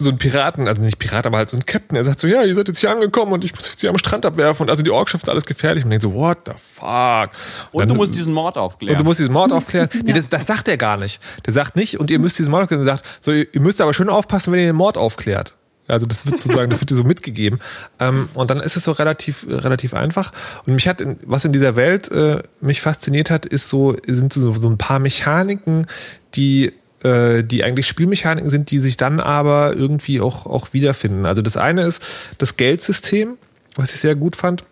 so 0.00 0.10
ein 0.10 0.16
Piraten, 0.18 0.68
also 0.68 0.80
nicht 0.80 0.98
Pirat, 1.00 1.26
aber 1.26 1.38
halt 1.38 1.50
so 1.50 1.56
ein 1.56 1.66
Captain, 1.66 1.94
der 1.96 2.04
sagt 2.04 2.20
so, 2.20 2.28
ja, 2.28 2.42
ihr 2.44 2.54
seid 2.54 2.68
jetzt 2.68 2.78
hier 2.78 2.90
angekommen 2.90 3.32
und 3.32 3.44
ich 3.44 3.52
muss 3.54 3.68
jetzt 3.68 3.80
hier 3.80 3.90
am 3.90 3.98
Strand 3.98 4.24
abwerfen 4.24 4.62
und 4.64 4.70
also 4.70 4.82
die 4.84 4.90
Orkschaft 4.92 5.24
ist 5.24 5.28
alles 5.28 5.44
gefährlich. 5.44 5.82
Und 5.84 5.88
man 5.90 5.98
denkt 5.98 6.02
so, 6.04 6.14
what 6.14 6.38
the 6.46 6.52
fuck? 6.56 7.30
Und 7.72 7.80
dann- 7.80 7.88
du 7.88 7.94
musst 7.96 8.14
diesen 8.14 8.32
Mord 8.32 8.56
aufklären. 8.56 8.94
und 8.96 9.00
du 9.00 9.04
musst 9.04 9.18
diesen 9.18 9.32
Mord 9.32 9.52
aufklären. 9.52 9.88
Nee, 10.04 10.12
das, 10.12 10.28
das 10.28 10.46
sagt 10.46 10.68
er 10.68 10.76
gar 10.76 10.96
nicht. 10.96 11.20
Der 11.46 11.52
sagt 11.52 11.74
nicht, 11.74 11.98
und 11.98 12.10
ihr 12.10 12.18
müsst 12.20 12.38
diesen 12.38 12.50
Mord 12.52 12.62
aufklären. 12.62 12.86
Er 12.86 12.96
sagt, 12.96 13.06
so, 13.20 13.32
ihr 13.32 13.46
ihr 13.52 13.60
müsst 13.60 13.80
aber 13.80 13.92
schön 13.92 14.08
aufpassen, 14.08 14.52
wenn 14.52 14.60
ihr 14.60 14.66
den 14.66 14.76
Mord 14.76 14.96
aufklärt. 14.96 15.54
Also 15.88 16.06
das 16.06 16.26
wird 16.26 16.38
sozusagen, 16.40 16.68
das 16.70 16.80
wird 16.80 16.90
dir 16.90 16.94
so 16.94 17.02
mitgegeben. 17.02 17.58
Ähm, 17.98 18.28
und 18.34 18.50
dann 18.50 18.60
ist 18.60 18.76
es 18.76 18.84
so 18.84 18.92
relativ, 18.92 19.46
relativ 19.48 19.94
einfach. 19.94 20.32
Und 20.66 20.74
mich 20.74 20.86
hat, 20.86 21.00
in, 21.00 21.18
was 21.24 21.44
in 21.46 21.52
dieser 21.52 21.76
Welt 21.76 22.10
äh, 22.12 22.42
mich 22.60 22.82
fasziniert 22.82 23.30
hat, 23.30 23.46
ist 23.46 23.68
so, 23.70 23.96
sind 24.06 24.32
so, 24.32 24.52
so 24.52 24.68
ein 24.68 24.76
paar 24.78 24.98
Mechaniken, 24.98 25.86
die 26.34 26.72
die 27.02 27.62
eigentlich 27.62 27.86
Spielmechaniken 27.86 28.50
sind, 28.50 28.72
die 28.72 28.80
sich 28.80 28.96
dann 28.96 29.20
aber 29.20 29.74
irgendwie 29.76 30.20
auch, 30.20 30.46
auch 30.46 30.72
wiederfinden. 30.72 31.26
Also 31.26 31.42
das 31.42 31.56
eine 31.56 31.82
ist 31.82 32.02
das 32.38 32.56
Geldsystem, 32.56 33.38
was 33.76 33.94
ich 33.94 34.00
sehr 34.00 34.16
gut 34.16 34.34
fand. 34.34 34.64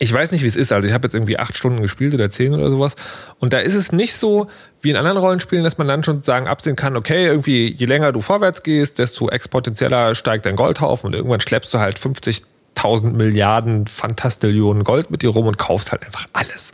Ich 0.00 0.12
weiß 0.12 0.30
nicht, 0.30 0.42
wie 0.42 0.46
es 0.46 0.56
ist. 0.56 0.72
Also 0.72 0.86
ich 0.86 0.94
habe 0.94 1.06
jetzt 1.06 1.14
irgendwie 1.14 1.38
acht 1.38 1.56
Stunden 1.56 1.82
gespielt 1.82 2.14
oder 2.14 2.30
zehn 2.30 2.54
oder 2.54 2.70
sowas. 2.70 2.94
Und 3.40 3.52
da 3.52 3.58
ist 3.58 3.74
es 3.74 3.90
nicht 3.90 4.14
so 4.14 4.46
wie 4.80 4.90
in 4.90 4.96
anderen 4.96 5.16
Rollenspielen, 5.16 5.64
dass 5.64 5.78
man 5.78 5.88
dann 5.88 6.04
schon 6.04 6.22
sagen 6.22 6.46
absehen 6.46 6.76
kann, 6.76 6.96
okay, 6.96 7.26
irgendwie 7.26 7.72
je 7.72 7.86
länger 7.86 8.12
du 8.12 8.20
vorwärts 8.20 8.62
gehst, 8.62 8.98
desto 8.98 9.28
exponentieller 9.28 10.14
steigt 10.14 10.46
dein 10.46 10.54
Goldhaufen 10.54 11.08
und 11.08 11.14
irgendwann 11.14 11.40
schleppst 11.40 11.74
du 11.74 11.78
halt 11.80 11.98
50.000 11.98 13.10
Milliarden 13.10 13.88
Fantastillionen 13.88 14.84
Gold 14.84 15.10
mit 15.10 15.22
dir 15.22 15.30
rum 15.30 15.46
und 15.46 15.58
kaufst 15.58 15.90
halt 15.90 16.06
einfach 16.06 16.28
alles. 16.32 16.72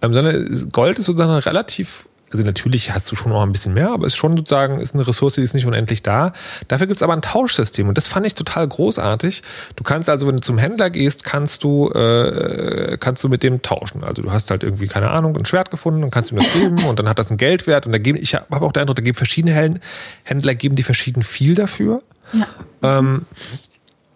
Ähm, 0.00 0.14
sondern 0.14 0.70
Gold 0.72 0.98
ist 0.98 1.06
sozusagen 1.06 1.32
relativ 1.32 2.06
also 2.32 2.44
natürlich 2.44 2.92
hast 2.92 3.10
du 3.10 3.16
schon 3.16 3.32
noch 3.32 3.42
ein 3.42 3.50
bisschen 3.50 3.74
mehr, 3.74 3.90
aber 3.90 4.06
ist 4.06 4.16
schon 4.16 4.36
sozusagen, 4.36 4.78
ist 4.78 4.94
eine 4.94 5.06
Ressource, 5.06 5.34
die 5.34 5.42
ist 5.42 5.54
nicht 5.54 5.66
unendlich 5.66 6.02
da. 6.02 6.32
Dafür 6.68 6.86
gibt's 6.86 7.02
aber 7.02 7.12
ein 7.12 7.22
Tauschsystem 7.22 7.88
und 7.88 7.96
das 7.96 8.06
fand 8.06 8.24
ich 8.24 8.34
total 8.34 8.68
großartig. 8.68 9.42
Du 9.74 9.82
kannst 9.82 10.08
also, 10.08 10.28
wenn 10.28 10.36
du 10.36 10.42
zum 10.42 10.56
Händler 10.56 10.90
gehst, 10.90 11.24
kannst 11.24 11.64
du, 11.64 11.90
äh, 11.90 12.96
kannst 13.00 13.24
du 13.24 13.28
mit 13.28 13.42
dem 13.42 13.62
tauschen. 13.62 14.04
Also 14.04 14.22
du 14.22 14.30
hast 14.30 14.50
halt 14.50 14.62
irgendwie, 14.62 14.86
keine 14.86 15.10
Ahnung, 15.10 15.36
ein 15.36 15.44
Schwert 15.44 15.70
gefunden 15.70 16.04
und 16.04 16.10
kannst 16.10 16.30
ihm 16.30 16.38
das 16.38 16.52
geben 16.52 16.84
und 16.84 16.98
dann 16.98 17.08
hat 17.08 17.18
das 17.18 17.30
einen 17.30 17.38
Geldwert 17.38 17.86
und 17.86 17.92
da 17.92 17.98
geben, 17.98 18.18
ich 18.20 18.34
habe 18.34 18.64
auch 18.64 18.72
den 18.72 18.82
Eindruck, 18.82 18.96
da 18.96 19.02
geben 19.02 19.16
verschiedene 19.16 19.80
Händler 20.22 20.54
geben 20.54 20.76
die 20.76 20.84
verschieden 20.84 21.24
viel 21.24 21.56
dafür. 21.56 22.02
Ja. 22.32 22.46
Ähm, 22.82 23.26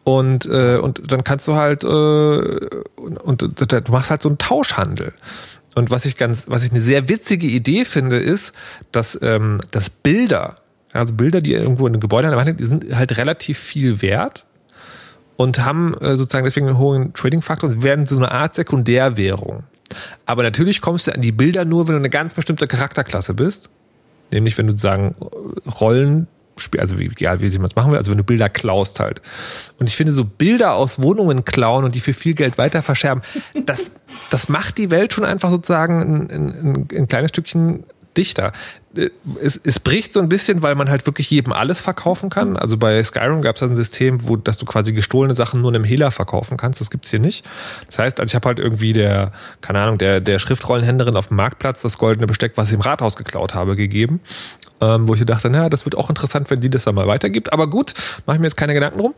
und, 0.04 0.44
äh, 0.46 0.76
und 0.76 1.10
dann 1.10 1.24
kannst 1.24 1.48
du 1.48 1.54
halt, 1.54 1.82
äh, 1.82 1.86
und, 1.86 3.18
und 3.18 3.42
du 3.42 3.92
machst 3.92 4.10
halt 4.10 4.22
so 4.22 4.28
einen 4.28 4.38
Tauschhandel. 4.38 5.14
Und 5.74 5.90
was 5.90 6.06
ich 6.06 6.16
ganz, 6.16 6.44
was 6.48 6.64
ich 6.64 6.70
eine 6.70 6.80
sehr 6.80 7.08
witzige 7.08 7.46
Idee 7.46 7.84
finde, 7.84 8.18
ist, 8.18 8.52
dass, 8.92 9.18
ähm, 9.22 9.60
dass 9.70 9.90
Bilder, 9.90 10.56
also 10.92 11.14
Bilder, 11.14 11.40
die 11.40 11.52
irgendwo 11.52 11.86
in 11.86 11.94
einem 11.94 12.00
Gebäude 12.00 12.28
an 12.28 12.36
der 12.36 12.44
Wand 12.44 12.60
die 12.60 12.64
sind 12.64 12.96
halt 12.96 13.16
relativ 13.16 13.58
viel 13.58 14.00
wert 14.00 14.46
und 15.36 15.64
haben 15.64 15.94
äh, 15.94 16.16
sozusagen 16.16 16.44
deswegen 16.44 16.68
einen 16.68 16.78
hohen 16.78 17.12
Trading-Faktor 17.12 17.70
und 17.70 17.82
werden 17.82 18.06
so 18.06 18.16
eine 18.16 18.30
Art 18.30 18.54
Sekundärwährung. 18.54 19.64
Aber 20.26 20.42
natürlich 20.42 20.80
kommst 20.80 21.08
du 21.08 21.14
an 21.14 21.22
die 21.22 21.32
Bilder 21.32 21.64
nur, 21.64 21.88
wenn 21.88 21.94
du 21.94 21.98
eine 21.98 22.10
ganz 22.10 22.34
bestimmte 22.34 22.66
Charakterklasse 22.66 23.34
bist. 23.34 23.70
Nämlich, 24.30 24.56
wenn 24.56 24.66
du 24.66 24.76
sagen, 24.76 25.14
Rollen 25.80 26.26
also 26.78 26.98
wie, 26.98 27.06
egal 27.06 27.40
wie 27.40 27.50
man 27.58 27.66
es 27.66 27.76
machen 27.76 27.90
will, 27.90 27.98
also 27.98 28.10
wenn 28.10 28.18
du 28.18 28.24
Bilder 28.24 28.48
klaust 28.48 29.00
halt. 29.00 29.20
Und 29.78 29.88
ich 29.88 29.96
finde, 29.96 30.12
so 30.12 30.24
Bilder 30.24 30.74
aus 30.74 31.00
Wohnungen 31.00 31.44
klauen 31.44 31.84
und 31.84 31.94
die 31.94 32.00
für 32.00 32.14
viel 32.14 32.34
Geld 32.34 32.58
weiter 32.58 32.82
verscherben, 32.82 33.22
das, 33.66 33.92
das 34.30 34.48
macht 34.48 34.78
die 34.78 34.90
Welt 34.90 35.12
schon 35.12 35.24
einfach 35.24 35.50
sozusagen 35.50 36.00
ein, 36.00 36.30
ein, 36.30 36.88
ein 36.92 37.08
kleines 37.08 37.30
Stückchen 37.30 37.84
dichter. 38.16 38.52
Es, 39.42 39.60
es 39.64 39.80
bricht 39.80 40.12
so 40.12 40.20
ein 40.20 40.28
bisschen, 40.28 40.62
weil 40.62 40.76
man 40.76 40.88
halt 40.88 41.04
wirklich 41.06 41.28
jedem 41.28 41.52
alles 41.52 41.80
verkaufen 41.80 42.30
kann. 42.30 42.56
Also 42.56 42.76
bei 42.76 43.02
Skyrim 43.02 43.42
gab 43.42 43.56
es 43.56 43.62
ein 43.62 43.76
System, 43.76 44.28
wo 44.28 44.36
dass 44.36 44.56
du 44.56 44.66
quasi 44.66 44.92
gestohlene 44.92 45.34
Sachen 45.34 45.60
nur 45.60 45.72
einem 45.72 45.82
Hehler 45.82 46.12
verkaufen 46.12 46.56
kannst. 46.56 46.80
Das 46.80 46.90
gibt's 46.90 47.10
hier 47.10 47.18
nicht. 47.18 47.44
Das 47.88 47.98
heißt, 47.98 48.20
also 48.20 48.30
ich 48.30 48.34
habe 48.36 48.46
halt 48.46 48.60
irgendwie 48.60 48.92
der, 48.92 49.32
keine 49.62 49.80
Ahnung, 49.80 49.98
der, 49.98 50.20
der 50.20 50.38
Schriftrollenhändlerin 50.38 51.16
auf 51.16 51.28
dem 51.28 51.36
Marktplatz 51.36 51.82
das 51.82 51.98
goldene 51.98 52.28
Besteck, 52.28 52.52
was 52.54 52.68
ich 52.68 52.74
im 52.74 52.82
Rathaus 52.82 53.16
geklaut 53.16 53.54
habe, 53.54 53.74
gegeben 53.74 54.20
ähm, 54.84 55.08
wo 55.08 55.14
ich 55.14 55.24
dachte, 55.24 55.50
naja, 55.50 55.68
das 55.68 55.84
wird 55.86 55.96
auch 55.96 56.10
interessant, 56.10 56.50
wenn 56.50 56.60
die 56.60 56.70
das 56.70 56.84
dann 56.84 56.94
mal 56.94 57.06
weitergibt. 57.06 57.52
Aber 57.52 57.68
gut, 57.68 57.94
mache 58.26 58.36
ich 58.36 58.40
mir 58.40 58.46
jetzt 58.46 58.56
keine 58.56 58.74
Gedanken 58.74 58.98
drum. 58.98 59.14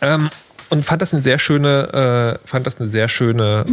Ähm, 0.00 0.30
und 0.70 0.84
fand 0.84 1.02
das 1.02 1.12
eine 1.12 1.22
sehr 1.22 1.38
schöne, 1.38 2.38
äh, 2.42 2.48
fand 2.48 2.66
das 2.66 2.80
eine 2.80 2.88
sehr 2.88 3.08
schöne, 3.08 3.66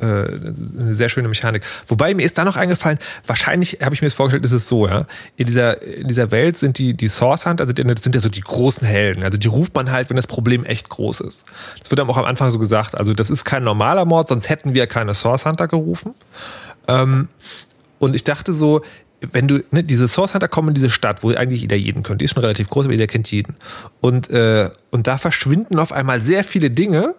äh, 0.00 0.04
eine 0.04 0.94
sehr 0.94 1.10
schöne 1.10 1.28
Mechanik. 1.28 1.62
Wobei 1.86 2.14
mir 2.14 2.24
ist 2.24 2.38
da 2.38 2.44
noch 2.44 2.56
eingefallen, 2.56 2.98
wahrscheinlich 3.26 3.78
habe 3.82 3.94
ich 3.94 4.00
mir 4.00 4.06
das 4.06 4.14
vorgestellt, 4.14 4.44
ist 4.44 4.52
es 4.52 4.66
so, 4.66 4.88
ja. 4.88 5.06
In 5.36 5.46
dieser, 5.46 5.82
in 5.82 6.08
dieser 6.08 6.30
Welt 6.30 6.56
sind 6.56 6.78
die, 6.78 6.94
die 6.94 7.08
Source 7.08 7.46
Hunter, 7.46 7.62
also 7.62 7.72
das 7.74 8.02
sind 8.02 8.14
ja 8.14 8.20
so 8.20 8.30
die 8.30 8.40
großen 8.40 8.86
Helden. 8.86 9.22
Also 9.22 9.36
die 9.36 9.48
ruft 9.48 9.74
man 9.74 9.92
halt, 9.92 10.08
wenn 10.08 10.16
das 10.16 10.26
Problem 10.26 10.64
echt 10.64 10.88
groß 10.88 11.20
ist. 11.20 11.44
Das 11.80 11.90
wird 11.90 11.98
dann 11.98 12.08
auch 12.08 12.16
am 12.16 12.24
Anfang 12.24 12.50
so 12.50 12.58
gesagt. 12.58 12.96
Also 12.96 13.12
das 13.12 13.30
ist 13.30 13.44
kein 13.44 13.62
normaler 13.62 14.06
Mord, 14.06 14.28
sonst 14.28 14.48
hätten 14.48 14.74
wir 14.74 14.86
keine 14.86 15.12
Source 15.12 15.44
Hunter 15.44 15.68
gerufen. 15.68 16.14
Ähm, 16.88 17.28
und 17.98 18.14
ich 18.14 18.24
dachte 18.24 18.52
so, 18.52 18.82
wenn 19.20 19.48
du, 19.48 19.64
ne, 19.70 19.82
diese 19.82 20.08
Source 20.08 20.34
Hunter 20.34 20.48
kommen 20.48 20.68
in 20.68 20.74
diese 20.74 20.90
Stadt, 20.90 21.22
wo 21.22 21.30
eigentlich 21.30 21.62
jeder 21.62 21.76
jeden 21.76 22.02
könnte, 22.02 22.18
die 22.18 22.26
ist 22.26 22.34
schon 22.34 22.42
relativ 22.42 22.68
groß, 22.68 22.84
aber 22.84 22.92
jeder 22.92 23.06
kennt 23.06 23.30
jeden. 23.30 23.56
Und, 24.00 24.30
äh, 24.30 24.70
und 24.90 25.06
da 25.06 25.18
verschwinden 25.18 25.78
auf 25.78 25.92
einmal 25.92 26.20
sehr 26.20 26.44
viele 26.44 26.70
Dinge 26.70 27.14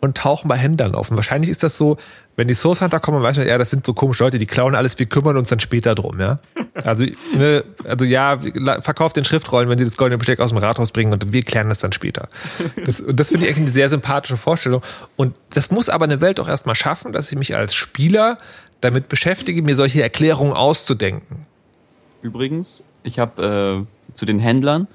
und 0.00 0.16
tauchen 0.16 0.48
bei 0.48 0.56
Händlern 0.56 0.94
auf. 0.94 1.10
Und 1.10 1.16
wahrscheinlich 1.16 1.50
ist 1.50 1.62
das 1.62 1.76
so, 1.76 1.98
wenn 2.36 2.48
die 2.48 2.54
Source 2.54 2.80
Hunter 2.80 3.00
kommen, 3.00 3.22
weiß 3.22 3.36
man, 3.36 3.46
ja, 3.46 3.58
das 3.58 3.68
sind 3.68 3.84
so 3.84 3.92
komische 3.92 4.24
Leute, 4.24 4.38
die 4.38 4.46
klauen 4.46 4.74
alles, 4.74 4.98
wir 4.98 5.04
kümmern 5.04 5.36
uns 5.36 5.50
dann 5.50 5.60
später 5.60 5.94
drum, 5.94 6.18
ja. 6.18 6.38
Also, 6.84 7.04
ne, 7.36 7.64
also 7.84 8.04
ja, 8.06 8.38
verkauft 8.80 9.16
den 9.16 9.24
Schriftrollen, 9.26 9.68
wenn 9.68 9.76
sie 9.76 9.84
das 9.84 9.98
goldene 9.98 10.16
Besteck 10.16 10.40
aus 10.40 10.50
dem 10.50 10.58
Rathaus 10.58 10.92
bringen 10.92 11.12
und 11.12 11.32
wir 11.32 11.42
klären 11.42 11.68
das 11.68 11.78
dann 11.78 11.92
später. 11.92 12.28
Das, 12.86 13.00
und 13.00 13.20
das 13.20 13.28
finde 13.28 13.44
ich 13.44 13.50
eigentlich 13.50 13.64
eine 13.64 13.72
sehr 13.72 13.88
sympathische 13.90 14.38
Vorstellung. 14.38 14.80
Und 15.16 15.34
das 15.52 15.70
muss 15.70 15.90
aber 15.90 16.04
eine 16.04 16.20
Welt 16.22 16.40
auch 16.40 16.48
erstmal 16.48 16.74
schaffen, 16.74 17.12
dass 17.12 17.30
ich 17.30 17.36
mich 17.36 17.54
als 17.54 17.74
Spieler 17.74 18.38
damit 18.80 19.08
beschäftige, 19.08 19.62
mir 19.62 19.74
solche 19.74 20.02
Erklärungen 20.02 20.52
auszudenken. 20.52 21.46
Übrigens, 22.22 22.84
ich 23.02 23.18
habe 23.18 23.86
äh, 23.86 24.12
zu 24.14 24.26
den 24.26 24.38
Händlern, 24.38 24.88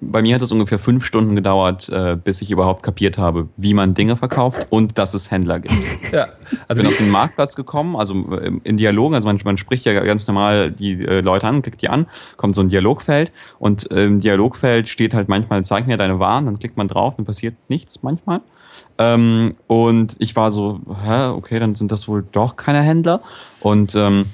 bei 0.00 0.22
mir 0.22 0.34
hat 0.34 0.42
es 0.42 0.52
ungefähr 0.52 0.78
fünf 0.78 1.04
Stunden 1.04 1.34
gedauert, 1.34 1.88
äh, 1.88 2.16
bis 2.22 2.40
ich 2.42 2.50
überhaupt 2.50 2.82
kapiert 2.82 3.18
habe, 3.18 3.48
wie 3.56 3.74
man 3.74 3.94
Dinge 3.94 4.16
verkauft 4.16 4.66
und 4.70 4.98
dass 4.98 5.14
es 5.14 5.30
Händler 5.30 5.60
gibt. 5.60 5.74
Ja, 6.12 6.28
also 6.68 6.80
ich 6.80 6.86
bin 6.86 6.94
auf 6.94 6.96
den 6.98 7.10
Marktplatz 7.10 7.54
gekommen, 7.54 7.94
also 7.94 8.14
äh, 8.38 8.50
in 8.64 8.76
Dialogen, 8.78 9.14
also 9.14 9.28
man, 9.28 9.38
man 9.44 9.58
spricht 9.58 9.84
ja 9.84 9.92
ganz 9.92 10.26
normal 10.26 10.70
die 10.70 11.04
äh, 11.04 11.20
Leute 11.20 11.46
an, 11.46 11.60
klickt 11.60 11.82
die 11.82 11.88
an, 11.88 12.06
kommt 12.36 12.54
so 12.54 12.62
ein 12.62 12.68
Dialogfeld 12.68 13.30
und 13.58 13.84
im 13.84 14.20
Dialogfeld 14.20 14.88
steht 14.88 15.12
halt 15.12 15.28
manchmal, 15.28 15.64
zeig 15.64 15.86
mir 15.86 15.98
deine 15.98 16.18
Waren, 16.18 16.46
dann 16.46 16.58
klickt 16.58 16.76
man 16.76 16.88
drauf, 16.88 17.14
dann 17.16 17.26
passiert 17.26 17.56
nichts 17.68 18.02
manchmal. 18.02 18.40
Ähm, 18.98 19.54
und 19.66 20.16
ich 20.18 20.34
war 20.36 20.50
so, 20.50 20.80
hä, 21.04 21.28
okay, 21.28 21.58
dann 21.58 21.74
sind 21.74 21.92
das 21.92 22.08
wohl 22.08 22.24
doch 22.32 22.56
keine 22.56 22.82
Händler. 22.82 23.20
Und 23.60 23.94
ähm, 23.94 24.26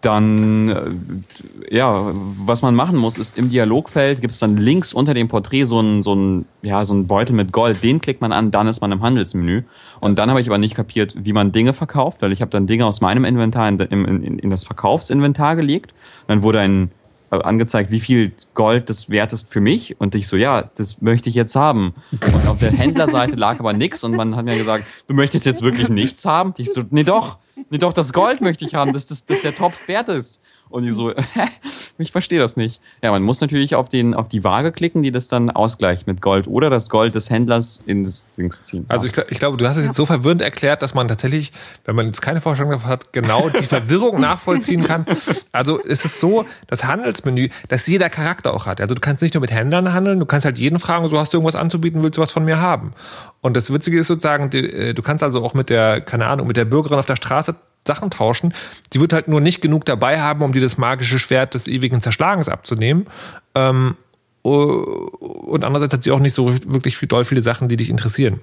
dann, 0.00 0.68
äh, 0.68 1.76
ja, 1.76 2.12
was 2.44 2.62
man 2.62 2.74
machen 2.74 2.96
muss, 2.96 3.18
ist 3.18 3.36
im 3.36 3.50
Dialogfeld 3.50 4.20
gibt 4.20 4.32
es 4.32 4.38
dann 4.38 4.56
links 4.56 4.92
unter 4.92 5.12
dem 5.12 5.28
Porträt 5.28 5.64
so 5.64 5.78
einen 5.78 6.02
so 6.02 6.14
ein, 6.14 6.46
ja, 6.62 6.84
so 6.84 6.94
ein 6.94 7.06
Beutel 7.06 7.34
mit 7.34 7.52
Gold. 7.52 7.82
Den 7.82 8.00
klickt 8.00 8.20
man 8.20 8.32
an, 8.32 8.50
dann 8.50 8.68
ist 8.68 8.80
man 8.80 8.92
im 8.92 9.02
Handelsmenü. 9.02 9.62
Und 10.00 10.18
dann 10.18 10.30
habe 10.30 10.40
ich 10.40 10.48
aber 10.48 10.58
nicht 10.58 10.74
kapiert, 10.74 11.14
wie 11.18 11.32
man 11.32 11.52
Dinge 11.52 11.72
verkauft, 11.72 12.22
weil 12.22 12.32
ich 12.32 12.40
habe 12.40 12.50
dann 12.50 12.66
Dinge 12.66 12.86
aus 12.86 13.00
meinem 13.00 13.24
Inventar 13.24 13.68
in, 13.68 13.78
in, 13.78 14.38
in 14.38 14.50
das 14.50 14.64
Verkaufsinventar 14.64 15.56
gelegt. 15.56 15.92
Dann 16.28 16.42
wurde 16.42 16.60
ein 16.60 16.90
angezeigt, 17.30 17.90
wie 17.90 18.00
viel 18.00 18.32
Gold 18.54 18.88
das 18.90 19.10
wert 19.10 19.32
ist 19.32 19.52
für 19.52 19.60
mich. 19.60 20.00
Und 20.00 20.14
ich 20.14 20.28
so, 20.28 20.36
ja, 20.36 20.70
das 20.76 21.00
möchte 21.02 21.28
ich 21.28 21.34
jetzt 21.34 21.56
haben. 21.56 21.94
Und 22.12 22.46
auf 22.48 22.58
der 22.58 22.72
Händlerseite 22.72 23.36
lag 23.36 23.60
aber 23.60 23.72
nichts 23.72 24.04
und 24.04 24.14
man 24.14 24.36
hat 24.36 24.44
mir 24.44 24.56
gesagt, 24.56 24.84
du 25.06 25.14
möchtest 25.14 25.46
jetzt 25.46 25.62
wirklich 25.62 25.88
nichts 25.88 26.24
haben? 26.24 26.54
Ich 26.56 26.72
so, 26.72 26.84
nee 26.90 27.04
doch, 27.04 27.38
nee 27.70 27.78
doch, 27.78 27.92
das 27.92 28.12
Gold 28.12 28.40
möchte 28.40 28.64
ich 28.64 28.74
haben, 28.74 28.92
dass 28.92 29.06
das, 29.06 29.26
das 29.26 29.42
der 29.42 29.54
Top 29.54 29.72
wert 29.86 30.08
ist. 30.08 30.40
Und 30.70 30.82
die 30.82 30.90
so, 30.90 31.12
ich 31.98 32.12
verstehe 32.12 32.38
das 32.38 32.56
nicht. 32.56 32.80
Ja, 33.02 33.10
man 33.10 33.22
muss 33.22 33.40
natürlich 33.40 33.74
auf, 33.74 33.88
den, 33.88 34.14
auf 34.14 34.28
die 34.28 34.44
Waage 34.44 34.72
klicken, 34.72 35.02
die 35.02 35.10
das 35.10 35.28
dann 35.28 35.50
ausgleicht 35.50 36.06
mit 36.06 36.20
Gold 36.20 36.46
oder 36.46 36.70
das 36.70 36.90
Gold 36.90 37.14
des 37.14 37.30
Händlers 37.30 37.82
in 37.86 38.04
das 38.04 38.28
Dings 38.36 38.62
ziehen. 38.62 38.84
Also 38.88 39.08
ich, 39.08 39.16
ich 39.30 39.38
glaube, 39.38 39.56
du 39.56 39.66
hast 39.66 39.76
es 39.76 39.86
jetzt 39.86 39.96
so 39.96 40.06
verwirrend 40.06 40.42
erklärt, 40.42 40.82
dass 40.82 40.94
man 40.94 41.08
tatsächlich, 41.08 41.52
wenn 41.84 41.96
man 41.96 42.06
jetzt 42.06 42.20
keine 42.20 42.40
Vorstellung 42.40 42.72
davon 42.72 42.88
hat, 42.88 43.12
genau 43.12 43.48
die 43.48 43.66
Verwirrung 43.66 44.20
nachvollziehen 44.20 44.84
kann. 44.84 45.06
Also 45.52 45.80
es 45.82 46.04
ist 46.04 46.20
so, 46.20 46.44
das 46.66 46.84
Handelsmenü, 46.84 47.48
dass 47.68 47.86
jeder 47.86 48.10
Charakter 48.10 48.54
auch 48.54 48.66
hat. 48.66 48.80
Also 48.80 48.94
du 48.94 49.00
kannst 49.00 49.22
nicht 49.22 49.34
nur 49.34 49.40
mit 49.40 49.50
Händlern 49.50 49.92
handeln, 49.92 50.20
du 50.20 50.26
kannst 50.26 50.44
halt 50.44 50.58
jeden 50.58 50.78
fragen, 50.78 51.08
so 51.08 51.18
hast 51.18 51.32
du 51.32 51.38
irgendwas 51.38 51.56
anzubieten, 51.56 52.02
willst 52.02 52.18
du 52.18 52.22
was 52.22 52.32
von 52.32 52.44
mir 52.44 52.60
haben? 52.60 52.92
Und 53.40 53.56
das 53.56 53.72
Witzige 53.72 53.98
ist 54.00 54.08
sozusagen, 54.08 54.50
äh, 54.52 54.94
du 54.94 55.02
kannst 55.02 55.22
also 55.22 55.44
auch 55.44 55.54
mit 55.54 55.70
der, 55.70 56.00
keine 56.00 56.26
Ahnung, 56.26 56.46
mit 56.46 56.56
der 56.56 56.64
Bürgerin 56.64 56.98
auf 56.98 57.06
der 57.06 57.16
Straße 57.16 57.54
Sachen 57.86 58.10
tauschen. 58.10 58.54
Die 58.92 59.00
wird 59.00 59.12
halt 59.12 59.28
nur 59.28 59.40
nicht 59.40 59.60
genug 59.60 59.84
dabei 59.84 60.20
haben, 60.20 60.42
um 60.42 60.52
dir 60.52 60.60
das 60.60 60.78
magische 60.78 61.18
Schwert 61.18 61.54
des 61.54 61.68
ewigen 61.68 62.00
Zerschlagens 62.00 62.48
abzunehmen. 62.48 63.06
Ähm, 63.54 63.96
und 64.42 65.64
andererseits 65.64 65.94
hat 65.94 66.02
sie 66.02 66.10
auch 66.10 66.20
nicht 66.20 66.34
so 66.34 66.52
wirklich 66.66 66.96
viel, 66.96 67.08
doll 67.08 67.24
viele 67.24 67.40
Sachen, 67.40 67.68
die 67.68 67.76
dich 67.76 67.90
interessieren. 67.90 68.40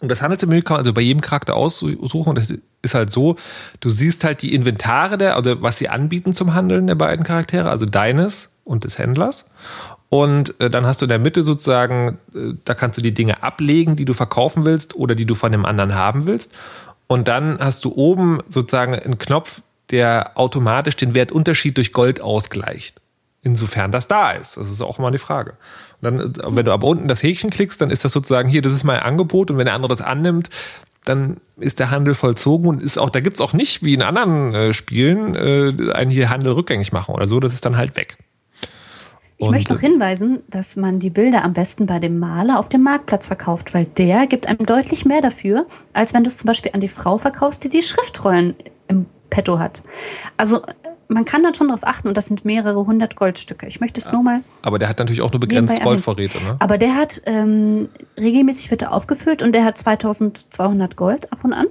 Und 0.00 0.08
das 0.08 0.22
Handelsmenü 0.22 0.62
kann 0.62 0.74
man 0.74 0.80
also 0.80 0.94
bei 0.94 1.02
jedem 1.02 1.20
Charakter 1.20 1.54
aussuchen. 1.54 2.30
Und 2.30 2.38
das 2.38 2.54
ist 2.82 2.94
halt 2.94 3.10
so, 3.10 3.36
du 3.80 3.90
siehst 3.90 4.24
halt 4.24 4.42
die 4.42 4.54
Inventare 4.54 5.18
der, 5.18 5.36
also 5.36 5.60
was 5.62 5.78
sie 5.78 5.88
anbieten 5.88 6.34
zum 6.34 6.54
Handeln 6.54 6.86
der 6.86 6.94
beiden 6.94 7.24
Charaktere, 7.24 7.68
also 7.68 7.84
deines 7.84 8.50
und 8.64 8.84
des 8.84 8.98
Händlers. 8.98 9.46
Und 10.08 10.58
äh, 10.60 10.70
dann 10.70 10.86
hast 10.86 11.02
du 11.02 11.04
in 11.04 11.10
der 11.10 11.18
Mitte 11.18 11.42
sozusagen, 11.42 12.18
äh, 12.34 12.54
da 12.64 12.74
kannst 12.74 12.98
du 12.98 13.02
die 13.02 13.14
Dinge 13.14 13.42
ablegen, 13.42 13.94
die 13.94 14.04
du 14.04 14.14
verkaufen 14.14 14.64
willst 14.64 14.96
oder 14.96 15.14
die 15.14 15.26
du 15.26 15.34
von 15.34 15.52
dem 15.52 15.64
anderen 15.64 15.94
haben 15.94 16.26
willst. 16.26 16.52
Und 17.10 17.26
dann 17.26 17.58
hast 17.58 17.84
du 17.84 17.92
oben 17.96 18.38
sozusagen 18.48 18.94
einen 18.94 19.18
Knopf, 19.18 19.62
der 19.90 20.38
automatisch 20.38 20.94
den 20.94 21.12
Wertunterschied 21.12 21.76
durch 21.76 21.92
Gold 21.92 22.20
ausgleicht. 22.20 23.00
Insofern 23.42 23.90
das 23.90 24.06
da 24.06 24.30
ist. 24.30 24.56
Das 24.56 24.70
ist 24.70 24.80
auch 24.80 25.00
immer 25.00 25.10
die 25.10 25.18
Frage. 25.18 25.54
Und 26.00 26.04
dann, 26.04 26.56
wenn 26.56 26.64
du 26.64 26.72
aber 26.72 26.86
unten 26.86 27.08
das 27.08 27.24
Häkchen 27.24 27.50
klickst, 27.50 27.80
dann 27.80 27.90
ist 27.90 28.04
das 28.04 28.12
sozusagen 28.12 28.48
hier, 28.48 28.62
das 28.62 28.74
ist 28.74 28.84
mein 28.84 29.00
Angebot. 29.00 29.50
Und 29.50 29.58
wenn 29.58 29.64
der 29.64 29.74
andere 29.74 29.88
das 29.88 30.06
annimmt, 30.06 30.50
dann 31.04 31.38
ist 31.56 31.80
der 31.80 31.90
Handel 31.90 32.14
vollzogen 32.14 32.68
und 32.68 32.80
ist 32.80 32.96
auch, 32.96 33.10
da 33.10 33.18
gibt's 33.18 33.40
auch 33.40 33.54
nicht 33.54 33.82
wie 33.82 33.94
in 33.94 34.02
anderen 34.02 34.54
äh, 34.54 34.72
Spielen 34.72 35.34
äh, 35.34 35.92
einen 35.92 36.12
hier 36.12 36.30
Handel 36.30 36.52
rückgängig 36.52 36.92
machen 36.92 37.12
oder 37.12 37.26
so. 37.26 37.40
Das 37.40 37.54
ist 37.54 37.64
dann 37.64 37.76
halt 37.76 37.96
weg. 37.96 38.18
Ich 39.40 39.46
und 39.46 39.52
möchte 39.54 39.72
noch 39.72 39.80
hinweisen, 39.80 40.40
dass 40.48 40.76
man 40.76 40.98
die 40.98 41.08
Bilder 41.08 41.44
am 41.44 41.54
besten 41.54 41.86
bei 41.86 41.98
dem 41.98 42.18
Maler 42.18 42.58
auf 42.58 42.68
dem 42.68 42.82
Marktplatz 42.82 43.26
verkauft, 43.26 43.72
weil 43.72 43.86
der 43.86 44.26
gibt 44.26 44.46
einem 44.46 44.66
deutlich 44.66 45.06
mehr 45.06 45.22
dafür, 45.22 45.66
als 45.94 46.12
wenn 46.12 46.24
du 46.24 46.28
es 46.28 46.36
zum 46.36 46.46
Beispiel 46.46 46.72
an 46.74 46.80
die 46.80 46.88
Frau 46.88 47.16
verkaufst, 47.16 47.64
die 47.64 47.70
die 47.70 47.80
Schriftrollen 47.80 48.54
im 48.88 49.06
Petto 49.30 49.58
hat. 49.58 49.82
Also 50.36 50.60
man 51.08 51.24
kann 51.24 51.42
dann 51.42 51.54
schon 51.54 51.68
darauf 51.68 51.86
achten 51.86 52.08
und 52.08 52.18
das 52.18 52.26
sind 52.26 52.44
mehrere 52.44 52.84
hundert 52.84 53.16
Goldstücke. 53.16 53.66
Ich 53.66 53.80
möchte 53.80 53.98
es 53.98 54.06
ja, 54.06 54.12
nur 54.12 54.22
mal. 54.22 54.42
Aber 54.60 54.78
der 54.78 54.90
hat 54.90 54.98
natürlich 54.98 55.22
auch 55.22 55.32
nur 55.32 55.40
begrenzt 55.40 55.82
Goldvorräte, 55.82 56.36
ne? 56.44 56.56
Aber 56.58 56.76
der 56.76 56.94
hat 56.94 57.22
ähm, 57.24 57.88
regelmäßig 58.18 58.70
wird 58.70 58.82
er 58.82 58.92
aufgefüllt 58.92 59.42
und 59.42 59.54
der 59.54 59.64
hat 59.64 59.78
2200 59.78 60.96
Gold 60.96 61.32
ab 61.32 61.44
und 61.44 61.54
an. 61.54 61.66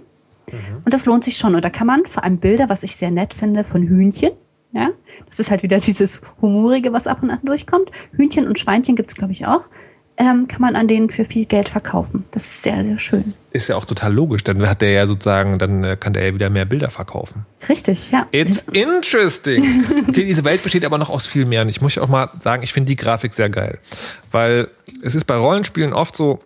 Und 0.84 0.94
das 0.94 1.06
lohnt 1.06 1.24
sich 1.24 1.38
schon. 1.38 1.54
Und 1.54 1.64
da 1.64 1.70
kann 1.70 1.86
man 1.86 2.08
vor 2.08 2.24
allem 2.24 2.40
Bilder, 2.40 2.70
was 2.70 2.82
ich 2.82 2.96
sehr 2.96 3.12
nett 3.12 3.36
finde, 3.36 3.64
von 3.64 3.84
Hühnchen. 3.84 4.32
Ja, 4.72 4.90
das 5.28 5.40
ist 5.40 5.52
halt 5.52 5.64
wieder 5.64 5.80
dieses 5.80 6.22
Humorige, 6.42 6.94
was 6.94 7.08
ab 7.08 7.24
und 7.24 7.32
an 7.32 7.40
durchkommt. 7.44 7.92
Hühnchen 8.12 8.48
und 8.48 8.60
Schweinchen 8.60 8.96
gibt 8.96 9.10
es, 9.10 9.16
glaube 9.16 9.34
ich, 9.34 9.48
auch. 9.48 9.70
Ähm, 10.22 10.50
kann 10.50 10.60
man 10.60 10.76
an 10.76 10.90
denen 10.90 11.10
für 11.10 11.24
viel 11.24 11.46
Geld 11.46 11.70
verkaufen. 11.70 12.26
Das 12.32 12.46
ist 12.46 12.64
sehr, 12.64 12.84
sehr 12.84 13.00
schön. 13.00 13.34
Ist 13.52 13.70
ja 13.70 13.78
auch 13.78 13.86
total 13.86 14.14
logisch. 14.14 14.44
Dann 14.44 14.68
hat 14.68 14.82
der 14.82 14.92
ja 14.92 15.08
sozusagen, 15.08 15.58
dann 15.60 15.82
äh, 15.86 15.96
kann 15.98 16.12
der 16.12 16.26
ja 16.26 16.34
wieder 16.34 16.50
mehr 16.50 16.66
Bilder 16.66 16.90
verkaufen. 16.90 17.46
Richtig, 17.70 18.12
ja. 18.12 18.28
It's 18.32 18.66
interesting. 18.74 19.86
Okay, 20.10 20.26
diese 20.26 20.44
Welt 20.44 20.62
besteht 20.62 20.84
aber 20.84 20.98
noch 20.98 21.10
aus 21.10 21.26
viel 21.26 21.46
mehr. 21.46 21.62
Und 21.62 21.70
ich 21.70 21.80
muss 21.80 21.98
auch 21.98 22.10
mal 22.10 22.30
sagen, 22.42 22.64
ich 22.64 22.74
finde 22.74 22.88
die 22.88 22.98
Grafik 22.98 23.34
sehr 23.34 23.50
geil. 23.50 23.80
Weil 24.30 24.68
es 25.02 25.16
ist 25.16 25.24
bei 25.24 25.36
Rollenspielen 25.36 25.94
oft 25.94 26.18
so, 26.18 26.40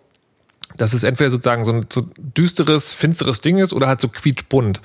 dass 0.76 0.92
es 0.92 1.02
entweder 1.02 1.30
sozusagen 1.30 1.64
so 1.64 1.72
ein 1.72 1.86
so 1.92 2.06
düsteres, 2.16 2.92
finsteres 2.92 3.40
Ding 3.40 3.58
ist 3.58 3.72
oder 3.72 3.88
halt 3.88 4.00
so 4.00 4.08
quietschbunt. 4.08 4.80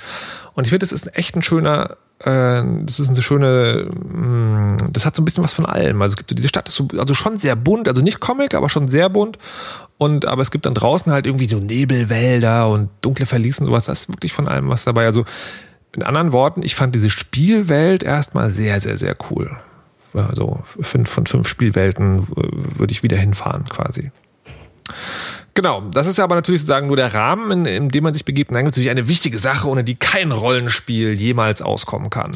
Und 0.56 0.63
ich 0.65 0.69
finde, 0.69 0.84
das 0.84 0.91
ist 0.91 1.15
echt 1.15 1.36
ein 1.36 1.43
schöner, 1.43 1.97
das 2.21 2.99
ist 2.99 3.10
eine 3.10 3.21
schöne, 3.21 3.88
mh, 3.93 4.89
das 4.91 5.05
hat 5.05 5.15
so 5.15 5.21
ein 5.21 5.25
bisschen 5.25 5.43
was 5.43 5.53
von 5.53 5.65
allem. 5.65 6.01
Also 6.01 6.13
es 6.13 6.17
gibt 6.17 6.38
diese 6.38 6.49
Stadt 6.49 6.67
ist 6.67 6.75
so, 6.75 6.88
also 6.97 7.13
schon 7.13 7.39
sehr 7.39 7.55
bunt, 7.55 7.88
also 7.88 8.01
nicht 8.01 8.19
Comic, 8.19 8.55
aber 8.55 8.69
schon 8.69 8.89
sehr 8.89 9.10
bunt. 9.10 9.38
Und 9.97 10.25
aber 10.25 10.41
es 10.41 10.51
gibt 10.51 10.65
dann 10.65 10.73
draußen 10.73 11.13
halt 11.13 11.25
irgendwie 11.25 11.47
so 11.49 11.60
Nebelwälder 11.60 12.67
und 12.69 12.89
dunkle 13.01 13.25
Verliesen, 13.25 13.65
sowas. 13.65 13.86
Das 13.86 14.01
ist 14.01 14.10
wirklich 14.10 14.34
von 14.34 14.49
allem 14.49 14.67
was 14.69 14.84
dabei. 14.84 15.05
Also 15.05 15.23
in 15.95 16.03
anderen 16.03 16.34
Worten, 16.34 16.62
ich 16.62 16.75
fand 16.75 16.93
diese 16.93 17.10
Spielwelt 17.10 18.03
erstmal 18.03 18.49
sehr, 18.49 18.79
sehr, 18.82 18.97
sehr 18.97 19.15
cool. 19.29 19.55
Also 20.13 20.60
fünf 20.65 21.10
von 21.10 21.25
fünf 21.25 21.47
Spielwelten 21.47 22.27
äh, 22.36 22.79
würde 22.79 22.91
ich 22.91 23.03
wieder 23.03 23.17
hinfahren, 23.17 23.65
quasi. 23.69 24.12
Genau, 25.60 25.82
das 25.91 26.08
ist 26.08 26.22
aber 26.22 26.36
natürlich 26.36 26.62
sozusagen 26.62 26.88
nur 26.88 26.95
der 26.95 27.13
Rahmen, 27.13 27.52
in, 27.52 27.65
in 27.65 27.89
dem 27.89 28.06
man 28.06 28.13
sich 28.13 28.24
begibt. 28.24 28.50
Und 28.50 28.56
dann 28.56 28.63
gibt 28.63 28.78
es 28.78 28.78
natürlich 28.78 28.98
eine 28.98 29.10
wichtige 29.10 29.38
Sache, 29.38 29.67
ohne 29.67 29.84
die 29.84 29.95
kein 29.95 30.32
Rollenspiel 30.32 31.12
jemals 31.12 31.62
auskommen 31.62 32.10
kann. 32.10 32.32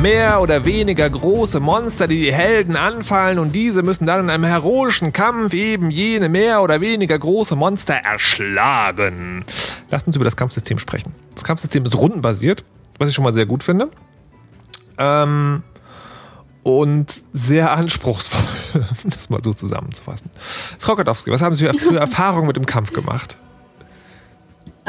Mehr 0.00 0.40
oder 0.40 0.64
weniger 0.64 1.08
große 1.10 1.60
Monster, 1.60 2.08
die 2.08 2.22
die 2.22 2.32
Helden 2.32 2.76
anfallen 2.76 3.38
und 3.38 3.54
diese 3.54 3.82
müssen 3.82 4.06
dann 4.06 4.20
in 4.20 4.30
einem 4.30 4.44
heroischen 4.44 5.12
Kampf 5.12 5.52
eben 5.52 5.90
jene 5.90 6.30
mehr 6.30 6.62
oder 6.62 6.80
weniger 6.80 7.18
große 7.18 7.54
Monster 7.54 7.94
erschlagen. 7.94 9.44
Lasst 9.90 10.06
uns 10.06 10.16
über 10.16 10.24
das 10.24 10.36
Kampfsystem 10.36 10.78
sprechen. 10.78 11.14
Das 11.34 11.44
Kampfsystem 11.44 11.84
ist 11.84 11.96
rundenbasiert, 11.96 12.64
was 12.98 13.10
ich 13.10 13.14
schon 13.14 13.24
mal 13.24 13.34
sehr 13.34 13.44
gut 13.44 13.62
finde. 13.62 13.90
Ähm, 14.96 15.62
und 16.62 17.12
sehr 17.34 17.72
anspruchsvoll, 17.72 18.84
um 19.04 19.10
das 19.10 19.28
mal 19.28 19.40
so 19.44 19.52
zusammenzufassen. 19.52 20.30
Frau 20.78 20.96
Katowski, 20.96 21.30
was 21.30 21.42
haben 21.42 21.54
Sie 21.54 21.68
für 21.74 21.96
Erfahrungen 21.98 22.46
mit 22.46 22.56
dem 22.56 22.66
Kampf 22.66 22.94
gemacht? 22.94 23.36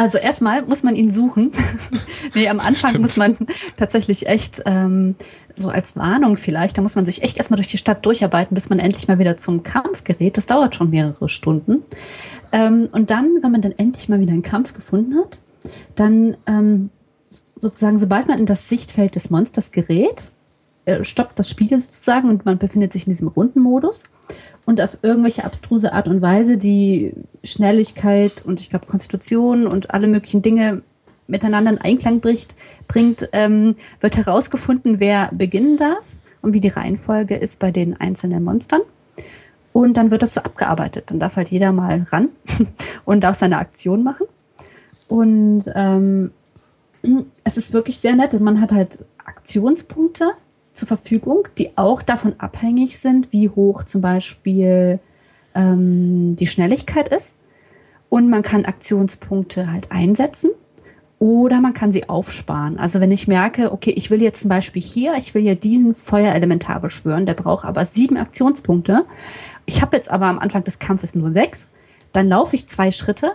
Also 0.02 0.18
erstmal 0.18 0.64
muss 0.66 0.82
man 0.82 0.96
ihn 0.96 1.12
suchen. 1.12 1.52
nee, 2.34 2.50
am 2.50 2.60
Anfang 2.60 2.90
Stimmt. 2.90 3.04
muss 3.04 3.18
man 3.18 3.38
tatsächlich 3.78 4.26
echt, 4.26 4.64
ähm, 4.66 5.14
so 5.54 5.70
als 5.70 5.96
Warnung 5.96 6.38
vielleicht, 6.38 6.76
da 6.76 6.82
muss 6.82 6.96
man 6.96 7.06
sich 7.06 7.22
echt 7.22 7.38
erstmal 7.38 7.58
durch 7.58 7.68
die 7.68 7.78
Stadt 7.78 8.04
durcharbeiten, 8.04 8.56
bis 8.56 8.68
man 8.72 8.80
endlich 8.80 9.08
mal 9.08 9.20
wieder 9.20 9.38
zum 9.38 9.62
Kampf 9.62 10.04
gerät. 10.04 10.38
Das 10.38 10.48
dauert 10.48 10.74
schon 10.74 10.90
mehrere 10.90 11.30
Stunden. 11.30 11.84
Ähm, 12.52 12.90
und 12.92 13.12
dann, 13.12 13.30
wenn 13.44 13.52
man 13.52 13.62
dann 13.62 13.74
endlich 13.74 14.10
mal 14.10 14.20
wieder 14.20 14.34
einen 14.34 14.42
Kampf 14.42 14.74
gefunden 14.74 15.20
hat, 15.20 15.38
dann 15.94 16.36
ähm, 16.48 16.90
sozusagen, 17.28 18.00
sobald 18.00 18.28
man 18.28 18.40
in 18.40 18.48
das 18.48 18.70
Sichtfeld 18.70 19.14
des 19.14 19.30
Monsters 19.30 19.70
gerät, 19.70 20.32
äh, 20.86 21.04
stoppt 21.04 21.38
das 21.38 21.48
Spiel 21.48 21.78
sozusagen 21.78 22.28
und 22.28 22.44
man 22.44 22.58
befindet 22.58 22.92
sich 22.92 23.06
in 23.06 23.12
diesem 23.12 23.28
Rundenmodus 23.28 24.06
und 24.66 24.82
auf 24.82 24.98
irgendwelche 25.02 25.44
abstruse 25.44 25.94
Art 25.94 26.08
und 26.08 26.22
Weise 26.22 26.58
die 26.58 27.14
Schnelligkeit 27.44 28.44
und 28.46 28.60
ich 28.60 28.70
glaube 28.70 28.88
Konstitution 28.88 29.68
und 29.68 29.92
alle 29.92 30.08
möglichen 30.08 30.42
Dinge 30.42 30.82
miteinander 31.28 31.72
in 31.72 31.78
Einklang 31.80 32.20
bricht, 32.20 32.56
bringt, 32.88 33.30
ähm, 33.32 33.76
wird 34.00 34.18
herausgefunden, 34.18 35.00
wer 35.00 35.30
beginnen 35.32 35.78
darf 35.78 36.22
und 36.42 36.54
wie 36.54 36.60
die 36.60 36.68
Reihenfolge 36.68 37.36
ist 37.36 37.60
bei 37.60 37.72
den 37.72 38.00
einzelnen 38.00 38.44
Monstern. 38.44 38.82
Und 39.74 39.96
dann 39.96 40.12
wird 40.12 40.22
das 40.22 40.34
so 40.34 40.42
abgearbeitet. 40.42 41.12
Dann 41.12 41.20
darf 41.20 41.38
halt 41.38 41.50
jeder 41.50 41.72
mal 41.72 42.04
ran 42.12 42.30
und 43.06 43.24
darf 43.24 43.38
seine 43.38 43.58
Aktion 43.58 44.04
machen. 44.04 44.28
Und 45.08 45.64
ähm, 45.74 46.32
es 47.44 47.58
ist 47.58 47.74
wirklich 47.74 47.98
sehr 48.00 48.16
nett. 48.16 48.38
Man 48.40 48.60
hat 48.60 48.72
halt 48.72 49.06
Aktionspunkte 49.24 50.32
zur 50.74 50.88
Verfügung, 50.88 51.48
die 51.58 51.78
auch 51.78 52.02
davon 52.02 52.36
abhängig 52.38 52.98
sind, 52.98 53.32
wie 53.32 53.50
hoch 53.50 53.84
zum 53.84 54.02
Beispiel 54.02 55.00
ähm, 55.56 56.36
die 56.36 56.48
Schnelligkeit 56.48 57.08
ist. 57.08 57.38
Und 58.10 58.30
man 58.30 58.42
kann 58.42 58.66
Aktionspunkte 58.66 59.72
halt 59.72 59.92
einsetzen 59.92 60.52
oder 61.20 61.62
man 61.62 61.74
kann 61.74 61.92
sie 61.92 62.10
aufsparen. 62.10 62.80
Also 62.80 63.00
wenn 63.00 63.12
ich 63.12 63.28
merke, 63.28 63.72
okay, 63.72 63.92
ich 63.92 64.10
will 64.10 64.22
jetzt 64.22 64.42
zum 64.42 64.50
Beispiel 64.50 64.82
hier, 64.82 65.14
ich 65.18 65.34
will 65.34 65.42
hier 65.42 65.56
diesen 65.56 65.94
Feuerelementar 65.94 66.80
beschwören, 66.80 67.26
der 67.26 67.36
braucht 67.36 67.64
aber 67.64 67.86
sieben 67.86 68.18
Aktionspunkte. 68.18 69.06
Ich 69.66 69.82
habe 69.82 69.96
jetzt 69.96 70.10
aber 70.10 70.26
am 70.26 70.40
Anfang 70.40 70.64
des 70.64 70.80
Kampfes 70.80 71.16
nur 71.16 71.30
sechs. 71.30 71.70
Dann 72.12 72.28
laufe 72.28 72.56
ich 72.56 72.68
zwei 72.68 72.92
Schritte 72.92 73.34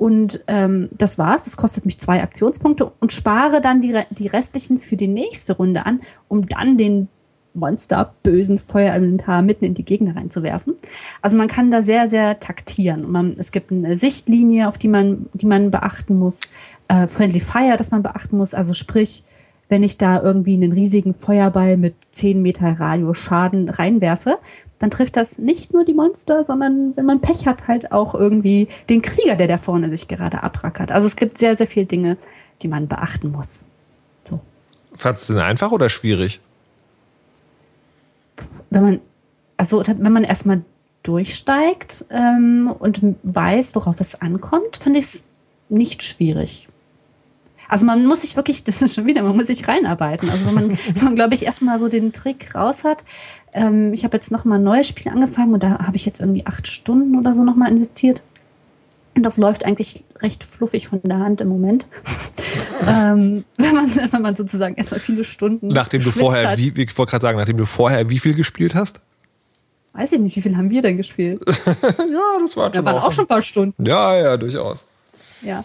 und 0.00 0.42
ähm, 0.46 0.88
das 0.96 1.18
war's. 1.18 1.44
Das 1.44 1.58
kostet 1.58 1.84
mich 1.84 1.98
zwei 1.98 2.22
Aktionspunkte 2.22 2.90
und 3.00 3.12
spare 3.12 3.60
dann 3.60 3.82
die, 3.82 3.94
die 4.08 4.28
restlichen 4.28 4.78
für 4.78 4.96
die 4.96 5.08
nächste 5.08 5.52
Runde 5.52 5.84
an, 5.84 6.00
um 6.26 6.46
dann 6.46 6.78
den 6.78 7.08
Monster, 7.52 8.14
bösen 8.22 8.58
Feuerelementar 8.58 9.42
mitten 9.42 9.66
in 9.66 9.74
die 9.74 9.84
Gegner 9.84 10.16
reinzuwerfen. 10.16 10.74
Also 11.20 11.36
man 11.36 11.48
kann 11.48 11.70
da 11.70 11.82
sehr, 11.82 12.08
sehr 12.08 12.38
taktieren. 12.38 13.10
Man, 13.10 13.34
es 13.36 13.52
gibt 13.52 13.72
eine 13.72 13.94
Sichtlinie, 13.94 14.68
auf 14.68 14.78
die 14.78 14.88
man, 14.88 15.26
die 15.34 15.46
man 15.46 15.70
beachten 15.70 16.16
muss. 16.16 16.42
Äh, 16.88 17.06
Friendly 17.06 17.40
Fire, 17.40 17.76
das 17.76 17.90
man 17.90 18.02
beachten 18.02 18.38
muss. 18.38 18.54
Also 18.54 18.72
sprich, 18.72 19.22
wenn 19.70 19.82
ich 19.82 19.96
da 19.96 20.22
irgendwie 20.22 20.54
einen 20.54 20.72
riesigen 20.72 21.14
Feuerball 21.14 21.76
mit 21.76 21.94
10 22.10 22.42
Meter 22.42 22.78
Radius 22.78 23.16
Schaden 23.16 23.68
reinwerfe, 23.68 24.38
dann 24.78 24.90
trifft 24.90 25.16
das 25.16 25.38
nicht 25.38 25.72
nur 25.72 25.84
die 25.84 25.94
Monster, 25.94 26.44
sondern 26.44 26.96
wenn 26.96 27.06
man 27.06 27.20
Pech 27.20 27.46
hat, 27.46 27.68
halt 27.68 27.92
auch 27.92 28.14
irgendwie 28.14 28.68
den 28.88 29.00
Krieger, 29.00 29.36
der 29.36 29.48
da 29.48 29.58
vorne 29.58 29.88
sich 29.88 30.08
gerade 30.08 30.42
abrackert. 30.42 30.90
Also 30.90 31.06
es 31.06 31.16
gibt 31.16 31.38
sehr, 31.38 31.56
sehr 31.56 31.66
viele 31.66 31.86
Dinge, 31.86 32.16
die 32.62 32.68
man 32.68 32.88
beachten 32.88 33.30
muss. 33.30 33.64
So. 34.24 34.40
Fandest 34.94 35.28
du 35.28 35.34
den 35.34 35.42
einfach 35.42 35.70
oder 35.72 35.88
schwierig? 35.88 36.40
wenn 38.70 38.82
man, 38.82 39.00
also 39.56 39.82
wenn 39.86 40.12
man 40.12 40.24
erstmal 40.24 40.62
durchsteigt 41.02 42.04
ähm, 42.10 42.74
und 42.78 43.00
weiß, 43.22 43.74
worauf 43.74 44.00
es 44.00 44.20
ankommt, 44.20 44.78
finde 44.78 44.98
ich 44.98 45.06
es 45.06 45.22
nicht 45.68 46.02
schwierig. 46.02 46.68
Also 47.70 47.86
man 47.86 48.04
muss 48.04 48.22
sich 48.22 48.36
wirklich, 48.36 48.64
das 48.64 48.82
ist 48.82 48.96
schon 48.96 49.06
wieder, 49.06 49.22
man 49.22 49.36
muss 49.36 49.46
sich 49.46 49.66
reinarbeiten. 49.66 50.28
Also 50.28 50.46
wenn 50.46 50.54
man, 50.54 50.78
man 51.02 51.14
glaube 51.14 51.34
ich, 51.34 51.44
erstmal 51.44 51.78
so 51.78 51.88
den 51.88 52.12
Trick 52.12 52.54
raus 52.54 52.84
hat. 52.84 53.04
Ähm, 53.52 53.92
ich 53.92 54.04
habe 54.04 54.16
jetzt 54.16 54.30
noch 54.32 54.44
mal 54.44 54.56
ein 54.56 54.64
neues 54.64 54.88
Spiel 54.88 55.10
angefangen 55.10 55.54
und 55.54 55.62
da 55.62 55.78
habe 55.78 55.96
ich 55.96 56.04
jetzt 56.04 56.20
irgendwie 56.20 56.46
acht 56.46 56.66
Stunden 56.66 57.16
oder 57.16 57.32
so 57.32 57.44
noch 57.44 57.56
mal 57.56 57.70
investiert. 57.70 58.22
Und 59.16 59.24
das 59.24 59.38
läuft 59.38 59.66
eigentlich 59.66 60.04
recht 60.20 60.44
fluffig 60.44 60.88
von 60.88 61.00
der 61.02 61.18
Hand 61.18 61.40
im 61.40 61.48
Moment. 61.48 61.86
ähm, 62.86 63.44
wenn, 63.56 63.74
man, 63.74 63.90
wenn 63.94 64.22
man 64.22 64.34
sozusagen 64.34 64.74
erstmal 64.74 65.00
viele 65.00 65.24
Stunden. 65.24 65.68
Nachdem 65.68 66.02
du 66.02 66.10
vorher, 66.10 66.50
hat. 66.50 66.58
wie, 66.58 66.70
ich 66.70 66.98
wollte 66.98 67.10
gerade 67.10 67.22
sagen, 67.22 67.38
nachdem 67.38 67.56
du 67.56 67.66
vorher 67.66 68.08
wie 68.08 68.18
viel 68.18 68.34
gespielt 68.34 68.74
hast? 68.74 69.00
Weiß 69.92 70.12
ich 70.12 70.20
nicht, 70.20 70.36
wie 70.36 70.42
viel 70.42 70.56
haben 70.56 70.70
wir 70.70 70.82
denn 70.82 70.96
gespielt? 70.96 71.42
ja, 71.46 72.38
das 72.40 72.56
war 72.56 72.70
Da 72.70 72.84
waren 72.84 72.98
auch 72.98 73.10
schon 73.10 73.24
ein 73.24 73.28
paar 73.28 73.42
Stunden. 73.42 73.84
Ja, 73.84 74.16
ja, 74.16 74.36
durchaus. 74.36 74.84
Ja. 75.42 75.64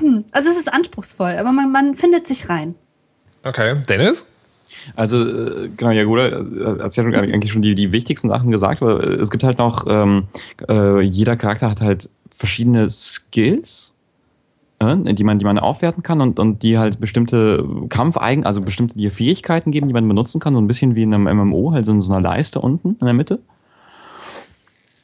Also 0.32 0.50
es 0.50 0.56
ist 0.56 0.72
anspruchsvoll, 0.72 1.36
aber 1.38 1.52
man, 1.52 1.72
man 1.72 1.94
findet 1.94 2.26
sich 2.26 2.48
rein. 2.48 2.74
Okay. 3.44 3.76
Dennis? 3.88 4.26
Also, 4.96 5.20
äh, 5.20 5.68
genau, 5.76 5.90
ja, 5.90 6.04
gut, 6.04 6.18
hat 6.18 6.96
ja 6.96 7.02
schon 7.02 7.14
eigentlich 7.14 7.52
schon 7.52 7.62
die, 7.62 7.74
die 7.74 7.92
wichtigsten 7.92 8.28
Sachen 8.28 8.50
gesagt, 8.50 8.82
aber 8.82 9.02
äh, 9.02 9.14
es 9.14 9.30
gibt 9.30 9.44
halt 9.44 9.58
noch, 9.58 9.86
ähm, 9.88 10.24
äh, 10.68 11.00
jeder 11.00 11.36
Charakter 11.36 11.70
hat 11.70 11.80
halt 11.80 12.08
verschiedene 12.34 12.88
Skills, 12.88 13.92
äh, 14.78 14.96
die 15.14 15.24
man, 15.24 15.38
die 15.38 15.44
man 15.44 15.58
aufwerten 15.58 16.02
kann 16.02 16.20
und, 16.20 16.38
und 16.38 16.62
die 16.62 16.78
halt 16.78 17.00
bestimmte 17.00 17.64
Kampfeigen, 17.88 18.44
also 18.44 18.60
bestimmte 18.60 18.96
die 18.96 19.10
Fähigkeiten 19.10 19.72
geben, 19.72 19.88
die 19.88 19.94
man 19.94 20.06
benutzen 20.06 20.40
kann, 20.40 20.54
so 20.54 20.60
ein 20.60 20.66
bisschen 20.66 20.94
wie 20.94 21.02
in 21.02 21.14
einem 21.14 21.24
MMO, 21.24 21.72
halt 21.72 21.86
so 21.86 21.92
in 21.92 22.00
so 22.00 22.12
einer 22.12 22.22
Leiste 22.22 22.60
unten 22.60 22.96
in 23.00 23.04
der 23.04 23.14
Mitte. 23.14 23.40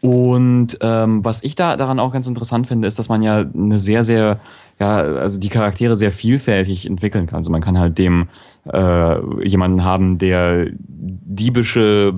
Und 0.05 0.77
ähm, 0.83 1.25
was 1.25 1.43
ich 1.43 1.55
da 1.55 1.79
daran 1.79 1.99
auch 1.99 2.12
ganz 2.12 2.27
interessant 2.27 2.67
finde, 2.67 2.87
ist, 2.87 2.99
dass 2.99 3.09
man 3.09 3.23
ja 3.23 3.38
eine 3.38 3.79
sehr, 3.79 4.05
sehr, 4.05 4.38
ja, 4.79 4.99
also 4.99 5.40
die 5.40 5.49
Charaktere 5.49 5.97
sehr 5.97 6.12
vielfältig 6.12 6.85
entwickeln 6.85 7.27
kann. 7.27 7.38
Also 7.38 7.51
man 7.51 7.62
kann 7.62 7.79
halt 7.79 7.97
dem 7.97 8.29
äh, 8.71 9.49
jemanden 9.49 9.83
haben, 9.83 10.19
der 10.19 10.67
diebische 10.77 12.12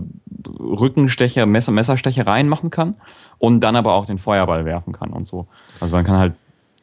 Rückenstecher, 0.59 1.47
Messer, 1.47 1.71
Messerstechereien 1.71 2.49
machen 2.49 2.71
kann 2.71 2.97
und 3.39 3.61
dann 3.61 3.77
aber 3.77 3.95
auch 3.95 4.07
den 4.07 4.19
Feuerball 4.19 4.65
werfen 4.65 4.93
kann 4.93 5.11
und 5.11 5.29
so. 5.29 5.47
Also 5.79 5.95
man 5.95 6.05
kann 6.05 6.17
halt 6.17 6.33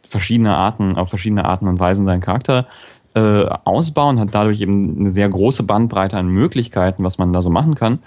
verschiedene 0.08 0.56
Arten, 0.56 0.96
auf 0.96 1.10
verschiedene 1.10 1.44
Arten 1.44 1.68
und 1.68 1.82
Weisen 1.82 2.06
seinen 2.06 2.22
Charakter 2.22 2.66
äh, 3.13 3.44
ausbauen, 3.66 4.22
hat 4.22 4.30
dadurch 4.32 4.62
eben 4.62 5.00
eine 5.02 5.10
sehr 5.10 5.28
große 5.28 5.63
Bandbreite 5.63 6.16
an 6.16 6.30
Möglichkeiten, 6.30 7.04
was 7.04 7.18
man 7.18 7.34
da 7.34 7.42
so 7.42 7.50
machen 7.50 7.76
kann. 7.76 8.00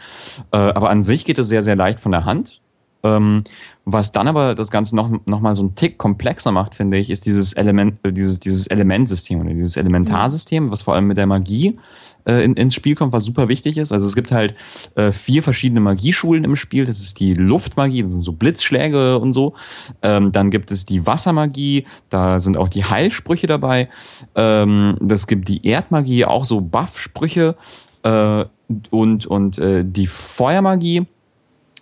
Äh, 0.51 0.57
aber 0.57 0.89
an 0.89 1.03
sich 1.03 1.27
geht 1.27 1.39
es 1.39 1.49
sehr, 1.49 1.63
sehr 1.63 1.77
leicht 1.77 2.01
von 2.01 2.13
der 2.13 2.25
Hand. 2.25 2.63
Ähm, 3.07 3.45
was 3.85 4.11
dann 4.11 4.27
aber 4.27 4.57
das 4.57 4.73
Ganze 4.73 4.97
noch, 4.97 5.11
noch 5.27 5.40
mal 5.40 5.55
so 5.55 5.62
einen 5.62 5.77
Tick 5.77 5.97
komplexer 5.97 6.51
macht, 6.51 6.75
finde 6.75 6.97
ich, 6.97 7.09
ist 7.09 7.25
dieses 7.25 7.53
Element, 7.53 7.99
äh, 8.03 8.12
dieses, 8.12 8.40
dieses 8.40 8.66
Elementsystem 8.66 9.40
oder 9.40 9.55
dieses 9.55 9.77
Elementarsystem, 9.77 10.73
was 10.73 10.83
vor 10.83 10.95
allem 10.95 11.07
mit 11.07 11.16
der 11.16 11.27
Magie 11.27 11.79
äh, 12.27 12.45
in, 12.45 12.55
ins 12.55 12.75
Spiel 12.75 12.97
kommt, 12.97 13.12
was 13.12 13.25
super 13.25 13.49
wichtig 13.49 13.79
ist. 13.79 13.92
Also 13.92 14.07
es 14.07 14.16
gibt 14.16 14.33
halt 14.33 14.55
äh, 14.97 15.12
vier 15.12 15.42
verschiedene 15.42 15.81
Magieschulen 15.81 16.42
im 16.42 16.57
Spiel. 16.57 16.85
Das 16.85 17.01
ist 17.01 17.21
die 17.21 17.35
Luftmagie, 17.35 18.03
das 18.03 18.12
sind 18.12 18.23
so 18.23 18.33
Blitzschläge 18.33 19.19
und 19.19 19.33
so. 19.33 19.55
Ähm, 20.03 20.33
dann 20.33 20.51
gibt 20.51 20.73
es 20.73 20.85
die 20.85 21.07
Wassermagie, 21.07 21.87
da 22.11 22.40
sind 22.40 22.57
auch 22.57 22.69
die 22.69 22.85
Heilsprüche 22.85 23.47
dabei. 23.47 23.88
Ähm, 24.35 24.97
das 25.01 25.29
gibt 25.29 25.49
die 25.49 25.64
Erdmagie, 25.64 26.25
auch 26.25 26.45
so 26.45 26.61
Buff-Sprüche. 26.61 27.55
Äh, 28.03 28.45
und 28.90 29.27
und 29.27 29.59
äh, 29.59 29.85
die 29.85 30.09
Feuermagie, 30.09 31.07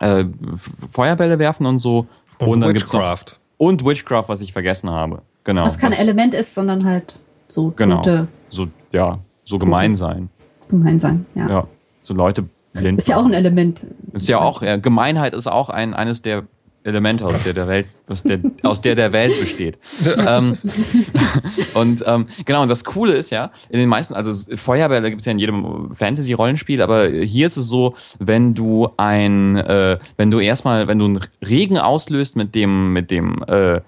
äh, 0.01 0.25
Feuerbälle 0.91 1.39
werfen 1.39 1.67
und 1.67 1.79
so. 1.79 2.07
Und, 2.39 2.61
dann 2.61 2.73
gibt's 2.73 2.93
noch- 2.93 3.01
Witchcraft. 3.01 3.39
und 3.59 3.85
Witchcraft, 3.85 4.25
was 4.29 4.41
ich 4.41 4.53
vergessen 4.53 4.91
habe. 4.91 5.23
Genau. 5.45 5.65
Was 5.65 5.79
kein 5.79 5.93
was- 5.93 5.99
Element 6.01 6.35
ist, 6.35 6.55
sondern 6.55 6.85
halt 6.85 7.19
so 7.49 7.73
Genau. 7.77 8.03
So, 8.51 8.67
ja, 8.93 9.19
so 9.45 9.59
gemein 9.59 9.95
sein. 9.97 10.31
gemein 10.69 10.99
sein. 10.99 11.27
Ja. 11.35 11.49
Ja. 11.49 11.67
So 12.03 12.15
Leute 12.15 12.45
blind. 12.73 12.99
Ist 12.99 13.09
ja 13.09 13.17
auch 13.19 13.25
ein 13.27 13.35
Element. 13.35 13.87
Ist 14.13 14.29
ja 14.29 14.41
auch, 14.41 14.63
ja, 14.63 14.77
Gemeinheit 14.77 15.35
ist 15.35 15.47
auch 15.47 15.69
ein, 15.71 15.95
eines 15.95 16.23
der 16.23 16.45
Elemente, 16.85 17.25
aus 17.25 17.43
der 17.43 17.55
der 17.55 17.67
Welt, 17.67 17.87
aus 18.09 18.23
der, 18.23 18.41
aus 18.63 18.81
der 18.83 18.95
der 18.95 19.13
Welt 19.13 19.33
besteht. 19.41 19.79
ähm, 20.29 20.59
und 21.75 22.05
ähm, 22.07 22.27
genau, 22.45 22.63
und 22.63 22.69
das 22.69 22.85
Coole 22.85 23.15
ist 23.15 23.31
ja, 23.31 23.51
in 23.71 23.79
den 23.79 23.89
meisten, 23.89 24.13
also 24.13 24.55
Feuerbälle 24.55 25.09
gibt 25.09 25.21
es 25.21 25.27
ja 25.27 25.33
in 25.33 25.39
jedem 25.39 25.95
Fantasy-Rollenspiel, 25.95 26.83
aber 26.83 27.09
hier 27.09 27.47
ist 27.47 27.57
es 27.57 27.69
so, 27.69 27.95
wenn 28.19 28.55
du 28.55 28.91
ein, 28.99 29.57
äh, 29.57 29.99
wenn 30.19 30.31
du 30.31 30.41
erstmal, 30.41 30.87
wenn 30.87 30.99
du 30.99 31.07
einen 31.07 31.21
Regen 31.43 31.79
auslöst 31.79 32.37
mit 32.37 32.55
dem, 32.55 32.93
mit 32.93 33.11
dem 33.11 33.43
äh, 33.45 33.81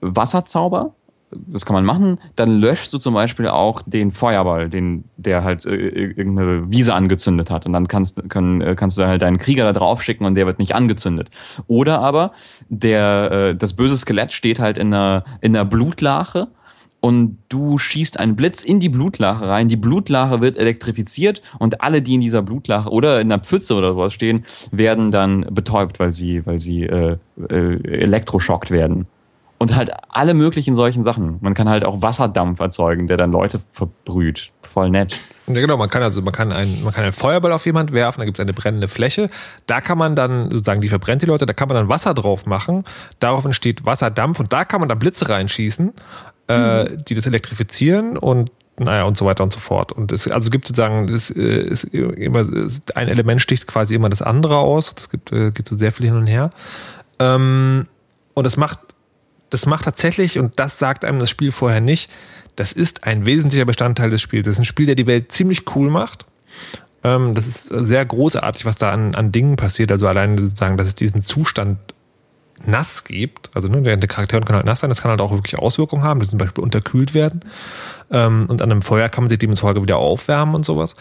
Wasserzauber, 0.00 0.94
das 1.32 1.64
kann 1.64 1.74
man 1.74 1.84
machen, 1.84 2.18
dann 2.36 2.60
löschst 2.60 2.92
du 2.92 2.98
zum 2.98 3.14
Beispiel 3.14 3.48
auch 3.48 3.82
den 3.82 4.10
Feuerball, 4.10 4.68
den, 4.68 5.04
der 5.16 5.44
halt 5.44 5.64
äh, 5.64 5.74
irgendeine 5.74 6.70
Wiese 6.70 6.94
angezündet 6.94 7.50
hat. 7.50 7.66
Und 7.66 7.72
dann 7.72 7.88
kannst, 7.88 8.28
kann, 8.28 8.60
äh, 8.60 8.74
kannst 8.74 8.98
du 8.98 9.06
halt 9.06 9.22
deinen 9.22 9.38
Krieger 9.38 9.64
da 9.64 9.72
drauf 9.72 10.02
schicken 10.02 10.24
und 10.24 10.34
der 10.34 10.46
wird 10.46 10.58
nicht 10.58 10.74
angezündet. 10.74 11.30
Oder 11.66 12.00
aber 12.00 12.32
der, 12.68 13.30
äh, 13.30 13.56
das 13.56 13.74
böse 13.74 13.96
Skelett 13.96 14.32
steht 14.32 14.58
halt 14.58 14.78
in 14.78 14.92
einer, 14.92 15.24
in 15.40 15.54
einer 15.54 15.64
Blutlache 15.64 16.48
und 17.00 17.38
du 17.48 17.78
schießt 17.78 18.18
einen 18.20 18.36
Blitz 18.36 18.62
in 18.62 18.80
die 18.80 18.88
Blutlache 18.88 19.46
rein. 19.46 19.68
Die 19.68 19.76
Blutlache 19.76 20.40
wird 20.40 20.58
elektrifiziert 20.58 21.42
und 21.58 21.80
alle, 21.80 22.02
die 22.02 22.14
in 22.14 22.20
dieser 22.20 22.42
Blutlache 22.42 22.90
oder 22.90 23.20
in 23.20 23.32
einer 23.32 23.42
Pfütze 23.42 23.74
oder 23.74 23.92
sowas 23.92 24.12
stehen, 24.12 24.44
werden 24.70 25.10
dann 25.10 25.46
betäubt, 25.50 25.98
weil 25.98 26.12
sie, 26.12 26.44
weil 26.44 26.58
sie 26.58 26.82
äh, 26.82 27.16
äh, 27.48 27.82
elektroschockt 27.84 28.70
werden. 28.70 29.06
Und 29.62 29.76
halt 29.76 29.90
alle 30.08 30.32
möglichen 30.32 30.74
solchen 30.74 31.04
Sachen. 31.04 31.36
Man 31.42 31.52
kann 31.52 31.68
halt 31.68 31.84
auch 31.84 32.00
Wasserdampf 32.00 32.60
erzeugen, 32.60 33.08
der 33.08 33.18
dann 33.18 33.30
Leute 33.30 33.60
verbrüht. 33.72 34.52
Voll 34.62 34.88
nett. 34.88 35.18
Ja, 35.48 35.60
genau, 35.60 35.76
man 35.76 35.90
kann 35.90 36.02
also, 36.02 36.22
man 36.22 36.32
kann 36.32 36.50
einen, 36.50 36.82
man 36.82 36.94
kann 36.94 37.04
einen 37.04 37.12
Feuerball 37.12 37.52
auf 37.52 37.66
jemand 37.66 37.92
werfen, 37.92 38.20
da 38.20 38.24
gibt 38.24 38.38
es 38.38 38.40
eine 38.40 38.54
brennende 38.54 38.88
Fläche. 38.88 39.28
Da 39.66 39.82
kann 39.82 39.98
man 39.98 40.16
dann, 40.16 40.50
sozusagen, 40.50 40.80
die 40.80 40.88
verbrennt 40.88 41.20
die 41.20 41.26
Leute, 41.26 41.44
da 41.44 41.52
kann 41.52 41.68
man 41.68 41.76
dann 41.76 41.88
Wasser 41.90 42.14
drauf 42.14 42.46
machen. 42.46 42.84
Darauf 43.18 43.44
entsteht 43.44 43.84
Wasserdampf 43.84 44.40
und 44.40 44.50
da 44.50 44.64
kann 44.64 44.80
man 44.80 44.88
dann 44.88 44.98
Blitze 44.98 45.28
reinschießen, 45.28 45.92
äh, 46.46 46.96
die 46.96 47.14
das 47.14 47.26
elektrifizieren 47.26 48.16
und 48.16 48.50
naja, 48.78 49.04
und 49.04 49.18
so 49.18 49.26
weiter 49.26 49.44
und 49.44 49.52
so 49.52 49.60
fort. 49.60 49.92
Und 49.92 50.10
es 50.10 50.26
also 50.26 50.48
gibt 50.48 50.66
sozusagen, 50.66 51.06
es 51.12 51.30
äh, 51.30 51.42
ist 51.42 51.84
immer, 51.84 52.46
ein 52.94 53.08
Element 53.08 53.42
sticht 53.42 53.66
quasi 53.66 53.94
immer 53.94 54.08
das 54.08 54.22
andere 54.22 54.56
aus. 54.56 54.94
Das 54.94 55.10
gibt, 55.10 55.32
äh, 55.32 55.50
geht 55.50 55.68
so 55.68 55.76
sehr 55.76 55.92
viel 55.92 56.06
hin 56.06 56.16
und 56.16 56.26
her. 56.26 56.48
Ähm, 57.18 57.88
und 58.32 58.44
das 58.44 58.56
macht 58.56 58.78
das 59.50 59.66
macht 59.66 59.84
tatsächlich, 59.84 60.38
und 60.38 60.58
das 60.58 60.78
sagt 60.78 61.04
einem 61.04 61.18
das 61.18 61.30
Spiel 61.30 61.52
vorher 61.52 61.80
nicht, 61.80 62.10
das 62.56 62.72
ist 62.72 63.04
ein 63.04 63.26
wesentlicher 63.26 63.64
Bestandteil 63.64 64.10
des 64.10 64.20
Spiels. 64.20 64.46
Das 64.46 64.54
ist 64.56 64.60
ein 64.60 64.64
Spiel, 64.64 64.86
der 64.86 64.94
die 64.94 65.06
Welt 65.06 65.32
ziemlich 65.32 65.64
cool 65.74 65.90
macht. 65.90 66.26
Ähm, 67.02 67.34
das 67.34 67.46
ist 67.46 67.66
sehr 67.66 68.04
großartig, 68.04 68.64
was 68.64 68.76
da 68.76 68.90
an, 68.90 69.14
an 69.14 69.32
Dingen 69.32 69.56
passiert. 69.56 69.90
Also 69.92 70.06
allein 70.06 70.36
sozusagen, 70.36 70.76
dass 70.76 70.86
es 70.86 70.94
diesen 70.94 71.24
Zustand 71.24 71.78
nass 72.66 73.04
gibt. 73.04 73.50
Also 73.54 73.68
ne, 73.68 73.80
der, 73.82 73.96
Charaktere 73.98 74.42
können 74.42 74.56
halt 74.56 74.66
nass 74.66 74.80
sein, 74.80 74.90
das 74.90 75.00
kann 75.00 75.10
halt 75.10 75.20
auch 75.20 75.32
wirklich 75.32 75.58
Auswirkungen 75.58 76.04
haben, 76.04 76.26
zum 76.26 76.38
Beispiel 76.38 76.62
unterkühlt 76.62 77.14
werden. 77.14 77.40
Ähm, 78.10 78.46
und 78.48 78.60
an 78.60 78.70
einem 78.70 78.82
Feuer 78.82 79.08
kann 79.08 79.24
man 79.24 79.30
sich 79.30 79.38
demzufolge 79.38 79.82
wieder 79.82 79.96
aufwärmen 79.96 80.54
und 80.54 80.64
sowas. 80.64 80.96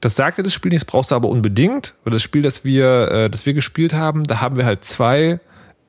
Das 0.00 0.16
sagte 0.16 0.42
das 0.42 0.54
Spiel 0.54 0.70
nicht, 0.70 0.82
das 0.82 0.90
brauchst 0.90 1.10
du 1.10 1.14
aber 1.14 1.28
unbedingt. 1.28 1.94
Weil 2.04 2.12
das 2.12 2.22
Spiel, 2.22 2.42
das 2.42 2.64
wir, 2.64 3.10
äh, 3.10 3.30
das 3.30 3.44
wir 3.44 3.52
gespielt 3.52 3.92
haben, 3.92 4.24
da 4.24 4.40
haben 4.40 4.56
wir 4.56 4.64
halt 4.64 4.84
zwei 4.84 5.40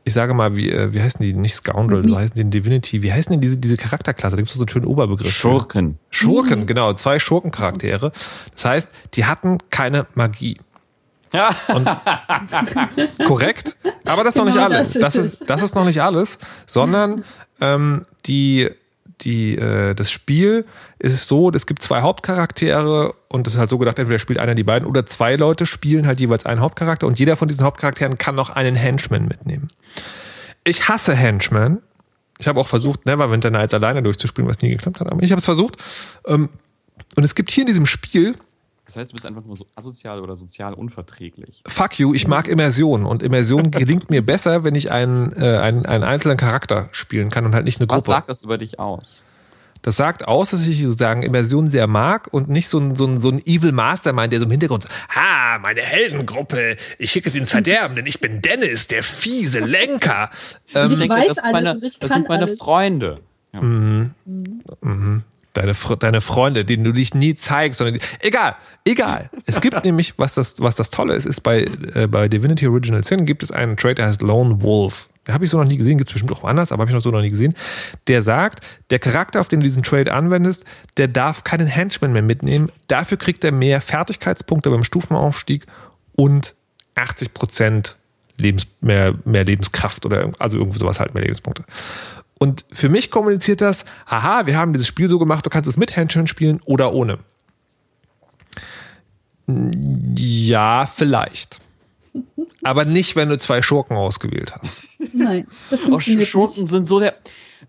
ich 0.06 0.14
sage 0.14 0.34
mal, 0.34 0.56
wie, 0.56 0.70
äh, 0.70 0.94
wie 0.94 1.02
heißen 1.02 1.26
die, 1.26 1.34
nicht 1.34 1.56
Scoundrel, 1.56 2.04
so 2.04 2.18
heißen 2.18 2.36
die 2.36 2.42
in 2.42 2.52
Divinity, 2.52 3.04
wie 3.04 3.14
heißen 3.14 3.32
denn 3.32 3.42
diese, 3.42 3.58
diese 3.58 3.78
Charakterklasse? 3.78 4.36
Da 4.36 4.42
gibt 4.42 4.50
es 4.50 4.56
so 4.56 4.62
einen 4.62 4.70
schönen 4.70 4.86
Oberbegriff. 4.86 5.28
für. 5.28 5.34
Schurken. 5.34 5.98
Schurken, 6.10 6.66
genau, 6.66 6.94
zwei 6.94 7.20
Schurkencharaktere. 7.20 8.12
Das 8.54 8.66
heißt, 8.66 8.90
die 9.14 9.26
hatten 9.26 9.60
keine 9.70 10.08
Magie. 10.16 10.58
Und, 11.74 11.90
korrekt, 13.26 13.76
aber 14.06 14.24
das 14.24 14.34
ist 14.34 14.38
noch 14.38 14.46
nicht 14.46 14.54
Genau 14.54 14.66
alles. 14.66 14.94
das 14.94 15.02
Das 15.02 15.16
ist 15.16 15.42
ist, 15.42 15.50
das 15.50 15.62
ist 15.64 15.76
noch 15.76 15.86
nicht 15.86 16.02
alles, 16.02 16.38
sondern 16.68 17.24
ähm, 17.60 18.04
die, 18.28 18.70
die, 19.24 19.58
äh, 19.58 19.94
das 19.94 20.12
Spiel 20.12 20.66
ist 21.00 21.28
so, 21.28 21.50
es 21.52 21.66
gibt 21.66 21.82
zwei 21.82 22.02
Hauptcharaktere 22.02 23.14
und 23.30 23.48
das 23.48 23.54
ist 23.54 23.60
halt 23.60 23.70
so 23.70 23.78
gedacht, 23.78 24.00
entweder 24.00 24.20
spielt 24.20 24.40
einer 24.40 24.56
die 24.56 24.64
beiden 24.64 24.88
oder 24.88 25.06
zwei 25.06 25.36
Leute 25.36 25.66
spielen 25.66 26.08
halt 26.08 26.20
jeweils 26.20 26.46
einen 26.46 26.62
Hauptcharakter 26.62 27.08
und 27.08 27.20
jeder 27.20 27.38
von 27.38 27.48
diesen 27.48 27.64
Hauptcharakteren 27.64 28.18
kann 28.18 28.36
noch 28.36 28.50
einen 28.50 28.76
Henchman 28.76 29.28
mitnehmen. 29.28 29.70
Ich 30.64 30.88
hasse 30.88 31.16
Henchmen. 31.16 31.82
Ich 32.40 32.48
habe 32.48 32.60
auch 32.60 32.68
versucht, 32.68 33.06
Neverwinter 33.06 33.52
Nights 33.52 33.74
alleine 33.74 34.02
durchzuspielen, 34.02 34.50
was 34.50 34.62
nie 34.62 34.70
geklappt 34.70 35.00
hat, 35.00 35.12
aber 35.12 35.22
ich 35.24 35.32
habe 35.32 35.40
es 35.40 35.46
versucht. 35.46 35.78
Ähm, 36.26 36.50
Und 37.16 37.24
es 37.24 37.36
gibt 37.36 37.52
hier 37.52 37.62
in 37.62 37.68
diesem 37.68 37.86
Spiel 37.86 38.36
Das 38.86 38.98
heißt, 38.98 39.12
du 39.12 39.14
bist 39.14 39.26
einfach 39.26 39.44
nur 39.46 39.56
so 39.56 39.66
asozial 39.76 40.20
oder 40.22 40.36
sozial 40.36 40.74
unverträglich. 40.74 41.62
Fuck 41.66 42.00
you, 42.00 42.14
ich 42.14 42.28
mag 42.28 42.48
Immersion 42.50 43.06
und 43.06 43.24
Immersion 43.24 43.72
gelingt 43.72 44.10
mir 44.10 44.26
besser, 44.26 44.66
wenn 44.66 44.76
ich 44.76 44.92
einen, 44.92 45.32
äh, 45.38 45.58
einen, 45.58 45.86
einen 45.86 46.04
einzelnen 46.04 46.36
Charakter 46.38 46.90
spielen 46.92 47.30
kann 47.30 47.46
und 47.46 47.56
halt 47.56 47.64
nicht 47.66 47.80
eine 47.80 47.90
Was 47.90 47.96
Gruppe. 48.04 48.08
sagt 48.18 48.30
das 48.30 48.44
über 48.44 48.58
dich 48.58 48.80
aus? 48.80 49.24
Das 49.84 49.98
sagt 49.98 50.26
aus, 50.28 50.52
dass 50.52 50.66
ich 50.66 50.82
sozusagen 50.82 51.24
Immersion 51.24 51.68
sehr 51.70 51.88
mag 51.88 52.28
und 52.34 52.48
nicht 52.50 52.70
so 52.70 52.78
ein, 52.80 52.96
so 52.96 53.06
ein, 53.06 53.18
so 53.20 53.30
ein 53.30 53.46
Evil 53.46 53.74
Mastermind, 53.74 54.32
der 54.32 54.40
so 54.40 54.46
im 54.46 54.52
Hintergrund 54.52 54.84
so, 54.84 54.90
ha, 55.10 55.60
meine 55.60 55.82
Heldengruppe, 55.82 56.78
ich 57.00 57.12
schicke 57.12 57.30
sie 57.30 57.40
ins 57.40 57.52
Verderben, 57.52 57.96
denn 57.98 58.06
ich 58.06 58.20
bin 58.22 58.40
Dennis, 58.42 58.88
der 58.88 59.04
fiese 59.04 59.60
Lenker. 59.60 60.30
Ähm, 60.74 60.92
Ich 60.92 61.10
weiß 61.10 61.28
das, 61.28 61.38
ist 61.38 61.44
alles 61.44 61.54
meine, 61.54 61.72
und 61.76 61.84
ich 61.84 62.00
das 62.00 62.12
kann 62.12 62.20
sind 62.22 62.30
meine 62.30 62.44
alles. 62.46 62.58
Freunde. 62.60 63.20
Deine, 63.52 64.12
Fre- 64.26 65.22
deine 65.54 66.22
Freunde, 66.22 66.66
denen 66.66 66.84
du 66.84 66.92
dich 66.92 67.14
nie 67.14 67.36
zeigst, 67.36 67.78
sondern 67.78 67.96
die, 67.96 68.02
egal, 68.20 68.56
egal. 68.86 69.30
Es 69.46 69.62
gibt 69.62 69.84
nämlich, 69.86 70.18
was 70.18 70.34
das, 70.34 70.60
was 70.60 70.76
das 70.76 70.90
Tolle 70.90 71.14
ist, 71.14 71.26
ist 71.26 71.42
bei, 71.42 71.68
äh, 71.94 72.08
bei 72.08 72.28
Divinity 72.28 72.68
Original 72.68 73.04
Sin 73.04 73.26
gibt 73.26 73.44
es 73.44 73.52
einen 73.52 73.78
Trade, 73.78 73.96
der 73.96 74.08
heißt 74.08 74.22
Lone 74.22 74.62
Wolf. 74.64 75.10
Den 75.28 75.34
habe 75.34 75.46
ich 75.46 75.52
so 75.52 75.58
noch 75.58 75.68
nie 75.68 75.78
gesehen, 75.78 75.98
gibt 75.98 76.10
es 76.10 76.14
bestimmt 76.14 76.34
auch 76.34 76.44
woanders, 76.44 76.72
aber 76.72 76.82
habe 76.82 76.90
ich 76.90 76.96
noch 76.96 77.02
so 77.02 77.12
noch 77.12 77.22
nie 77.22 77.30
gesehen. 77.30 77.54
Der 78.08 78.22
sagt, 78.22 78.60
der 78.90 79.00
Charakter, 79.00 79.40
auf 79.40 79.48
den 79.48 79.62
du 79.62 79.64
diesen 79.64 79.84
Trade 79.84 80.14
anwendest, 80.14 80.66
der 80.98 81.08
darf 81.08 81.44
keinen 81.44 81.68
Henchman 81.68 82.12
mehr 82.12 82.22
mitnehmen. 82.22 82.70
Dafür 82.88 83.18
kriegt 83.18 83.44
er 83.44 83.54
mehr 83.54 83.80
Fertigkeitspunkte 83.80 84.70
beim 84.70 84.84
Stufenaufstieg 84.84 85.66
und 86.16 86.56
80 86.96 87.34
Prozent 87.34 87.96
Lebens, 88.38 88.68
mehr, 88.82 89.14
mehr 89.26 89.46
Lebenskraft 89.46 90.06
oder 90.06 90.32
also 90.40 90.58
irgendwie 90.58 90.80
sowas 90.80 91.00
halt, 91.00 91.14
mehr 91.14 91.24
Lebenspunkte. 91.24 91.64
Und 92.44 92.66
für 92.74 92.90
mich 92.90 93.10
kommuniziert 93.10 93.62
das, 93.62 93.86
haha, 94.06 94.46
wir 94.48 94.58
haben 94.58 94.74
dieses 94.74 94.88
Spiel 94.88 95.08
so 95.08 95.18
gemacht, 95.18 95.46
du 95.46 95.50
kannst 95.50 95.70
es 95.70 95.78
mit 95.78 95.96
Handschellen 95.96 96.28
spielen 96.28 96.60
oder 96.66 96.92
ohne. 96.94 97.20
Ja, 100.18 100.86
vielleicht. 100.86 101.62
Aber 102.64 102.84
nicht, 102.84 103.16
wenn 103.16 103.30
du 103.30 103.38
zwei 103.38 103.62
Schurken 103.62 103.96
ausgewählt 103.96 104.54
hast. 104.54 104.72
Nein, 105.14 105.48
das 105.70 105.82
Oh, 105.86 105.92
funktioniert 105.92 106.28
Schurken 106.28 106.62
nicht. 106.64 106.70
sind 106.70 106.84
so 106.86 107.00
der. 107.00 107.16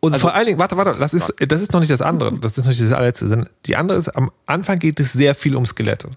Und 0.01 0.13
Also- 0.13 0.23
vor 0.27 0.35
allen 0.35 0.47
Dingen, 0.47 0.59
warte, 0.59 0.77
warte, 0.77 0.97
das 0.99 1.15
ist, 1.15 1.33
das 1.39 1.61
ist 1.61 1.73
noch 1.73 1.79
nicht 1.79 1.93
das 1.93 2.03
andere. 2.03 2.37
Das 2.41 2.53
ist 2.59 2.65
noch 2.65 2.71
nicht 2.71 2.81
das 2.83 2.91
allerletzte. 2.93 3.49
Die 3.67 3.77
andere 3.77 3.97
ist, 3.97 4.09
am 4.09 4.33
Anfang 4.47 4.81
geht 4.81 4.99
es 4.99 5.13
sehr 5.13 5.37
viel 5.37 5.55
um 5.55 5.67
Skelette. 5.67 6.11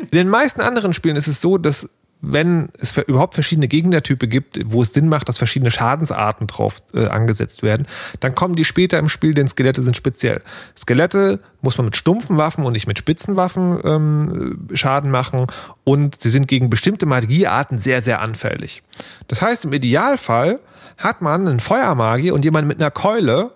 In 0.00 0.08
den 0.10 0.28
meisten 0.28 0.60
anderen 0.60 0.92
Spielen 0.92 1.16
ist 1.16 1.26
es 1.26 1.40
so, 1.40 1.56
dass 1.56 1.88
wenn 2.26 2.68
es 2.78 2.96
überhaupt 2.96 3.34
verschiedene 3.34 3.68
Gegnertype 3.68 4.28
gibt, 4.28 4.58
wo 4.64 4.82
es 4.82 4.92
Sinn 4.92 5.08
macht, 5.08 5.28
dass 5.28 5.38
verschiedene 5.38 5.70
Schadensarten 5.70 6.46
drauf 6.46 6.82
äh, 6.94 7.06
angesetzt 7.06 7.62
werden, 7.62 7.86
dann 8.20 8.34
kommen 8.34 8.56
die 8.56 8.64
später 8.64 8.98
im 8.98 9.08
Spiel, 9.08 9.34
denn 9.34 9.48
Skelette 9.48 9.82
sind 9.82 9.96
speziell. 9.96 10.40
Skelette 10.76 11.40
muss 11.60 11.76
man 11.76 11.86
mit 11.86 11.96
stumpfen 11.96 12.36
Waffen 12.36 12.64
und 12.64 12.72
nicht 12.72 12.86
mit 12.86 12.98
spitzen 12.98 13.36
Waffen 13.36 13.78
ähm, 13.84 14.68
Schaden 14.74 15.10
machen 15.10 15.46
und 15.84 16.20
sie 16.20 16.30
sind 16.30 16.48
gegen 16.48 16.70
bestimmte 16.70 17.06
Magiearten 17.06 17.78
sehr, 17.78 18.02
sehr 18.02 18.20
anfällig. 18.20 18.82
Das 19.28 19.42
heißt, 19.42 19.66
im 19.66 19.72
Idealfall 19.72 20.60
hat 20.96 21.20
man 21.22 21.46
einen 21.46 21.60
Feuermagier 21.60 22.34
und 22.34 22.44
jemanden 22.44 22.68
mit 22.68 22.80
einer 22.80 22.90
Keule, 22.90 23.52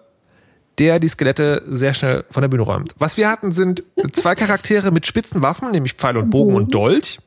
der 0.79 1.01
die 1.01 1.09
Skelette 1.09 1.63
sehr 1.67 1.95
schnell 1.95 2.25
von 2.31 2.43
der 2.43 2.49
Bühne 2.49 2.63
räumt. 2.63 2.95
Was 2.99 3.17
wir 3.17 3.29
hatten, 3.29 3.53
sind 3.53 3.83
zwei 4.13 4.35
Charaktere 4.35 4.91
mit 4.91 5.07
spitzen 5.07 5.43
Waffen, 5.43 5.71
nämlich 5.71 5.95
Pfeil 5.95 6.17
und 6.17 6.31
Bogen 6.31 6.55
und 6.55 6.73
Dolch. 6.75 7.19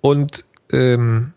Und 0.00 0.44
ähm, 0.72 1.32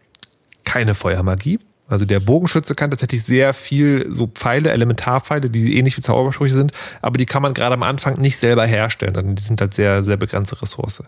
keine 0.64 0.96
Feuermagie. 0.96 1.60
Also 1.88 2.06
der 2.06 2.20
Bogenschütze 2.20 2.76
kann 2.76 2.90
tatsächlich 2.90 3.24
sehr 3.24 3.54
viel 3.54 4.08
so 4.10 4.28
Pfeile, 4.28 4.72
Elementarpfeile, 4.72 5.50
die 5.50 5.78
ähnlich 5.78 5.98
wie 5.98 6.02
Zaubersprüche 6.02 6.54
sind, 6.54 6.72
aber 7.02 7.18
die 7.18 7.26
kann 7.26 7.42
man 7.42 7.54
gerade 7.54 7.74
am 7.74 7.84
Anfang 7.84 8.20
nicht 8.20 8.38
selber 8.38 8.66
herstellen, 8.66 9.14
sondern 9.14 9.36
die 9.36 9.44
sind 9.44 9.60
halt 9.60 9.74
sehr, 9.74 10.02
sehr 10.02 10.18
begrenzte 10.18 10.62
Ressource. 10.62 11.04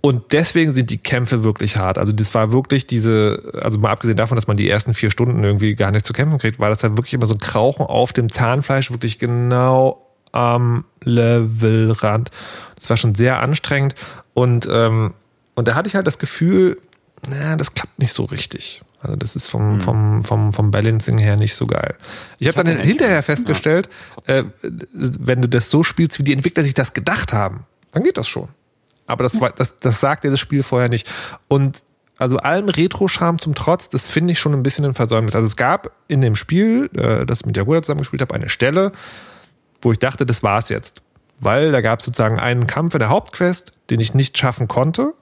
Und 0.00 0.32
deswegen 0.32 0.70
sind 0.72 0.90
die 0.90 0.98
Kämpfe 0.98 1.44
wirklich 1.44 1.76
hart. 1.76 1.96
Also 1.96 2.12
das 2.12 2.34
war 2.34 2.52
wirklich 2.52 2.86
diese, 2.86 3.52
also 3.62 3.78
mal 3.78 3.90
abgesehen 3.90 4.16
davon, 4.16 4.36
dass 4.36 4.46
man 4.46 4.56
die 4.56 4.68
ersten 4.68 4.94
vier 4.94 5.10
Stunden 5.10 5.42
irgendwie 5.44 5.74
gar 5.74 5.90
nicht 5.92 6.04
zu 6.04 6.12
kämpfen 6.12 6.38
kriegt, 6.38 6.58
war 6.58 6.70
das 6.70 6.82
halt 6.82 6.96
wirklich 6.96 7.14
immer 7.14 7.26
so 7.26 7.34
ein 7.34 7.38
Krauchen 7.38 7.86
auf 7.86 8.12
dem 8.12 8.30
Zahnfleisch, 8.30 8.90
wirklich 8.90 9.18
genau 9.18 10.06
am 10.32 10.84
Levelrand. 11.02 12.30
Das 12.76 12.90
war 12.90 12.96
schon 12.96 13.14
sehr 13.14 13.40
anstrengend 13.40 13.94
und 14.34 14.68
ähm, 14.70 15.14
und 15.54 15.68
da 15.68 15.74
hatte 15.74 15.88
ich 15.88 15.94
halt 15.94 16.06
das 16.06 16.18
Gefühl, 16.18 16.78
na, 17.30 17.56
das 17.56 17.74
klappt 17.74 17.98
nicht 17.98 18.12
so 18.12 18.24
richtig. 18.24 18.82
Also 19.00 19.16
das 19.16 19.36
ist 19.36 19.48
vom, 19.48 19.80
vom, 19.80 20.24
vom, 20.24 20.52
vom 20.52 20.70
Balancing 20.70 21.18
her 21.18 21.36
nicht 21.36 21.54
so 21.54 21.66
geil. 21.66 21.94
Ich 22.38 22.48
habe 22.48 22.64
dann 22.64 22.80
hinterher 22.80 23.22
festgestellt, 23.22 23.88
Ja, 24.26 24.38
äh, 24.38 24.44
wenn 24.92 25.42
du 25.42 25.48
das 25.48 25.70
so 25.70 25.82
spielst, 25.82 26.18
wie 26.18 26.22
die 26.22 26.32
Entwickler 26.32 26.64
sich 26.64 26.74
das 26.74 26.94
gedacht 26.94 27.32
haben, 27.32 27.66
dann 27.92 28.02
geht 28.02 28.16
das 28.16 28.28
schon. 28.28 28.48
Aber 29.06 29.24
das, 29.24 29.40
war, 29.40 29.50
das, 29.50 29.78
das 29.78 30.00
sagt 30.00 30.24
dir 30.24 30.30
das 30.30 30.40
Spiel 30.40 30.62
vorher 30.62 30.88
nicht. 30.88 31.06
Und 31.48 31.82
also 32.16 32.38
allem 32.38 32.68
Retro-Charme 32.68 33.38
zum 33.38 33.54
Trotz, 33.54 33.88
das 33.88 34.08
finde 34.08 34.32
ich 34.32 34.38
schon 34.38 34.54
ein 34.54 34.62
bisschen 34.62 34.84
ein 34.84 34.94
Versäumnis. 34.94 35.34
Also 35.34 35.46
es 35.46 35.56
gab 35.56 35.90
in 36.08 36.20
dem 36.20 36.36
Spiel, 36.36 36.88
äh, 36.94 37.26
das 37.26 37.40
ich 37.40 37.46
mit 37.46 37.56
Jaguar 37.56 37.82
zusammen 37.82 38.00
gespielt 38.00 38.22
habe, 38.22 38.34
eine 38.34 38.48
Stelle, 38.48 38.92
wo 39.82 39.92
ich 39.92 39.98
dachte, 39.98 40.24
das 40.24 40.42
war's 40.42 40.68
jetzt. 40.68 41.02
Weil 41.40 41.72
da 41.72 41.80
gab 41.80 41.98
es 41.98 42.06
sozusagen 42.06 42.38
einen 42.38 42.66
Kampf 42.66 42.94
in 42.94 43.00
der 43.00 43.08
Hauptquest, 43.08 43.72
den 43.90 44.00
ich 44.00 44.14
nicht 44.14 44.38
schaffen 44.38 44.68
konnte. 44.68 45.12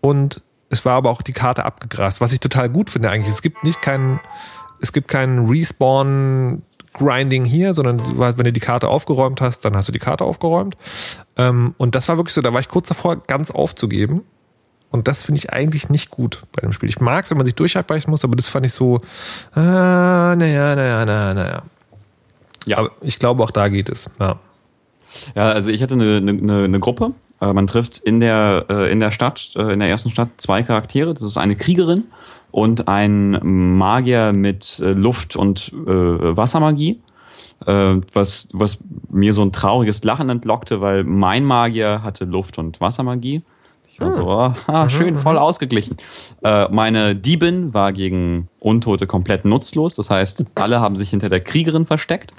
Und 0.00 0.42
es 0.70 0.84
war 0.84 0.94
aber 0.94 1.10
auch 1.10 1.22
die 1.22 1.32
Karte 1.32 1.64
abgegrast, 1.64 2.20
was 2.20 2.32
ich 2.32 2.40
total 2.40 2.68
gut 2.68 2.90
finde 2.90 3.10
eigentlich. 3.10 3.32
Es 3.32 3.42
gibt 3.42 3.64
nicht 3.64 3.82
keinen, 3.82 4.20
es 4.80 4.92
gibt 4.92 5.08
keinen 5.08 5.48
Respawn 5.48 6.62
Grinding 6.94 7.44
hier, 7.44 7.74
sondern 7.74 8.00
wenn 8.18 8.44
du 8.44 8.52
die 8.52 8.60
Karte 8.60 8.88
aufgeräumt 8.88 9.40
hast, 9.40 9.64
dann 9.64 9.76
hast 9.76 9.88
du 9.88 9.92
die 9.92 9.98
Karte 9.98 10.24
aufgeräumt. 10.24 10.76
Ähm, 11.36 11.74
und 11.76 11.94
das 11.94 12.08
war 12.08 12.16
wirklich 12.16 12.34
so, 12.34 12.40
da 12.40 12.52
war 12.52 12.60
ich 12.60 12.68
kurz 12.68 12.88
davor, 12.88 13.16
ganz 13.16 13.50
aufzugeben. 13.50 14.22
Und 14.90 15.08
das 15.08 15.24
finde 15.24 15.40
ich 15.40 15.52
eigentlich 15.52 15.88
nicht 15.88 16.10
gut 16.10 16.44
bei 16.52 16.60
dem 16.60 16.72
Spiel. 16.72 16.88
Ich 16.88 17.00
mag 17.00 17.24
es, 17.24 17.30
wenn 17.30 17.36
man 17.36 17.46
sich 17.46 17.56
durcharbeiten 17.56 18.10
muss, 18.10 18.24
aber 18.24 18.36
das 18.36 18.48
fand 18.48 18.64
ich 18.64 18.72
so, 18.72 19.00
äh, 19.56 19.60
naja, 19.60 20.36
naja, 20.36 21.04
naja, 21.04 21.34
naja. 21.34 21.62
Ja. 22.64 22.78
Aber 22.78 22.90
ich 23.00 23.18
glaube, 23.18 23.42
auch 23.42 23.50
da 23.50 23.68
geht 23.68 23.88
es. 23.88 24.08
Ja. 24.20 24.38
Ja, 25.34 25.50
also 25.50 25.70
ich 25.70 25.82
hatte 25.82 25.94
eine, 25.94 26.16
eine, 26.16 26.64
eine 26.64 26.80
Gruppe. 26.80 27.12
Äh, 27.40 27.52
man 27.52 27.66
trifft 27.66 27.98
in 27.98 28.20
der, 28.20 28.66
äh, 28.68 28.92
in 28.92 29.00
der 29.00 29.10
Stadt, 29.10 29.52
äh, 29.56 29.72
in 29.72 29.80
der 29.80 29.88
ersten 29.88 30.10
Stadt, 30.10 30.28
zwei 30.38 30.62
Charaktere. 30.62 31.14
Das 31.14 31.22
ist 31.22 31.36
eine 31.36 31.56
Kriegerin 31.56 32.04
und 32.50 32.88
ein 32.88 33.38
Magier 33.76 34.32
mit 34.32 34.78
Luft- 34.78 35.34
und 35.34 35.72
Wassermagie. 35.74 37.00
Was, 37.66 38.48
was 38.52 38.78
mir 39.10 39.32
so 39.32 39.42
ein 39.42 39.50
trauriges 39.50 40.04
Lachen 40.04 40.28
entlockte, 40.28 40.80
weil 40.80 41.02
mein 41.02 41.44
Magier 41.44 42.02
hatte 42.02 42.26
Luft- 42.26 42.58
und 42.58 42.80
Wassermagie. 42.80 43.42
Ich 43.94 44.00
war 44.00 44.10
so, 44.10 44.28
oh, 44.28 44.52
ah, 44.66 44.88
schön, 44.88 45.16
voll 45.18 45.38
ausgeglichen. 45.38 45.96
Äh, 46.42 46.68
meine 46.72 47.14
Diebin 47.14 47.74
war 47.74 47.92
gegen 47.92 48.48
Untote 48.58 49.06
komplett 49.06 49.44
nutzlos. 49.44 49.94
Das 49.94 50.10
heißt, 50.10 50.46
alle 50.56 50.80
haben 50.80 50.96
sich 50.96 51.10
hinter 51.10 51.28
der 51.28 51.40
Kriegerin 51.40 51.86
versteckt. 51.86 52.32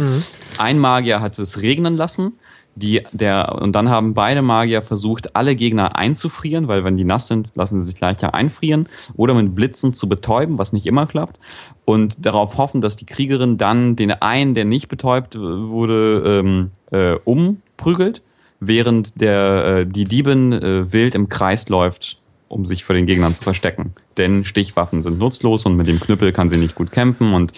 Ein 0.58 0.80
Magier 0.80 1.22
hat 1.22 1.40
es 1.40 1.62
regnen 1.62 1.96
lassen. 1.96 2.34
Die, 2.78 3.04
der, 3.14 3.58
und 3.62 3.74
dann 3.74 3.90
haben 3.90 4.14
beide 4.14 4.42
Magier 4.42 4.82
versucht, 4.82 5.36
alle 5.36 5.56
Gegner 5.56 5.96
einzufrieren, 5.96 6.68
weil 6.68 6.84
wenn 6.84 6.98
die 6.98 7.06
nass 7.06 7.28
sind, 7.28 7.50
lassen 7.56 7.80
sie 7.80 7.88
sich 7.88 7.96
gleich 7.96 8.22
ja 8.22 8.32
einfrieren. 8.32 8.88
Oder 9.16 9.34
mit 9.34 9.56
Blitzen 9.56 9.94
zu 9.94 10.10
betäuben, 10.10 10.58
was 10.58 10.74
nicht 10.74 10.86
immer 10.86 11.08
klappt. 11.08 11.40
Und 11.86 12.26
darauf 12.26 12.58
hoffen, 12.58 12.82
dass 12.82 12.98
die 12.98 13.06
Kriegerin 13.06 13.58
dann 13.58 13.96
den 13.96 14.12
einen, 14.12 14.56
der 14.56 14.66
nicht 14.66 14.90
betäubt 14.90 15.38
wurde, 15.40 16.42
ähm, 16.44 16.72
äh, 16.92 17.14
umprügelt, 17.24 18.22
während 18.60 19.22
der, 19.22 19.66
äh, 19.66 19.86
die 19.86 20.04
Diebin 20.04 20.52
äh, 20.52 20.92
wild 20.92 21.16
im 21.16 21.30
Kreis 21.30 21.70
läuft, 21.70 22.20
um 22.50 22.66
sich 22.66 22.84
vor 22.84 22.96
den 22.96 23.06
Gegnern 23.06 23.36
zu 23.36 23.44
verstecken. 23.44 23.94
Denn 24.18 24.44
Stichwaffen 24.44 25.02
sind 25.02 25.18
nutzlos 25.18 25.66
und 25.66 25.78
mit 25.78 25.88
dem 25.88 26.00
Knüppel 26.00 26.32
kann 26.34 26.50
sie 26.50 26.58
nicht 26.58 26.76
gut 26.76 26.92
kämpfen 26.92 27.34
und 27.34 27.54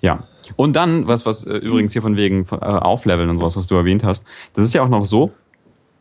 ja. 0.00 0.24
Und 0.56 0.76
dann, 0.76 1.06
was, 1.06 1.26
was 1.26 1.44
äh, 1.44 1.56
übrigens 1.56 1.92
hier 1.92 2.02
von 2.02 2.16
wegen 2.16 2.46
äh, 2.50 2.56
Aufleveln 2.56 3.30
und 3.30 3.38
sowas, 3.38 3.56
was 3.56 3.66
du 3.66 3.74
erwähnt 3.76 4.04
hast, 4.04 4.26
das 4.54 4.64
ist 4.64 4.74
ja 4.74 4.82
auch 4.82 4.88
noch 4.88 5.04
so, 5.04 5.32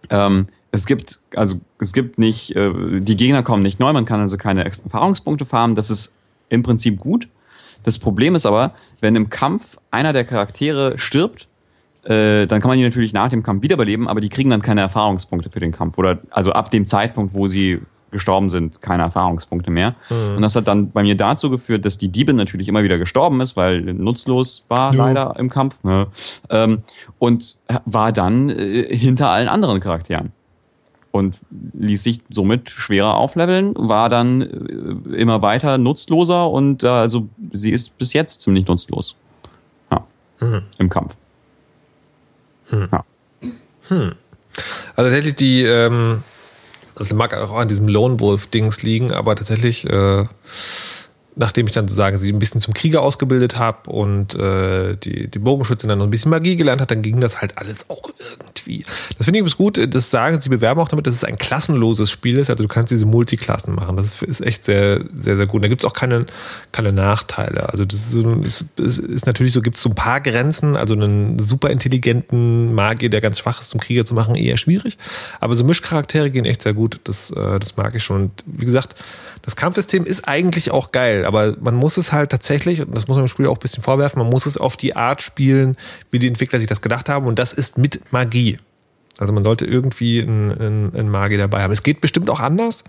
ähm, 0.09 0.47
es 0.71 0.85
gibt, 0.85 1.21
also 1.35 1.55
es 1.79 1.93
gibt 1.93 2.17
nicht, 2.17 2.55
äh, 2.55 2.71
die 2.99 3.15
Gegner 3.15 3.43
kommen 3.43 3.63
nicht 3.63 3.79
neu, 3.79 3.93
man 3.93 4.05
kann 4.05 4.19
also 4.19 4.37
keine 4.37 4.65
Erfahrungspunkte 4.65 5.45
farmen, 5.45 5.75
das 5.75 5.89
ist 5.89 6.17
im 6.49 6.63
Prinzip 6.63 6.99
gut. 6.99 7.27
Das 7.83 7.99
Problem 7.99 8.35
ist 8.35 8.45
aber, 8.45 8.73
wenn 8.99 9.15
im 9.15 9.29
Kampf 9.29 9.77
einer 9.91 10.13
der 10.13 10.25
Charaktere 10.25 10.97
stirbt, 10.97 11.47
äh, 12.03 12.47
dann 12.47 12.61
kann 12.61 12.69
man 12.69 12.77
die 12.77 12.83
natürlich 12.83 13.13
nach 13.13 13.29
dem 13.29 13.43
Kampf 13.43 13.63
wiederbeleben, 13.63 14.07
aber 14.07 14.21
die 14.21 14.29
kriegen 14.29 14.49
dann 14.49 14.61
keine 14.61 14.81
Erfahrungspunkte 14.81 15.49
für 15.49 15.59
den 15.59 15.71
Kampf. 15.71 15.97
Oder 15.97 16.19
also 16.29 16.51
ab 16.51 16.71
dem 16.71 16.85
Zeitpunkt, 16.85 17.33
wo 17.33 17.47
sie 17.47 17.81
gestorben 18.11 18.49
sind, 18.49 18.81
keine 18.81 19.03
Erfahrungspunkte 19.03 19.69
mehr. 19.69 19.95
Und 20.09 20.41
das 20.41 20.55
hat 20.55 20.67
dann 20.67 20.91
bei 20.91 21.03
mir 21.03 21.15
dazu 21.17 21.49
geführt, 21.49 21.85
dass 21.85 21.97
die 21.97 22.07
Diebin 22.09 22.35
natürlich 22.35 22.67
immer 22.67 22.83
wieder 22.83 22.97
gestorben 22.97 23.41
ist, 23.41 23.55
weil 23.57 23.81
nutzlos 23.81 24.65
war 24.69 24.93
Ja. 24.93 25.07
leider 25.07 25.35
im 25.37 25.49
Kampf. 25.49 25.83
Ne? 25.83 26.07
Ähm, 26.49 26.83
und 27.19 27.57
war 27.85 28.11
dann 28.11 28.49
äh, 28.49 28.95
hinter 28.95 29.29
allen 29.29 29.49
anderen 29.49 29.79
Charakteren. 29.79 30.31
Und 31.11 31.35
ließ 31.73 32.03
sich 32.03 32.21
somit 32.29 32.69
schwerer 32.69 33.17
aufleveln, 33.17 33.73
war 33.75 34.07
dann 34.09 34.41
äh, 34.41 35.15
immer 35.15 35.41
weiter 35.41 35.77
nutzloser 35.77 36.49
und 36.49 36.83
äh, 36.83 36.87
also 36.87 37.27
sie 37.53 37.71
ist 37.71 37.97
bis 37.97 38.13
jetzt 38.13 38.41
ziemlich 38.41 38.67
nutzlos. 38.67 39.15
Ja. 39.91 40.05
Im 40.77 40.89
Kampf. 40.89 41.15
Ja. 42.71 43.03
Also 43.89 44.13
tatsächlich 44.95 45.35
die, 45.35 45.63
ähm, 45.63 46.21
das 46.97 47.13
mag 47.13 47.33
auch 47.35 47.55
an 47.57 47.67
diesem 47.67 47.87
Lone 47.87 48.19
Wolf-Dings 48.19 48.81
liegen, 48.81 49.11
aber 49.11 49.35
tatsächlich, 49.35 49.87
äh, 49.89 50.25
nachdem 51.37 51.67
ich 51.67 51.73
dann 51.73 51.87
sozusagen 51.87 52.17
sie 52.17 52.31
ein 52.31 52.39
bisschen 52.39 52.61
zum 52.61 52.73
Krieger 52.73 53.01
ausgebildet 53.01 53.57
habe 53.57 53.89
und 53.89 54.35
äh, 54.35 54.95
die, 54.95 55.27
die 55.27 55.39
Bogenschützin 55.39 55.89
dann 55.89 55.99
noch 55.99 56.05
ein 56.05 56.09
bisschen 56.09 56.31
Magie 56.31 56.55
gelernt 56.55 56.81
hat, 56.81 56.91
dann 56.91 57.01
ging 57.01 57.21
das 57.21 57.41
halt 57.41 57.57
alles 57.57 57.89
auch 57.89 58.09
irgendwie. 58.19 58.83
Das 59.17 59.25
finde 59.25 59.37
ich 59.37 59.41
übrigens 59.41 59.57
gut, 59.57 59.93
das 59.93 60.09
sagen 60.09 60.41
sie 60.41 60.49
bewerben 60.49 60.79
auch 60.81 60.89
damit, 60.89 61.07
dass 61.07 61.13
es 61.13 61.23
ein 61.23 61.37
klassenloses 61.37 62.09
Spiel 62.09 62.37
ist. 62.37 62.49
Also 62.49 62.63
du 62.63 62.67
kannst 62.67 62.91
diese 62.91 63.05
Multiklassen 63.05 63.75
machen. 63.75 63.97
Das 63.97 64.21
ist, 64.21 64.45
echt 64.45 64.65
sehr, 64.65 65.03
sehr, 65.13 65.37
sehr 65.37 65.47
gut. 65.47 65.63
Da 65.63 65.67
gibt 65.67 65.83
es 65.83 65.89
auch 65.89 65.93
keine, 65.93 66.25
keine 66.71 66.91
Nachteile. 66.91 67.69
Also 67.69 67.85
das 67.85 68.13
ist, 68.13 68.65
ist, 68.77 68.99
ist 68.99 69.25
natürlich 69.25 69.53
so, 69.53 69.61
gibt 69.61 69.77
es 69.77 69.83
so 69.83 69.89
ein 69.89 69.95
paar 69.95 70.21
Grenzen. 70.21 70.75
Also 70.75 70.93
einen 70.93 71.39
super 71.39 71.69
intelligenten 71.69 72.73
Magier, 72.73 73.09
der 73.09 73.21
ganz 73.21 73.39
schwach 73.39 73.61
ist, 73.61 73.69
zum 73.69 73.79
Krieger 73.79 74.05
zu 74.05 74.13
machen, 74.13 74.35
eher 74.35 74.57
schwierig. 74.57 74.97
Aber 75.39 75.55
so 75.55 75.63
Mischcharaktere 75.63 76.31
gehen 76.31 76.45
echt 76.45 76.63
sehr 76.63 76.73
gut. 76.73 76.99
Das, 77.03 77.31
äh, 77.31 77.59
das 77.59 77.77
mag 77.77 77.95
ich 77.95 78.03
schon. 78.03 78.17
Und 78.17 78.43
wie 78.45 78.65
gesagt, 78.65 78.95
das 79.43 79.55
Kampfsystem 79.55 80.05
ist 80.05 80.27
eigentlich 80.27 80.71
auch 80.71 80.91
geil, 80.91 81.25
aber 81.27 81.57
man 81.59 81.75
muss 81.75 81.97
es 81.97 82.11
halt 82.11 82.31
tatsächlich, 82.31 82.81
und 82.81 82.95
das 82.95 83.07
muss 83.07 83.17
man 83.17 83.25
im 83.25 83.27
Spiel 83.27 83.47
auch 83.47 83.57
ein 83.57 83.59
bisschen 83.59 83.83
vorwerfen, 83.83 84.19
man 84.19 84.29
muss 84.29 84.45
es 84.45 84.57
auf 84.57 84.77
die 84.77 84.95
Art 84.95 85.21
spielen, 85.21 85.75
wie 86.09 86.19
die 86.19 86.27
Entwickler 86.27 86.59
sich 86.59 86.67
das 86.67 86.81
gedacht 86.81 87.09
haben. 87.09 87.27
Und 87.27 87.37
das 87.37 87.53
ist 87.53 87.77
mit 87.77 88.11
Magie. 88.11 88.57
Also 89.17 89.33
man 89.33 89.43
sollte 89.43 89.65
irgendwie 89.65 90.21
einen, 90.21 90.51
einen, 90.51 91.11
einen 91.11 91.37
dabei 91.37 91.63
haben. 91.63 91.71
Es 91.71 91.83
geht 91.83 92.01
bestimmt 92.01 92.29
auch 92.29 92.39
anders, 92.39 92.83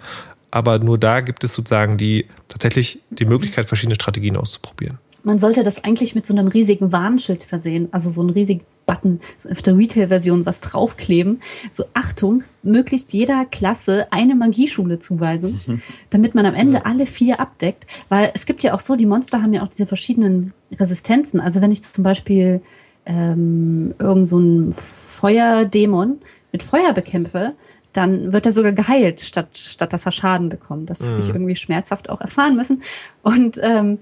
aber 0.50 0.78
nur 0.78 0.98
da 0.98 1.20
gibt 1.20 1.42
es 1.42 1.54
sozusagen 1.54 1.96
die 1.96 2.26
tatsächlich 2.48 3.00
die 3.10 3.24
Möglichkeit, 3.24 3.66
verschiedene 3.66 3.96
Strategien 3.96 4.36
auszuprobieren. 4.36 4.98
Man 5.24 5.38
sollte 5.38 5.62
das 5.62 5.82
eigentlich 5.82 6.14
mit 6.14 6.24
so 6.24 6.34
einem 6.34 6.48
riesigen 6.48 6.92
Warnschild 6.92 7.42
versehen, 7.42 7.88
also 7.90 8.08
so 8.08 8.20
einen 8.20 8.30
riesigen 8.30 8.64
Button 8.88 9.20
so 9.36 9.48
auf 9.48 9.62
der 9.62 9.76
Retail-Version 9.76 10.46
was 10.46 10.60
draufkleben. 10.60 11.40
So 11.70 11.84
Achtung, 11.94 12.42
möglichst 12.64 13.12
jeder 13.12 13.44
Klasse 13.44 14.08
eine 14.10 14.34
Magieschule 14.34 14.98
zuweisen, 14.98 15.60
damit 16.10 16.34
man 16.34 16.46
am 16.46 16.54
Ende 16.54 16.84
alle 16.86 17.06
vier 17.06 17.38
abdeckt. 17.38 17.86
Weil 18.08 18.32
es 18.34 18.46
gibt 18.46 18.64
ja 18.64 18.74
auch 18.74 18.80
so, 18.80 18.96
die 18.96 19.06
Monster 19.06 19.40
haben 19.40 19.52
ja 19.52 19.62
auch 19.62 19.68
diese 19.68 19.86
verschiedenen 19.86 20.52
Resistenzen. 20.72 21.40
Also 21.40 21.60
wenn 21.60 21.70
ich 21.70 21.84
zum 21.84 22.02
Beispiel 22.02 22.62
ähm, 23.06 23.94
irgend 23.98 24.26
so 24.26 24.38
einen 24.38 24.72
Feuerdämon 24.72 26.18
mit 26.50 26.62
Feuer 26.62 26.92
bekämpfe, 26.92 27.54
dann 27.92 28.32
wird 28.32 28.46
er 28.46 28.52
sogar 28.52 28.72
geheilt, 28.72 29.20
statt, 29.20 29.56
statt 29.56 29.92
dass 29.92 30.06
er 30.06 30.12
Schaden 30.12 30.48
bekommt. 30.48 30.90
Das 30.90 31.06
habe 31.06 31.20
ich 31.20 31.28
irgendwie 31.28 31.56
schmerzhaft 31.56 32.10
auch 32.10 32.20
erfahren 32.20 32.56
müssen. 32.56 32.82
Und 33.22 33.58
ähm, 33.62 33.98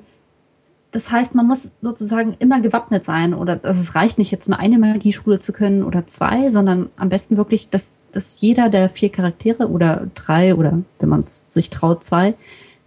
das 0.96 1.12
heißt, 1.12 1.34
man 1.34 1.46
muss 1.46 1.74
sozusagen 1.82 2.36
immer 2.38 2.62
gewappnet 2.62 3.04
sein 3.04 3.34
oder 3.34 3.60
also 3.62 3.78
es 3.78 3.94
reicht 3.94 4.16
nicht 4.16 4.30
jetzt 4.30 4.48
nur 4.48 4.58
eine 4.58 4.78
Magieschule 4.78 5.38
zu 5.38 5.52
können 5.52 5.84
oder 5.84 6.06
zwei, 6.06 6.48
sondern 6.48 6.88
am 6.96 7.10
besten 7.10 7.36
wirklich, 7.36 7.68
dass, 7.68 8.04
dass 8.12 8.40
jeder 8.40 8.70
der 8.70 8.88
vier 8.88 9.10
Charaktere 9.10 9.68
oder 9.68 10.06
drei 10.14 10.54
oder 10.54 10.78
wenn 10.98 11.08
man 11.10 11.22
sich 11.26 11.68
traut, 11.68 12.02
zwei, 12.02 12.34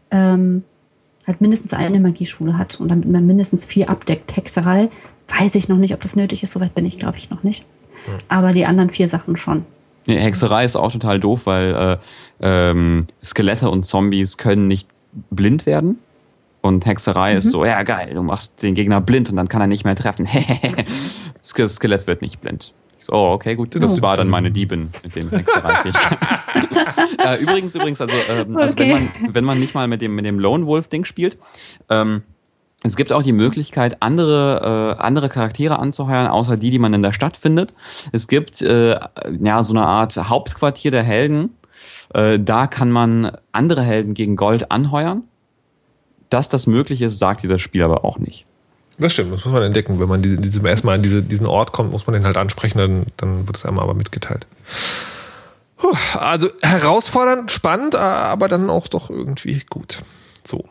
ähm, 0.09 0.63
halt 1.27 1.39
mindestens 1.39 1.73
eine 1.73 1.99
Magieschule 1.99 2.57
hat 2.57 2.79
und 2.79 2.87
damit 2.87 3.07
man 3.07 3.27
mindestens 3.27 3.63
vier 3.63 3.91
abdeckt. 3.91 4.35
Hexerei 4.35 4.89
weiß 5.27 5.53
ich 5.53 5.69
noch 5.69 5.77
nicht, 5.77 5.93
ob 5.93 6.01
das 6.01 6.15
nötig 6.15 6.41
ist. 6.41 6.53
Soweit 6.53 6.73
bin 6.73 6.87
ich, 6.87 6.97
glaube 6.97 7.19
ich, 7.19 7.29
noch 7.29 7.43
nicht. 7.43 7.63
Aber 8.27 8.53
die 8.53 8.65
anderen 8.65 8.89
vier 8.89 9.07
Sachen 9.07 9.35
schon. 9.35 9.65
Nee, 10.07 10.17
Hexerei 10.17 10.65
ist 10.65 10.75
auch 10.75 10.91
total 10.91 11.19
doof, 11.19 11.41
weil 11.43 11.75
äh, 11.75 11.97
ähm, 12.41 13.05
Skelette 13.23 13.69
und 13.69 13.85
Zombies 13.85 14.37
können 14.37 14.65
nicht 14.65 14.87
blind 15.29 15.67
werden. 15.67 15.99
Und 16.61 16.85
Hexerei 16.85 17.35
ist 17.35 17.51
so, 17.51 17.63
ja 17.63 17.83
geil, 17.83 18.13
du 18.13 18.21
machst 18.21 18.61
den 18.63 18.75
Gegner 18.75 18.99
blind 18.99 19.29
und 19.29 19.37
dann 19.37 19.47
kann 19.47 19.61
er 19.61 19.67
nicht 19.67 19.85
mehr 19.85 19.95
treffen. 19.95 20.27
Ske- 21.41 21.69
Skelett 21.69 22.05
wird 22.07 22.21
nicht 22.21 22.41
blind. 22.41 22.73
Ich 22.99 23.05
so, 23.05 23.13
oh, 23.13 23.31
okay, 23.31 23.55
gut. 23.55 23.81
Das 23.81 24.01
war 24.01 24.17
dann 24.17 24.27
meine 24.27 24.51
Diebin 24.51 24.89
mit 25.03 25.15
dem 25.15 25.29
hexerei 25.29 25.73
äh, 27.25 27.37
Übrigens, 27.41 27.75
übrigens, 27.75 28.01
also, 28.01 28.13
ähm, 28.33 28.57
also 28.57 28.77
wenn, 28.77 28.91
Okay. 28.91 29.07
man, 29.21 29.33
wenn 29.33 29.45
man 29.45 29.59
nicht 29.59 29.73
mal 29.73 29.87
mit 29.87 30.01
dem, 30.01 30.15
mit 30.15 30.25
dem 30.25 30.37
Lone 30.37 30.65
Wolf-Ding 30.65 31.05
spielt, 31.05 31.37
ähm, 31.89 32.23
es 32.83 32.95
gibt 32.95 33.11
auch 33.11 33.23
die 33.23 33.33
Möglichkeit, 33.33 34.01
andere, 34.01 34.95
äh, 34.97 35.01
andere 35.01 35.27
Charaktere 35.29 35.79
anzuheuern, 35.79 36.27
außer 36.27 36.55
die, 36.57 36.69
die 36.71 36.79
man 36.79 36.93
in 36.93 37.03
der 37.03 37.11
Stadt 37.13 37.35
findet. 37.37 37.73
Es 38.11 38.27
gibt 38.27 38.61
äh, 38.61 38.97
ja 39.41 39.63
so 39.63 39.73
eine 39.73 39.85
Art 39.85 40.15
Hauptquartier 40.17 40.91
der 40.91 41.03
Helden. 41.03 41.51
Äh, 42.13 42.39
da 42.39 42.67
kann 42.67 42.89
man 42.91 43.31
andere 43.51 43.81
Helden 43.83 44.13
gegen 44.13 44.35
Gold 44.35 44.71
anheuern. 44.71 45.23
Dass 46.29 46.49
das 46.49 46.67
möglich 46.67 47.01
ist, 47.01 47.17
sagt 47.17 47.43
dir 47.43 47.47
das 47.49 47.61
Spiel 47.61 47.83
aber 47.83 48.05
auch 48.05 48.19
nicht. 48.19 48.45
Das 48.99 49.13
stimmt, 49.13 49.33
das 49.33 49.45
muss 49.45 49.53
man 49.53 49.63
entdecken. 49.63 49.99
Wenn 49.99 50.09
man 50.09 50.21
diese, 50.21 50.37
diese, 50.37 50.67
erstmal 50.67 50.95
an 50.95 51.03
diese, 51.03 51.23
diesen 51.23 51.47
Ort 51.47 51.71
kommt, 51.71 51.91
muss 51.91 52.05
man 52.05 52.13
den 52.13 52.25
halt 52.25 52.37
ansprechen, 52.37 52.77
dann, 52.77 53.05
dann 53.17 53.47
wird 53.47 53.55
es 53.57 53.65
einmal 53.65 53.83
aber 53.83 53.93
mitgeteilt. 53.93 54.45
Puh, 55.77 55.95
Also 56.19 56.49
herausfordernd, 56.61 57.51
spannend, 57.51 57.95
aber 57.95 58.47
dann 58.49 58.69
auch 58.69 58.87
doch 58.89 59.09
irgendwie 59.09 59.61
gut. 59.69 60.03
So. 60.45 60.65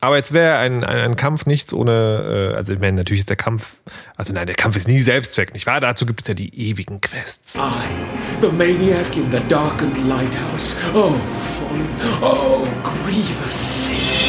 Aber 0.00 0.16
jetzt 0.16 0.32
wäre 0.32 0.58
ein, 0.58 0.84
ein, 0.84 0.96
ein 0.98 1.16
Kampf 1.16 1.46
nichts 1.46 1.72
ohne, 1.72 2.52
äh, 2.52 2.56
also 2.56 2.72
ich 2.72 2.78
meine, 2.78 2.98
natürlich 2.98 3.20
ist 3.20 3.30
der 3.30 3.36
Kampf, 3.36 3.78
also 4.16 4.32
nein, 4.32 4.46
der 4.46 4.54
Kampf 4.54 4.76
ist 4.76 4.86
nie 4.86 5.00
Selbstzweck, 5.00 5.52
nicht 5.54 5.66
wahr? 5.66 5.80
Dazu 5.80 6.06
gibt 6.06 6.20
es 6.20 6.28
ja 6.28 6.34
die 6.34 6.54
ewigen 6.70 7.00
Quests. 7.00 7.56
I, 7.56 8.40
the 8.40 8.52
maniac 8.52 9.16
in 9.16 9.28
the 9.32 9.40
darkened 9.48 10.06
lighthouse. 10.08 10.76
Oh, 10.94 11.10
folly. 11.10 11.84
Oh, 12.22 12.64
grievous 12.84 13.86
sin. 13.88 14.27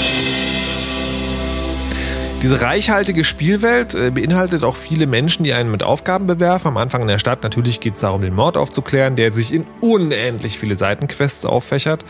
Diese 2.42 2.62
reichhaltige 2.62 3.26
Spielwelt 3.26 3.94
äh, 3.96 4.12
beinhaltet 4.12 4.64
auch 4.64 4.78
viele 4.78 5.08
Menschen, 5.08 5.44
die 5.44 5.52
einen 5.52 5.70
mit 5.70 5.84
Aufgaben 5.84 6.26
bewerfen. 6.26 6.70
Am 6.70 6.78
Anfang 6.78 7.02
in 7.02 7.10
der 7.10 7.20
Stadt 7.20 7.44
natürlich 7.44 7.82
geht 7.82 7.96
es 7.96 8.00
darum, 8.00 8.22
den 8.22 8.34
Mord 8.34 8.56
aufzuklären, 8.56 9.18
der 9.18 9.34
sich 9.34 9.54
in 9.54 9.66
unendlich 9.82 10.58
viele 10.58 10.78
Seitenquests 10.78 11.46
auffächert. 11.46 12.06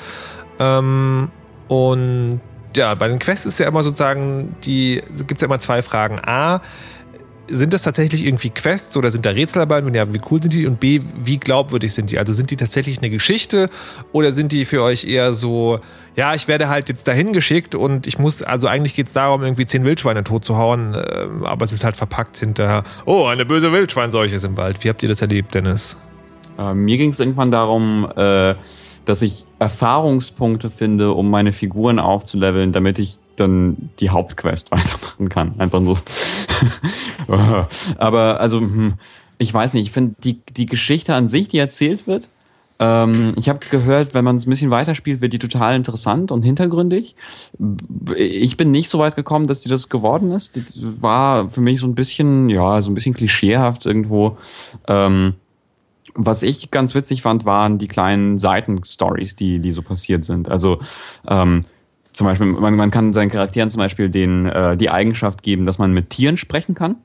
Ähm, 0.60 1.32
und 1.68 2.42
ja, 2.76 2.94
bei 2.94 3.08
den 3.08 3.18
Quests 3.18 3.48
ist 3.48 3.60
ja 3.60 3.68
immer 3.68 3.82
sozusagen, 3.82 4.56
die 4.64 5.02
gibt 5.26 5.40
es 5.40 5.42
ja 5.42 5.48
immer 5.48 5.60
zwei 5.60 5.82
Fragen. 5.82 6.20
A, 6.24 6.62
sind 7.50 7.74
das 7.74 7.84
tatsächlich 7.84 8.26
irgendwie 8.26 8.50
Quests 8.50 8.96
oder 8.98 9.12
sind 9.12 9.26
da 9.26 9.32
Rätsel 9.32 9.60
dabei? 9.60 9.82
Und 9.82 9.94
ja, 9.96 10.14
wie 10.14 10.22
cool 10.30 10.42
sind 10.42 10.54
die? 10.54 10.66
Und 10.66 10.80
B, 10.80 11.02
wie 11.24 11.38
glaubwürdig 11.38 11.94
sind 11.94 12.12
die? 12.12 12.20
Also 12.20 12.34
sind 12.34 12.52
die 12.52 12.56
tatsächlich 12.56 13.00
eine 13.00 13.10
Geschichte 13.10 13.70
oder 14.12 14.32
sind 14.32 14.52
die 14.52 14.66
für 14.66 14.82
euch 14.84 15.06
eher 15.06 15.34
so, 15.34 15.80
ja, 16.16 16.34
ich 16.34 16.48
werde 16.48 16.70
halt 16.70 16.90
jetzt 16.90 17.08
dahin 17.08 17.34
geschickt 17.34 17.76
und 17.76 18.08
ich 18.08 18.20
muss, 18.20 18.44
also 18.44 18.68
eigentlich 18.68 18.96
geht 18.96 19.08
es 19.08 19.14
darum, 19.14 19.44
irgendwie 19.44 19.66
zehn 19.66 19.84
Wildschweine 19.84 20.24
tot 20.24 20.46
zu 20.46 20.58
hauen, 20.58 20.96
ähm, 20.96 21.46
aber 21.46 21.66
es 21.66 21.72
ist 21.72 21.84
halt 21.84 21.96
verpackt 21.96 22.38
hinter, 22.38 22.84
oh, 23.06 23.26
eine 23.26 23.46
böse 23.46 23.72
Wildschweinseuche 23.72 24.36
ist 24.36 24.46
im 24.46 24.58
Wald. 24.58 24.84
Wie 24.84 24.90
habt 24.90 25.02
ihr 25.04 25.10
das 25.10 25.22
erlebt, 25.22 25.54
Dennis? 25.54 25.98
Äh, 26.58 26.74
mir 26.74 26.98
ging 26.98 27.12
es 27.12 27.20
irgendwann 27.20 27.52
darum, 27.52 28.12
äh, 28.16 28.56
dass 29.06 29.22
ich 29.22 29.46
Erfahrungspunkte 29.60 30.70
finde, 30.70 31.14
um 31.14 31.30
meine 31.30 31.54
Figuren 31.54 32.00
aufzuleveln, 32.00 32.72
damit 32.72 33.00
ich 33.00 33.18
dann 33.40 33.90
die 34.00 34.10
Hauptquest 34.10 34.72
weitermachen 34.72 35.30
kann. 35.30 35.60
Einfach 35.60 35.82
so. 35.82 35.98
Aber 37.98 38.40
also, 38.40 38.60
hm, 38.60 38.94
ich 39.38 39.54
weiß 39.54 39.74
nicht, 39.74 39.84
ich 39.84 39.92
finde 39.92 40.16
die, 40.24 40.42
die 40.56 40.66
Geschichte 40.66 41.16
an 41.16 41.28
sich, 41.28 41.48
die 41.48 41.58
erzählt 41.58 42.08
wird, 42.08 42.30
ähm, 42.80 43.34
ich 43.36 43.50
habe 43.50 43.60
gehört, 43.70 44.14
wenn 44.14 44.24
man 44.24 44.38
es 44.38 44.48
ein 44.48 44.50
bisschen 44.50 44.72
weiterspielt, 44.72 45.20
wird 45.20 45.34
die 45.34 45.40
total 45.40 45.76
interessant 45.76 46.32
und 46.32 46.44
hintergründig. 46.44 47.16
Ich 48.16 48.56
bin 48.56 48.72
nicht 48.72 48.90
so 48.90 49.00
weit 49.00 49.18
gekommen, 49.18 49.48
dass 49.48 49.60
die 49.60 49.70
das 49.70 49.90
geworden 49.90 50.32
ist. 50.32 50.56
Die 50.56 50.64
war 51.02 51.50
für 51.50 51.62
mich 51.62 51.82
so 51.82 51.88
ein 51.88 51.96
bisschen, 51.96 52.50
ja, 52.50 52.82
so 52.82 52.90
ein 52.90 52.94
bisschen 52.94 53.14
klischeehaft 53.14 53.86
irgendwo. 53.86 54.38
Ähm, 54.88 55.34
was 56.16 56.42
ich 56.42 56.72
ganz 56.72 56.96
witzig 56.96 57.22
fand, 57.22 57.46
waren 57.46 57.78
die 57.78 57.88
kleinen 57.88 58.40
Seitenstories, 58.40 59.36
die, 59.36 59.60
die 59.60 59.72
so 59.74 59.82
passiert 59.82 60.24
sind. 60.24 60.50
Also 60.50 60.80
ähm, 61.28 61.66
zum 62.20 62.28
Beispiel, 62.28 62.48
man, 62.48 62.76
man 62.76 62.92
kann 62.92 63.14
seinen 63.14 63.30
Charakteren 63.30 63.70
zum 63.70 63.80
Beispiel 63.80 64.10
den, 64.10 64.46
äh, 64.46 64.76
die 64.76 64.90
Eigenschaft 64.90 65.42
geben, 65.42 65.64
dass 65.66 65.80
man 65.80 65.94
mit 65.94 66.10
Tieren 66.10 66.36
sprechen 66.36 66.76
kann. 66.76 66.98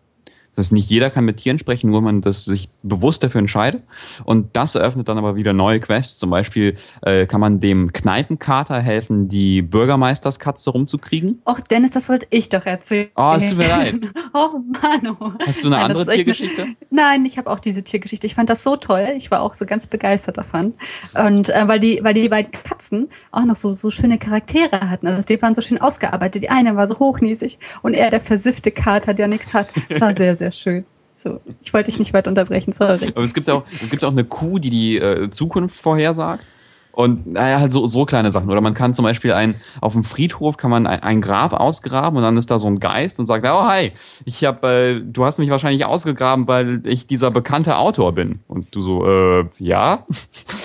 Das 0.55 0.67
heißt, 0.67 0.73
nicht 0.73 0.89
jeder 0.89 1.11
kann 1.11 1.25
mit 1.25 1.39
Tieren 1.39 1.59
sprechen, 1.59 1.91
nur 1.91 2.01
man 2.01 2.21
das 2.21 2.45
sich 2.45 2.69
bewusst 2.83 3.25
dafür 3.25 3.41
entscheidet. 3.41 3.83
Und 4.25 4.55
das 4.57 4.75
eröffnet 4.75 5.09
dann 5.09 5.19
aber 5.19 5.35
wieder 5.35 5.53
neue 5.53 5.81
Quests. 5.81 6.19
Zum 6.19 6.31
Beispiel 6.31 6.77
äh, 7.03 7.27
kann 7.27 7.41
man 7.41 7.59
dem 7.59 7.93
Kneipenkater 7.93 8.81
helfen, 8.81 9.29
die 9.29 9.63
Bürgermeisterskatze 9.63 10.71
rumzukriegen. 10.71 11.43
Och, 11.49 11.61
Dennis, 11.61 11.91
das 11.91 12.09
wollte 12.09 12.27
ich 12.31 12.51
doch 12.51 12.67
erzählen. 12.67 13.09
Oh, 13.17 13.35
es 13.37 13.49
tut 13.49 13.59
mir 13.59 13.69
leid. 13.69 14.01
oh, 14.33 14.61
Mano. 14.81 15.33
Hast 15.45 15.65
du 15.65 15.69
eine 15.69 15.77
Nein, 15.77 15.89
das 15.89 15.99
andere 15.99 16.17
Tiergeschichte? 16.17 16.63
Eine, 16.63 16.77
nein, 16.91 17.25
ich 17.25 17.37
habe 17.37 17.51
auch 17.51 17.59
diese 17.59 17.83
Tiergeschichte. 17.83 18.27
Ich 18.27 18.37
fand 18.37 18.49
das 18.49 18.63
so 18.63 18.77
toll. 18.77 19.09
Ich 19.17 19.33
war 19.33 19.43
auch 19.43 19.55
so 19.55 19.67
ganz 19.67 19.89
begeistert 19.89 20.39
davon. 20.39 20.75
Und 21.27 21.49
äh, 21.51 21.67
weil, 21.67 21.81
die, 21.81 21.99
weil 22.03 22.15
die 22.15 22.29
beiden 22.29 22.53
Katzen 22.53 23.09
auch 23.33 23.45
noch 23.45 23.57
so, 23.57 23.73
so 23.73 23.91
schöne 23.91 24.19
Charaktere 24.19 24.89
hatten. 24.89 25.09
Also 25.09 25.27
die 25.27 25.43
waren 25.43 25.55
so 25.55 25.63
schön 25.63 25.81
ausgearbeitet. 25.81 26.43
Die 26.43 26.51
eine 26.51 26.77
war 26.77 26.87
so 26.87 26.99
hochnäsig 27.01 27.59
und 27.83 27.95
er, 27.95 28.11
der 28.11 28.21
versiffte 28.21 28.71
Kater, 28.71 29.15
der 29.15 29.27
nichts 29.27 29.53
hat. 29.53 29.73
Es 29.89 30.01
war 30.01 30.13
sehr, 30.13 30.37
sehr 30.37 30.44
schön. 30.51 30.85
So, 31.15 31.41
ich 31.63 31.73
wollte 31.73 31.91
dich 31.91 31.99
nicht 31.99 32.13
weit 32.13 32.27
unterbrechen, 32.27 32.73
sorry. 32.73 33.09
Aber 33.15 33.25
es 33.25 33.35
gibt 33.35 33.49
auch, 33.49 33.65
es 33.71 33.89
gibt 33.89 34.05
auch 34.05 34.11
eine 34.11 34.25
Kuh, 34.25 34.59
die 34.59 34.71
die 34.71 34.99
äh, 34.99 35.31
Zukunft 35.31 35.77
vorhersagt. 35.77 36.45
Und 36.95 37.27
naja, 37.27 37.59
halt 37.59 37.73
so, 37.73 37.87
so 37.87 38.05
kleine 38.05 38.31
Sachen. 38.31 38.49
Oder 38.51 38.61
man 38.61 38.75
kann 38.75 38.95
zum 38.95 39.05
Beispiel 39.05 39.33
ein, 39.33 39.55
auf 39.81 39.95
dem 39.95 40.05
Friedhof 40.05 40.57
kann 40.57 40.71
man 40.71 40.87
ein, 40.87 41.03
ein 41.03 41.21
Grab 41.21 41.53
ausgraben 41.53 42.17
und 42.17 42.23
dann 42.23 42.37
ist 42.37 42.51
da 42.51 42.59
so 42.59 42.69
ein 42.69 42.79
Geist 42.79 43.19
und 43.19 43.27
sagt, 43.27 43.45
oh 43.47 43.65
hi, 43.65 43.93
ich 44.25 44.45
hab, 44.45 44.65
äh, 44.65 45.01
du 45.01 45.25
hast 45.25 45.39
mich 45.39 45.51
wahrscheinlich 45.51 45.85
ausgegraben, 45.85 46.47
weil 46.47 46.83
ich 46.85 47.07
dieser 47.07 47.31
bekannte 47.31 47.79
Autor 47.79 48.13
bin. 48.13 48.41
Und 48.47 48.75
du 48.75 48.81
so, 48.81 49.07
äh, 49.07 49.45
ja? 49.59 50.07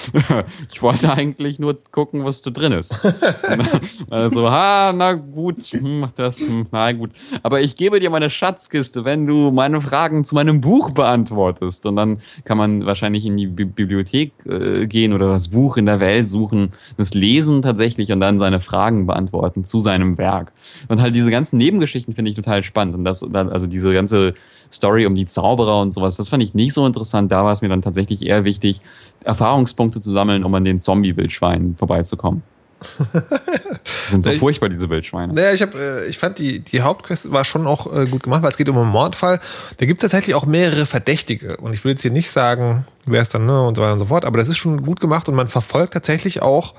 ich 0.71 0.81
wollte 0.81 1.11
eigentlich 1.11 1.57
nur 1.57 1.77
gucken, 1.91 2.23
was 2.25 2.41
da 2.43 2.51
drin 2.51 2.73
ist. 2.73 2.97
also, 4.11 4.51
ha, 4.51 4.93
na 4.95 5.13
gut, 5.13 5.63
hm, 5.63 6.09
das, 6.15 6.39
hm, 6.39 6.67
na 6.71 6.91
gut. 6.91 7.11
Aber 7.41 7.61
ich 7.61 7.75
gebe 7.75 7.99
dir 7.99 8.11
meine 8.11 8.29
Schatzkiste, 8.29 9.03
wenn 9.03 9.25
du 9.25 9.49
meine 9.51 9.81
Fragen 9.81 10.25
zu 10.25 10.35
meinem 10.35 10.61
Buch 10.61 10.91
beantwortest. 10.91 11.87
Und 11.87 11.95
dann 11.95 12.21
kann 12.43 12.57
man 12.57 12.85
wahrscheinlich 12.85 13.25
in 13.25 13.37
die 13.37 13.47
Bi 13.47 13.65
Bibliothek 13.65 14.33
äh, 14.45 14.87
gehen 14.87 15.13
oder 15.13 15.29
das 15.29 15.49
Buch 15.49 15.77
in 15.77 15.85
der 15.85 15.99
Welt 15.99 16.18
suchen, 16.27 16.73
das 16.97 17.13
lesen 17.13 17.61
tatsächlich 17.61 18.11
und 18.11 18.19
dann 18.19 18.39
seine 18.39 18.59
Fragen 18.59 19.07
beantworten 19.07 19.65
zu 19.65 19.81
seinem 19.81 20.17
Werk. 20.17 20.51
Und 20.87 21.01
halt 21.01 21.15
diese 21.15 21.31
ganzen 21.31 21.57
Nebengeschichten 21.57 22.15
finde 22.15 22.31
ich 22.31 22.35
total 22.35 22.63
spannend. 22.63 22.95
Und 22.95 23.05
das, 23.05 23.23
also 23.23 23.67
diese 23.67 23.93
ganze 23.93 24.33
Story 24.71 25.05
um 25.05 25.15
die 25.15 25.25
Zauberer 25.25 25.81
und 25.81 25.93
sowas, 25.93 26.17
das 26.17 26.29
fand 26.29 26.43
ich 26.43 26.53
nicht 26.53 26.73
so 26.73 26.85
interessant. 26.85 27.31
Da 27.31 27.43
war 27.43 27.51
es 27.51 27.61
mir 27.61 27.69
dann 27.69 27.81
tatsächlich 27.81 28.25
eher 28.25 28.43
wichtig, 28.43 28.81
Erfahrungspunkte 29.23 30.01
zu 30.01 30.11
sammeln, 30.11 30.43
um 30.43 30.53
an 30.55 30.65
den 30.65 30.79
Zombie-Wildschweinen 30.79 31.75
vorbeizukommen. 31.75 32.43
Die 32.79 34.11
sind 34.11 34.25
so 34.25 34.31
Ich- 34.31 34.39
furchtbar, 34.39 34.69
diese 34.69 34.89
Wildschweine. 34.89 35.33
Naja, 35.33 35.51
ich, 35.53 35.61
hab, 35.61 35.75
äh, 35.75 36.05
ich 36.05 36.17
fand, 36.17 36.39
die, 36.39 36.59
die 36.61 36.81
Hauptquest 36.81 37.31
war 37.31 37.45
schon 37.45 37.67
auch 37.67 37.93
äh, 37.93 38.05
gut 38.05 38.23
gemacht, 38.23 38.41
weil 38.43 38.49
es 38.49 38.57
geht 38.57 38.69
um 38.69 38.77
einen 38.77 38.89
Mordfall. 38.89 39.39
Da 39.77 39.85
gibt 39.85 40.01
es 40.01 40.09
tatsächlich 40.11 40.35
auch 40.35 40.45
mehrere 40.45 40.85
Verdächtige. 40.85 41.57
Und 41.57 41.73
ich 41.73 41.83
will 41.83 41.91
jetzt 41.91 42.01
hier 42.01 42.11
nicht 42.11 42.29
sagen, 42.31 42.85
wer 43.05 43.21
es 43.21 43.29
dann, 43.29 43.45
ne, 43.45 43.61
und 43.67 43.75
so 43.75 43.81
weiter 43.81 43.93
und 43.93 43.99
so 43.99 44.05
fort. 44.05 44.25
Aber 44.25 44.37
das 44.37 44.49
ist 44.49 44.57
schon 44.57 44.83
gut 44.83 44.99
gemacht 44.99 45.27
und 45.29 45.35
man 45.35 45.47
verfolgt 45.47 45.93
tatsächlich 45.93 46.41
auch 46.41 46.73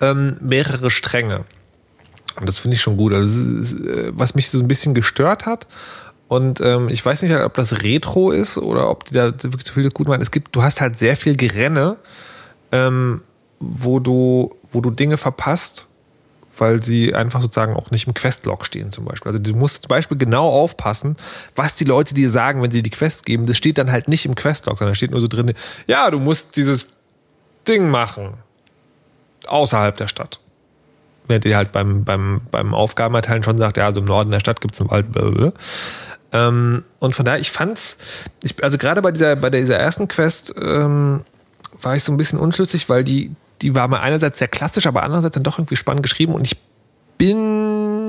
ähm, 0.00 0.36
mehrere 0.40 0.90
Stränge. 0.90 1.44
Und 2.38 2.48
das 2.48 2.58
finde 2.58 2.76
ich 2.76 2.80
schon 2.82 2.96
gut. 2.96 3.12
Also, 3.12 3.40
äh, 3.88 4.12
was 4.14 4.34
mich 4.34 4.48
so 4.50 4.58
ein 4.60 4.68
bisschen 4.68 4.94
gestört 4.94 5.46
hat, 5.46 5.66
und 6.28 6.60
ähm, 6.60 6.88
ich 6.88 7.04
weiß 7.04 7.22
nicht, 7.22 7.34
ob 7.34 7.54
das 7.54 7.82
Retro 7.82 8.30
ist 8.30 8.56
oder 8.56 8.88
ob 8.88 9.02
die 9.04 9.14
da 9.14 9.32
wirklich 9.42 9.64
zu 9.64 9.72
viel 9.74 9.90
gut 9.90 10.06
machen. 10.06 10.22
Es 10.22 10.30
gibt, 10.30 10.54
du 10.54 10.62
hast 10.62 10.80
halt 10.80 10.96
sehr 10.96 11.16
viel 11.16 11.34
Gerenne, 11.36 11.96
ähm, 12.70 13.22
wo 13.58 13.98
du, 13.98 14.54
wo 14.72 14.80
du 14.80 14.90
Dinge 14.90 15.16
verpasst, 15.16 15.86
weil 16.58 16.82
sie 16.82 17.14
einfach 17.14 17.40
sozusagen 17.40 17.74
auch 17.74 17.90
nicht 17.90 18.06
im 18.06 18.14
Questlog 18.14 18.66
stehen 18.66 18.90
zum 18.90 19.06
Beispiel. 19.06 19.32
Also 19.32 19.38
du 19.38 19.56
musst 19.56 19.82
zum 19.82 19.88
Beispiel 19.88 20.18
genau 20.18 20.48
aufpassen, 20.48 21.16
was 21.56 21.74
die 21.74 21.84
Leute 21.84 22.14
dir 22.14 22.30
sagen, 22.30 22.62
wenn 22.62 22.70
sie 22.70 22.82
die 22.82 22.90
Quest 22.90 23.24
geben. 23.24 23.46
Das 23.46 23.56
steht 23.56 23.78
dann 23.78 23.90
halt 23.90 24.08
nicht 24.08 24.26
im 24.26 24.34
Questlog, 24.34 24.78
sondern 24.78 24.92
da 24.92 24.96
steht 24.96 25.10
nur 25.10 25.20
so 25.20 25.28
drin, 25.28 25.54
ja, 25.86 26.10
du 26.10 26.18
musst 26.18 26.56
dieses 26.56 26.88
Ding 27.66 27.88
machen. 27.88 28.34
Außerhalb 29.46 29.96
der 29.96 30.08
Stadt. 30.08 30.38
Während 31.26 31.44
ihr 31.44 31.56
halt 31.56 31.72
beim, 31.72 32.04
beim, 32.04 32.42
beim 32.50 32.74
Aufgabenerteilen 32.74 33.42
schon 33.42 33.56
sagt, 33.56 33.76
ja, 33.76 33.86
also 33.86 34.00
im 34.00 34.06
Norden 34.06 34.30
der 34.30 34.40
Stadt 34.40 34.60
gibt 34.60 34.74
es 34.74 34.80
einen 34.80 34.90
Wald. 34.90 35.12
Blablabla. 35.12 35.52
Ähm, 36.32 36.84
und 36.98 37.14
von 37.14 37.24
daher, 37.24 37.40
ich 37.40 37.50
fand's, 37.50 37.96
ich, 38.42 38.62
also 38.62 38.78
gerade 38.78 39.02
bei 39.02 39.10
dieser, 39.10 39.36
bei 39.36 39.50
dieser 39.50 39.78
ersten 39.78 40.08
Quest 40.08 40.54
ähm, 40.60 41.24
war 41.80 41.94
ich 41.96 42.04
so 42.04 42.12
ein 42.12 42.16
bisschen 42.16 42.38
unschlüssig, 42.38 42.88
weil 42.88 43.04
die, 43.04 43.32
die 43.62 43.74
war 43.74 43.88
mal 43.88 44.00
einerseits 44.00 44.38
sehr 44.38 44.48
klassisch, 44.48 44.86
aber 44.86 45.02
andererseits 45.02 45.34
dann 45.34 45.44
doch 45.44 45.58
irgendwie 45.58 45.76
spannend 45.76 46.02
geschrieben 46.02 46.34
und 46.34 46.46
ich 46.46 46.56
bin 46.56 46.70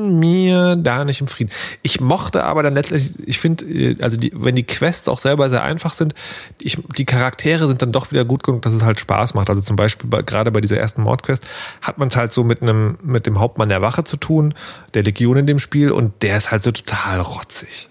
bin 0.01 0.19
mir 0.19 0.77
da 0.77 1.03
nicht 1.03 1.19
im 1.19 1.27
Frieden. 1.27 1.51
Ich 1.81 1.99
mochte 1.99 2.45
aber 2.45 2.63
dann 2.63 2.75
letztlich, 2.75 3.11
ich 3.25 3.39
finde, 3.39 3.65
äh, 3.65 4.01
also 4.01 4.15
die, 4.15 4.31
wenn 4.33 4.55
die 4.55 4.63
Quests 4.63 5.09
auch 5.09 5.19
selber 5.19 5.49
sehr 5.49 5.63
einfach 5.63 5.91
sind, 5.91 6.15
ich, 6.61 6.77
die 6.97 7.03
Charaktere 7.03 7.67
sind 7.67 7.81
dann 7.81 7.91
doch 7.91 8.11
wieder 8.11 8.23
gut 8.23 8.43
genug, 8.43 8.61
dass 8.61 8.71
es 8.71 8.85
halt 8.85 9.01
Spaß 9.01 9.33
macht. 9.33 9.49
Also 9.49 9.61
zum 9.61 9.75
Beispiel 9.75 10.09
bei, 10.09 10.21
gerade 10.21 10.49
bei 10.51 10.61
dieser 10.61 10.77
ersten 10.77 11.01
Mordquest 11.01 11.45
hat 11.81 11.97
man 11.97 12.07
es 12.07 12.15
halt 12.15 12.31
so 12.31 12.45
mit 12.45 12.61
einem, 12.61 12.97
mit 13.03 13.25
dem 13.25 13.37
Hauptmann 13.37 13.67
der 13.67 13.81
Wache 13.81 14.05
zu 14.05 14.15
tun, 14.15 14.53
der 14.93 15.03
Legion 15.03 15.35
in 15.35 15.45
dem 15.45 15.59
Spiel 15.59 15.91
und 15.91 16.23
der 16.23 16.37
ist 16.37 16.51
halt 16.51 16.63
so 16.63 16.71
total 16.71 17.19
rotzig. 17.19 17.89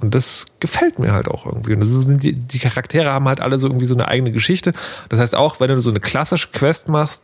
Und 0.00 0.14
das 0.14 0.46
gefällt 0.60 0.98
mir 0.98 1.12
halt 1.12 1.28
auch 1.28 1.44
irgendwie. 1.46 1.74
Und 1.74 1.80
das 1.80 1.90
sind 1.90 2.22
die, 2.22 2.34
die 2.34 2.58
Charaktere 2.58 3.10
haben 3.10 3.26
halt 3.26 3.40
alle 3.40 3.58
so 3.58 3.66
irgendwie 3.66 3.86
so 3.86 3.94
eine 3.94 4.06
eigene 4.06 4.30
Geschichte. 4.30 4.72
Das 5.08 5.18
heißt 5.18 5.34
auch, 5.34 5.58
wenn 5.60 5.68
du 5.68 5.80
so 5.80 5.90
eine 5.90 6.00
klassische 6.00 6.48
Quest 6.52 6.88
machst, 6.88 7.22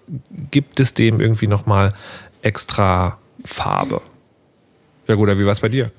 gibt 0.50 0.80
es 0.80 0.94
dem 0.94 1.20
irgendwie 1.20 1.46
nochmal 1.46 1.94
extra 2.42 3.18
Farbe. 3.44 4.02
Ja 5.06 5.14
gut, 5.14 5.28
wie 5.28 5.44
war 5.44 5.52
es 5.52 5.60
bei 5.60 5.68
dir? 5.68 5.90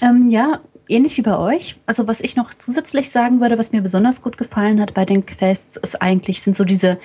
Ähm, 0.00 0.24
ja, 0.28 0.60
ähnlich 0.88 1.16
wie 1.16 1.22
bei 1.22 1.36
euch. 1.36 1.76
Also 1.86 2.08
was 2.08 2.20
ich 2.20 2.36
noch 2.36 2.54
zusätzlich 2.54 3.10
sagen 3.10 3.40
würde, 3.40 3.58
was 3.58 3.72
mir 3.72 3.82
besonders 3.82 4.22
gut 4.22 4.36
gefallen 4.36 4.80
hat 4.80 4.94
bei 4.94 5.04
den 5.04 5.26
Quests, 5.26 5.76
ist 5.76 6.02
eigentlich, 6.02 6.42
sind 6.42 6.56
so 6.56 6.64
diese 6.64 6.98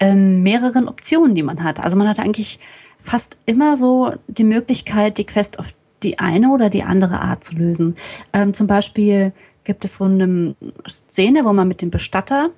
ähm, 0.00 0.42
mehreren 0.42 0.88
Optionen, 0.88 1.34
die 1.34 1.42
man 1.42 1.62
hat. 1.62 1.80
Also 1.80 1.96
man 1.96 2.08
hat 2.08 2.18
eigentlich 2.18 2.58
fast 2.98 3.38
immer 3.46 3.76
so 3.76 4.12
die 4.26 4.44
Möglichkeit, 4.44 5.18
die 5.18 5.26
Quest 5.26 5.58
auf 5.58 5.72
die 6.02 6.18
eine 6.18 6.50
oder 6.50 6.70
die 6.70 6.82
andere 6.82 7.20
Art 7.20 7.44
zu 7.44 7.54
lösen. 7.54 7.94
Ähm, 8.32 8.54
zum 8.54 8.66
Beispiel 8.66 9.32
gibt 9.64 9.84
es 9.84 9.96
so 9.96 10.04
eine 10.04 10.54
Szene, 10.88 11.40
wo 11.44 11.52
man 11.52 11.68
mit 11.68 11.82
dem 11.82 11.90
Bestatter 11.90 12.50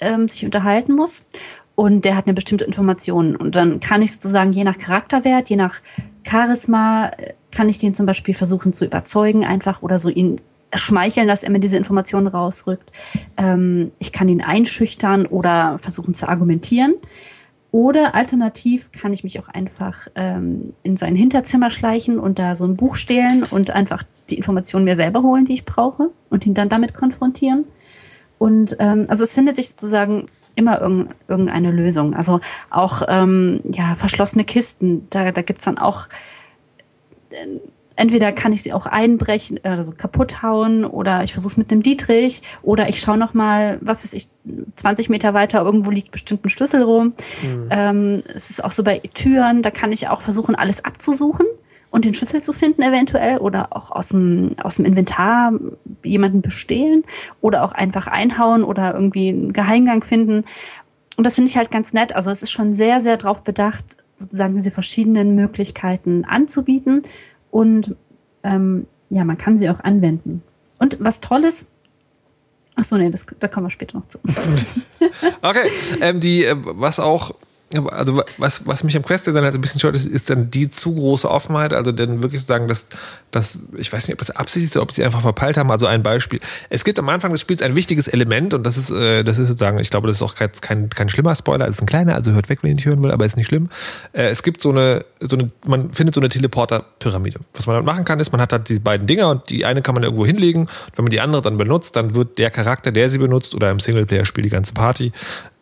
ähm, 0.00 0.28
sich 0.28 0.44
unterhalten 0.44 0.94
muss 0.94 1.26
und 1.74 2.04
der 2.04 2.16
hat 2.16 2.26
eine 2.26 2.34
bestimmte 2.34 2.64
Information 2.64 3.36
und 3.36 3.56
dann 3.56 3.80
kann 3.80 4.02
ich 4.02 4.12
sozusagen 4.12 4.52
je 4.52 4.64
nach 4.64 4.78
Charakterwert, 4.78 5.50
je 5.50 5.56
nach 5.56 5.80
Charisma, 6.26 7.08
äh, 7.08 7.34
kann 7.54 7.68
ich 7.68 7.78
den 7.78 7.94
zum 7.94 8.06
Beispiel 8.06 8.34
versuchen 8.34 8.72
zu 8.72 8.84
überzeugen 8.84 9.44
einfach 9.44 9.82
oder 9.82 9.98
so 9.98 10.08
ihn 10.08 10.40
schmeicheln, 10.74 11.28
dass 11.28 11.44
er 11.44 11.50
mir 11.50 11.60
diese 11.60 11.76
Informationen 11.76 12.26
rausrückt. 12.26 12.90
Ähm, 13.36 13.92
ich 13.98 14.12
kann 14.12 14.28
ihn 14.28 14.42
einschüchtern 14.42 15.26
oder 15.26 15.78
versuchen 15.78 16.14
zu 16.14 16.28
argumentieren. 16.28 16.94
Oder 17.74 18.14
alternativ 18.14 18.92
kann 18.92 19.12
ich 19.12 19.24
mich 19.24 19.40
auch 19.40 19.48
einfach 19.48 20.06
ähm, 20.14 20.74
in 20.84 20.94
sein 20.94 21.16
Hinterzimmer 21.16 21.70
schleichen 21.70 22.20
und 22.20 22.38
da 22.38 22.54
so 22.54 22.64
ein 22.66 22.76
Buch 22.76 22.94
stehlen 22.94 23.42
und 23.42 23.72
einfach 23.72 24.04
die 24.30 24.36
Informationen 24.36 24.84
mir 24.84 24.94
selber 24.94 25.24
holen, 25.24 25.44
die 25.44 25.54
ich 25.54 25.64
brauche 25.64 26.10
und 26.30 26.46
ihn 26.46 26.54
dann 26.54 26.68
damit 26.68 26.94
konfrontieren. 26.94 27.64
Und 28.38 28.76
ähm, 28.78 29.06
also 29.08 29.24
es 29.24 29.34
findet 29.34 29.56
sich 29.56 29.70
sozusagen 29.70 30.28
immer 30.54 30.80
irgendeine 31.26 31.72
Lösung. 31.72 32.14
Also 32.14 32.38
auch 32.70 33.02
ähm, 33.08 33.58
ja, 33.72 33.96
verschlossene 33.96 34.44
Kisten, 34.44 35.08
da, 35.10 35.32
da 35.32 35.42
gibt 35.42 35.58
es 35.58 35.64
dann 35.64 35.78
auch 35.78 36.06
äh, 37.30 37.58
entweder 37.96 38.32
kann 38.32 38.52
ich 38.52 38.62
sie 38.62 38.72
auch 38.72 38.86
einbrechen, 38.86 39.60
also 39.62 39.92
kaputt 39.92 40.42
hauen 40.42 40.84
oder 40.84 41.22
ich 41.24 41.32
versuche 41.32 41.52
es 41.52 41.56
mit 41.56 41.70
einem 41.70 41.82
Dietrich 41.82 42.42
oder 42.62 42.88
ich 42.88 43.00
schaue 43.00 43.18
noch 43.18 43.34
mal, 43.34 43.78
was 43.80 44.04
weiß 44.04 44.12
ich, 44.14 44.28
20 44.76 45.08
Meter 45.10 45.34
weiter 45.34 45.62
irgendwo 45.62 45.90
liegt 45.90 46.10
bestimmt 46.10 46.44
ein 46.44 46.48
Schlüssel 46.48 46.82
rum. 46.82 47.14
Mhm. 47.42 47.68
Ähm, 47.70 48.22
es 48.34 48.50
ist 48.50 48.64
auch 48.64 48.72
so 48.72 48.82
bei 48.82 48.98
Türen, 49.14 49.62
da 49.62 49.70
kann 49.70 49.92
ich 49.92 50.08
auch 50.08 50.22
versuchen, 50.22 50.54
alles 50.54 50.84
abzusuchen 50.84 51.46
und 51.90 52.04
den 52.04 52.14
Schlüssel 52.14 52.42
zu 52.42 52.52
finden 52.52 52.82
eventuell 52.82 53.38
oder 53.38 53.68
auch 53.70 53.92
aus 53.92 54.08
dem, 54.08 54.56
aus 54.60 54.76
dem 54.76 54.84
Inventar 54.84 55.52
jemanden 56.02 56.42
bestehlen 56.42 57.04
oder 57.40 57.64
auch 57.64 57.72
einfach 57.72 58.08
einhauen 58.08 58.64
oder 58.64 58.94
irgendwie 58.94 59.28
einen 59.28 59.52
Geheimgang 59.52 60.02
finden. 60.02 60.44
Und 61.16 61.24
das 61.24 61.36
finde 61.36 61.50
ich 61.50 61.56
halt 61.56 61.70
ganz 61.70 61.92
nett. 61.92 62.16
Also 62.16 62.32
es 62.32 62.42
ist 62.42 62.50
schon 62.50 62.74
sehr, 62.74 62.98
sehr 62.98 63.16
darauf 63.16 63.44
bedacht, 63.44 63.84
sozusagen 64.16 64.54
diese 64.56 64.72
verschiedenen 64.72 65.36
Möglichkeiten 65.36 66.24
anzubieten 66.24 67.02
und 67.54 67.94
ähm, 68.42 68.88
ja, 69.10 69.24
man 69.24 69.38
kann 69.38 69.56
sie 69.56 69.70
auch 69.70 69.78
anwenden. 69.78 70.42
Und 70.80 70.96
was 70.98 71.20
toll 71.20 71.44
ist, 71.44 71.68
ach 72.74 72.82
so, 72.82 72.96
nee, 72.96 73.10
das, 73.10 73.26
da 73.38 73.46
kommen 73.46 73.66
wir 73.66 73.70
später 73.70 73.96
noch 73.96 74.06
zu. 74.06 74.18
okay, 75.42 75.70
ähm, 76.00 76.18
die, 76.18 76.44
äh, 76.44 76.56
was 76.56 76.98
auch 76.98 77.36
also 77.90 78.22
was, 78.38 78.66
was 78.66 78.84
mich 78.84 78.96
am 78.96 79.02
Quest-Design 79.02 79.42
halt 79.42 79.54
ein 79.54 79.60
bisschen 79.60 79.78
stört, 79.78 79.96
ist, 79.96 80.06
ist 80.06 80.30
dann 80.30 80.50
die 80.50 80.70
zu 80.70 80.94
große 80.94 81.28
Offenheit. 81.28 81.72
Also 81.72 81.92
dann 81.92 82.22
wirklich 82.22 82.40
zu 82.40 82.46
sagen, 82.46 82.68
dass, 82.68 82.88
dass 83.30 83.58
ich 83.76 83.92
weiß 83.92 84.06
nicht, 84.06 84.14
ob 84.14 84.26
das 84.26 84.36
absichtlich 84.36 84.66
ist 84.66 84.76
oder 84.76 84.84
ob 84.84 84.92
sie 84.92 85.04
einfach 85.04 85.22
verpeilt 85.22 85.56
haben. 85.56 85.70
Also 85.70 85.86
ein 85.86 86.02
Beispiel. 86.02 86.40
Es 86.70 86.84
gibt 86.84 86.98
am 86.98 87.08
Anfang 87.08 87.32
des 87.32 87.40
Spiels 87.40 87.62
ein 87.62 87.74
wichtiges 87.74 88.06
Element 88.06 88.54
und 88.54 88.64
das 88.64 88.78
ist, 88.78 88.90
äh, 88.90 89.24
das 89.24 89.38
ist 89.38 89.48
sozusagen, 89.48 89.78
ich 89.78 89.90
glaube, 89.90 90.06
das 90.06 90.16
ist 90.16 90.22
auch 90.22 90.34
kein, 90.34 90.90
kein, 90.90 91.08
schlimmer 91.08 91.34
Spoiler. 91.34 91.66
Es 91.66 91.76
ist 91.76 91.82
ein 91.82 91.86
kleiner, 91.86 92.14
also 92.14 92.32
hört 92.32 92.48
weg, 92.48 92.60
wenn 92.62 92.70
ihr 92.70 92.76
nicht 92.76 92.86
hören 92.86 93.02
will, 93.02 93.10
aber 93.10 93.24
ist 93.24 93.36
nicht 93.36 93.46
schlimm. 93.46 93.68
Äh, 94.12 94.28
es 94.28 94.42
gibt 94.42 94.62
so 94.62 94.70
eine, 94.70 95.04
so 95.20 95.36
eine, 95.36 95.50
man 95.66 95.92
findet 95.92 96.14
so 96.14 96.20
eine 96.20 96.28
Teleporter-Pyramide. 96.28 97.40
Was 97.54 97.66
man 97.66 97.76
dann 97.76 97.84
machen 97.84 98.04
kann, 98.04 98.20
ist, 98.20 98.30
man 98.30 98.40
hat 98.40 98.52
halt 98.52 98.68
die 98.68 98.78
beiden 98.78 99.06
Dinger 99.06 99.28
und 99.30 99.50
die 99.50 99.64
eine 99.64 99.82
kann 99.82 99.94
man 99.94 100.04
irgendwo 100.04 100.26
hinlegen. 100.26 100.62
Und 100.62 100.96
wenn 100.96 101.04
man 101.04 101.10
die 101.10 101.20
andere 101.20 101.42
dann 101.42 101.56
benutzt, 101.56 101.96
dann 101.96 102.14
wird 102.14 102.38
der 102.38 102.50
Charakter, 102.50 102.92
der 102.92 103.10
sie 103.10 103.18
benutzt, 103.18 103.54
oder 103.54 103.70
im 103.70 103.80
Singleplayer-Spiel 103.80 104.44
die 104.44 104.50
ganze 104.50 104.74
Party, 104.74 105.12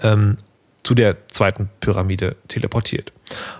ähm, 0.00 0.36
zu 0.82 0.94
der 0.94 1.28
zweiten 1.28 1.70
Pyramide 1.80 2.36
teleportiert. 2.48 3.12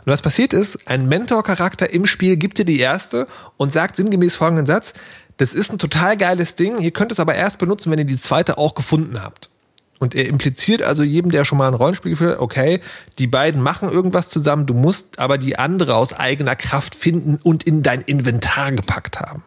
Und 0.04 0.12
was 0.12 0.22
passiert 0.22 0.52
ist, 0.52 0.88
ein 0.88 1.08
Mentor-Charakter 1.08 1.90
im 1.92 2.06
Spiel 2.06 2.36
gibt 2.36 2.58
dir 2.58 2.64
die 2.64 2.80
erste 2.80 3.26
und 3.56 3.72
sagt 3.72 3.96
sinngemäß 3.96 4.36
folgenden 4.36 4.66
Satz, 4.66 4.92
das 5.38 5.54
ist 5.54 5.72
ein 5.72 5.78
total 5.78 6.16
geiles 6.16 6.56
Ding, 6.56 6.78
ihr 6.78 6.90
könnt 6.90 7.12
es 7.12 7.20
aber 7.20 7.34
erst 7.34 7.58
benutzen, 7.58 7.90
wenn 7.90 7.98
ihr 7.98 8.04
die 8.04 8.20
zweite 8.20 8.58
auch 8.58 8.74
gefunden 8.74 9.22
habt. 9.22 9.50
Und 9.98 10.16
er 10.16 10.26
impliziert 10.26 10.82
also 10.82 11.04
jedem, 11.04 11.30
der 11.30 11.44
schon 11.44 11.58
mal 11.58 11.68
ein 11.68 11.74
Rollenspiel 11.74 12.10
geführt 12.10 12.32
hat, 12.32 12.40
okay, 12.40 12.80
die 13.20 13.28
beiden 13.28 13.62
machen 13.62 13.88
irgendwas 13.88 14.28
zusammen, 14.28 14.66
du 14.66 14.74
musst 14.74 15.20
aber 15.20 15.38
die 15.38 15.58
andere 15.58 15.94
aus 15.94 16.12
eigener 16.12 16.56
Kraft 16.56 16.96
finden 16.96 17.38
und 17.40 17.62
in 17.62 17.84
dein 17.84 18.02
Inventar 18.02 18.72
gepackt 18.72 19.20
haben. 19.20 19.44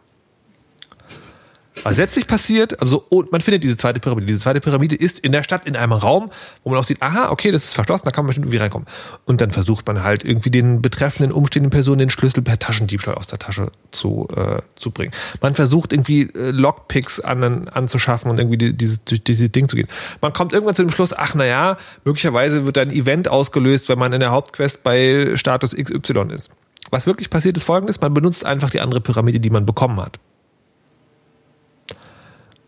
Was 1.85 1.97
letztlich 1.97 2.25
passiert, 2.25 2.81
also 2.81 3.05
und 3.09 3.31
man 3.31 3.41
findet 3.41 3.63
diese 3.63 3.77
zweite 3.77 3.99
Pyramide. 3.99 4.25
Diese 4.25 4.39
zweite 4.39 4.59
Pyramide 4.59 4.95
ist 4.95 5.19
in 5.19 5.31
der 5.31 5.43
Stadt 5.43 5.67
in 5.67 5.75
einem 5.75 5.91
Raum, 5.91 6.31
wo 6.63 6.71
man 6.71 6.79
auch 6.79 6.83
sieht, 6.83 6.99
aha, 6.99 7.29
okay, 7.29 7.51
das 7.51 7.65
ist 7.65 7.73
verschlossen, 7.73 8.05
da 8.05 8.11
kann 8.11 8.23
man 8.23 8.29
bestimmt 8.29 8.47
irgendwie 8.47 8.57
reinkommen. 8.57 8.87
Und 9.25 9.39
dann 9.39 9.51
versucht 9.51 9.85
man 9.85 10.01
halt 10.01 10.25
irgendwie 10.25 10.49
den 10.49 10.81
betreffenden 10.81 11.31
umstehenden 11.31 11.69
Personen 11.69 11.99
den 11.99 12.09
Schlüssel 12.09 12.41
per 12.41 12.57
Taschendiebstahl 12.57 13.13
aus 13.13 13.27
der 13.27 13.37
Tasche 13.37 13.71
zu, 13.91 14.27
äh, 14.35 14.63
zu 14.75 14.89
bringen. 14.89 15.13
Man 15.41 15.53
versucht 15.53 15.93
irgendwie 15.93 16.23
äh, 16.23 16.49
Lockpicks 16.49 17.19
an, 17.19 17.67
anzuschaffen 17.67 18.31
und 18.31 18.39
irgendwie 18.39 18.73
dieses, 18.73 19.03
durch 19.05 19.23
dieses 19.23 19.51
Ding 19.51 19.69
zu 19.69 19.75
gehen. 19.75 19.87
Man 20.21 20.33
kommt 20.33 20.53
irgendwann 20.53 20.73
zu 20.73 20.81
dem 20.81 20.89
Schluss, 20.89 21.13
ach 21.13 21.35
naja, 21.35 21.77
möglicherweise 22.03 22.65
wird 22.65 22.79
ein 22.79 22.89
Event 22.89 23.27
ausgelöst, 23.27 23.89
wenn 23.89 23.99
man 23.99 24.11
in 24.11 24.21
der 24.21 24.31
Hauptquest 24.31 24.81
bei 24.81 25.33
Status 25.35 25.75
XY 25.75 26.33
ist. 26.33 26.49
Was 26.89 27.05
wirklich 27.05 27.29
passiert 27.29 27.57
ist 27.57 27.63
folgendes, 27.63 28.01
man 28.01 28.11
benutzt 28.11 28.43
einfach 28.43 28.71
die 28.71 28.81
andere 28.81 29.01
Pyramide, 29.01 29.39
die 29.39 29.51
man 29.51 29.67
bekommen 29.67 30.01
hat 30.01 30.17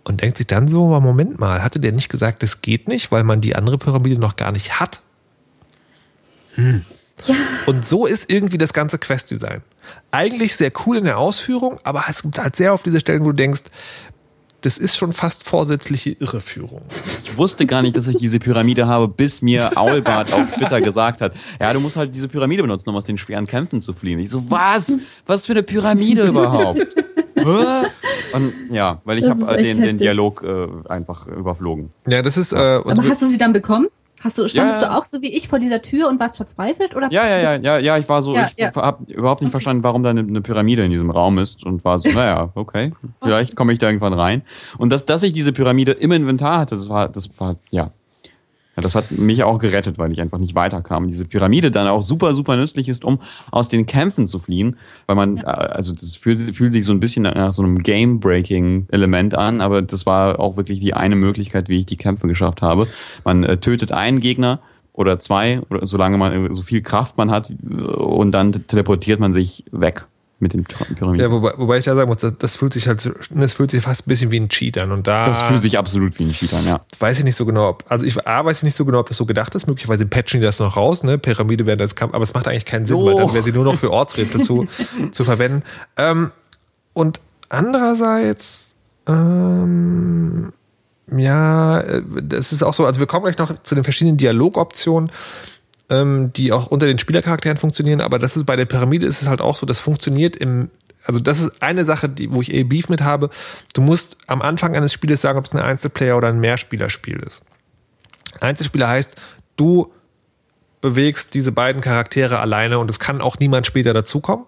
und 0.07 0.21
denkt 0.21 0.37
sich 0.37 0.47
dann 0.47 0.69
so, 0.69 0.87
Moment 0.99 1.37
mal, 1.37 1.61
hatte 1.61 1.81
der 1.81 1.91
nicht 1.91 2.07
gesagt, 2.07 2.41
das 2.41 2.61
geht 2.61 2.87
nicht, 2.87 3.11
weil 3.11 3.23
man 3.23 3.41
die 3.41 3.55
andere 3.55 3.77
Pyramide 3.77 4.19
noch 4.19 4.37
gar 4.37 4.53
nicht 4.53 4.79
hat? 4.79 5.01
Hm. 6.55 6.85
Ja. 7.25 7.35
Und 7.65 7.85
so 7.85 8.05
ist 8.05 8.31
irgendwie 8.31 8.57
das 8.57 8.73
ganze 8.73 8.99
Quest-Design. 8.99 9.61
Eigentlich 10.11 10.55
sehr 10.55 10.71
cool 10.85 10.97
in 10.97 11.03
der 11.03 11.17
Ausführung, 11.17 11.79
aber 11.83 12.05
es 12.07 12.21
gibt 12.21 12.39
halt 12.39 12.55
sehr 12.55 12.73
oft 12.73 12.85
diese 12.85 12.99
Stellen, 13.01 13.21
wo 13.21 13.31
du 13.31 13.35
denkst, 13.35 13.63
das 14.61 14.77
ist 14.77 14.97
schon 14.97 15.11
fast 15.13 15.43
vorsätzliche 15.43 16.11
Irreführung. 16.11 16.83
Ich 17.23 17.37
wusste 17.37 17.65
gar 17.65 17.81
nicht, 17.81 17.97
dass 17.97 18.07
ich 18.07 18.15
diese 18.15 18.39
Pyramide 18.39 18.87
habe, 18.87 19.07
bis 19.07 19.41
mir 19.41 19.71
Aulbart 19.77 20.31
auf 20.31 20.51
Twitter 20.53 20.79
gesagt 20.79 21.21
hat, 21.21 21.33
ja, 21.59 21.73
du 21.73 21.79
musst 21.81 21.97
halt 21.97 22.15
diese 22.15 22.27
Pyramide 22.29 22.63
benutzen, 22.63 22.89
um 22.89 22.95
aus 22.95 23.05
den 23.05 23.17
schweren 23.17 23.45
Kämpfen 23.45 23.81
zu 23.81 23.93
fliehen. 23.93 24.19
Ich 24.19 24.29
so, 24.29 24.49
was? 24.49 24.97
Was 25.25 25.45
für 25.45 25.51
eine 25.53 25.63
Pyramide 25.63 26.27
überhaupt? 26.27 26.79
Und 28.33 28.53
ja, 28.71 29.01
weil 29.05 29.17
ich 29.19 29.29
habe 29.29 29.57
den, 29.57 29.81
den 29.81 29.97
Dialog 29.97 30.43
äh, 30.43 30.67
einfach 30.89 31.27
überflogen. 31.27 31.89
Ja, 32.07 32.21
das 32.21 32.37
ist. 32.37 32.53
Äh, 32.53 32.57
Aber 32.57 33.03
hast 33.07 33.21
du 33.21 33.25
sie 33.25 33.37
dann 33.37 33.53
bekommen? 33.53 33.87
Hast 34.23 34.39
du, 34.39 34.47
standest 34.47 34.81
ja, 34.81 34.87
ja. 34.87 34.93
du 34.93 34.97
auch 34.97 35.05
so 35.05 35.21
wie 35.21 35.35
ich 35.35 35.47
vor 35.47 35.59
dieser 35.59 35.81
Tür 35.83 36.09
und 36.09 36.19
warst 36.19 36.37
verzweifelt? 36.37 36.95
Oder 36.95 37.07
ja, 37.11 37.27
ja, 37.27 37.39
ja, 37.39 37.55
ja, 37.55 37.77
ja, 37.77 37.97
ich 37.97 38.09
war 38.09 38.23
so, 38.23 38.33
ja, 38.33 38.47
ich 38.51 38.57
ja. 38.57 38.73
habe 38.73 39.11
überhaupt 39.11 39.41
nicht 39.41 39.49
okay. 39.49 39.51
verstanden, 39.51 39.83
warum 39.83 40.01
da 40.01 40.09
eine, 40.09 40.21
eine, 40.21 40.41
Pyramide 40.41 40.83
in 40.83 40.91
diesem 40.91 41.11
Raum 41.11 41.37
ist 41.37 41.63
und 41.63 41.85
war 41.85 41.99
so, 41.99 42.09
naja, 42.15 42.49
okay, 42.55 42.91
vielleicht 43.21 43.55
komme 43.55 43.73
ich 43.73 43.79
da 43.79 43.87
irgendwann 43.87 44.13
rein. 44.13 44.41
Und 44.79 44.89
dass, 44.89 45.05
dass 45.05 45.21
ich 45.21 45.33
diese 45.33 45.53
Pyramide 45.53 45.91
im 45.91 46.11
Inventar 46.11 46.59
hatte, 46.59 46.75
das 46.75 46.89
war, 46.89 47.09
das 47.09 47.29
war, 47.37 47.57
ja, 47.69 47.91
ja, 48.77 48.83
das 48.83 48.93
hat 48.93 49.09
mich 49.09 49.43
auch 49.43 49.57
gerettet, 49.57 49.97
weil 49.97 50.11
ich 50.11 50.21
einfach 50.21 50.37
nicht 50.37 50.53
weiterkam. 50.53 51.07
Diese 51.07 51.25
Pyramide 51.25 51.71
dann 51.71 51.87
auch 51.87 52.03
super, 52.03 52.35
super 52.35 52.55
nützlich 52.55 52.87
ist, 52.87 53.03
um 53.03 53.19
aus 53.49 53.69
den 53.69 53.87
Kämpfen 53.87 54.27
zu 54.27 54.37
fliehen, 54.37 54.77
weil 55.07 55.15
man, 55.15 55.37
ja. 55.37 55.43
Äh, 55.43 55.69
also 55.69 55.93
das 55.93 56.15
fühlt, 56.15 56.55
fühlt 56.55 56.73
sich 56.73 56.85
so 56.85 56.91
ein 56.91 56.99
bisschen 56.99 57.23
nach 57.23 57.53
so 57.53 57.63
einem 57.63 57.79
Game-Breaking-Element 57.79 59.35
an, 59.35 59.61
aber 59.61 59.81
das 59.81 60.05
war 60.05 60.39
auch 60.39 60.57
wirklich 60.57 60.79
die 60.79 60.93
eine 60.93 61.15
Möglichkeit, 61.15 61.69
wie 61.69 61.79
ich 61.79 61.87
die 61.87 61.97
Kämpfe 61.97 62.27
geschafft 62.27 62.61
habe. 62.61 62.87
Man 63.25 63.43
äh, 63.43 63.57
tötet 63.57 63.91
einen 63.91 64.19
Gegner 64.19 64.59
oder 64.93 65.19
zwei, 65.19 65.61
oder 65.69 65.85
solange 65.87 66.17
man 66.17 66.53
so 66.53 66.61
viel 66.61 66.81
Kraft 66.81 67.17
man 67.17 67.31
hat, 67.31 67.51
und 67.69 68.31
dann 68.31 68.51
teleportiert 68.67 69.19
man 69.19 69.33
sich 69.33 69.65
weg 69.71 70.07
mit 70.39 70.53
den 70.53 70.63
Pyramiden. 70.63 71.19
Ja, 71.19 71.31
wobei, 71.31 71.53
wobei 71.57 71.77
ich 71.77 71.85
ja 71.85 71.95
sagen 71.95 72.09
muss, 72.09 72.19
das, 72.19 72.33
das 72.37 72.55
fühlt 72.55 72.73
sich 72.73 72.87
halt, 72.87 73.09
das 73.31 73.53
fühlt 73.53 73.71
sich 73.71 73.83
fast 73.83 74.05
ein 74.05 74.09
bisschen 74.09 74.31
wie 74.31 74.39
ein 74.39 74.49
Cheat 74.49 74.77
an. 74.77 74.91
Und 74.91 75.07
da 75.07 75.25
das 75.25 75.41
fühlt 75.41 75.61
sich 75.61 75.77
absolut 75.77 76.17
wie 76.19 76.25
ein 76.25 76.31
Cheat 76.31 76.53
an, 76.53 76.65
ja. 76.65 76.81
weiß 76.99 77.17
ich 77.19 77.23
nicht 77.23 77.35
so 77.35 77.45
genau, 77.45 77.69
ob, 77.69 77.83
also 77.89 78.05
ich 78.05 78.27
A, 78.27 78.45
weiß 78.45 78.57
ich 78.57 78.63
nicht 78.63 78.77
so 78.77 78.85
genau, 78.85 78.99
ob 78.99 79.07
das 79.07 79.17
so 79.17 79.25
gedacht 79.25 79.55
ist. 79.55 79.67
Möglicherweise 79.67 80.05
patchen 80.05 80.39
die 80.39 80.45
das 80.45 80.59
noch 80.59 80.77
raus, 80.77 81.03
ne? 81.03 81.17
Pyramide 81.17 81.65
während 81.65 81.81
des 81.81 81.95
Kampf, 81.95 82.13
aber 82.13 82.23
es 82.23 82.33
macht 82.33 82.47
eigentlich 82.47 82.65
keinen 82.65 82.85
Sinn, 82.85 82.97
weil 82.97 83.15
dann 83.15 83.33
wäre 83.33 83.43
sie 83.43 83.51
nur 83.51 83.63
noch 83.63 83.77
für 83.77 83.91
Ortsrätsel 83.91 84.41
zu, 84.41 84.67
zu 85.11 85.23
verwenden. 85.23 85.63
Ähm, 85.97 86.31
und 86.93 87.19
andererseits, 87.49 88.75
ähm, 89.07 90.53
ja, 91.15 91.79
äh, 91.79 92.03
das 92.21 92.51
ist 92.51 92.63
auch 92.63 92.73
so, 92.73 92.85
also 92.85 92.99
wir 92.99 93.07
kommen 93.07 93.23
gleich 93.23 93.37
noch 93.37 93.63
zu 93.63 93.75
den 93.75 93.83
verschiedenen 93.83 94.17
Dialogoptionen, 94.17 95.11
ähm, 95.89 96.31
die 96.33 96.51
auch 96.51 96.67
unter 96.67 96.85
den 96.85 96.99
Spielercharakteren 96.99 97.57
funktionieren, 97.57 98.01
aber 98.01 98.19
das 98.19 98.35
ist 98.35 98.45
bei 98.45 98.55
der 98.55 98.65
Pyramide 98.65 99.05
ist 99.05 99.21
es 99.21 99.27
halt 99.27 99.41
auch 99.41 99.55
so, 99.55 99.65
das 99.65 99.79
funktioniert 99.79 100.35
im, 100.35 100.69
also 101.03 101.19
das 101.19 101.39
ist 101.39 101.61
eine 101.61 101.85
Sache, 101.85 102.09
die, 102.09 102.33
wo 102.33 102.41
ich 102.41 102.53
eh 102.53 102.63
Beef 102.63 102.89
mit 102.89 103.01
habe. 103.01 103.29
Du 103.73 103.81
musst 103.81 104.17
am 104.27 104.41
Anfang 104.41 104.75
eines 104.75 104.91
Spieles 104.91 105.21
sagen, 105.21 105.39
ob 105.39 105.45
es 105.45 105.53
ein 105.53 105.61
Einzelplayer 105.61 106.17
oder 106.17 106.27
ein 106.27 106.39
Mehrspielerspiel 106.39 107.17
ist. 107.17 107.41
Einzelspieler 108.41 108.89
heißt, 108.89 109.15
du 109.55 109.91
bewegst 110.81 111.33
diese 111.33 111.51
beiden 111.51 111.81
Charaktere 111.81 112.39
alleine 112.39 112.79
und 112.79 112.89
es 112.89 112.99
kann 112.99 113.21
auch 113.21 113.39
niemand 113.39 113.65
später 113.65 113.93
dazukommen. 113.93 114.45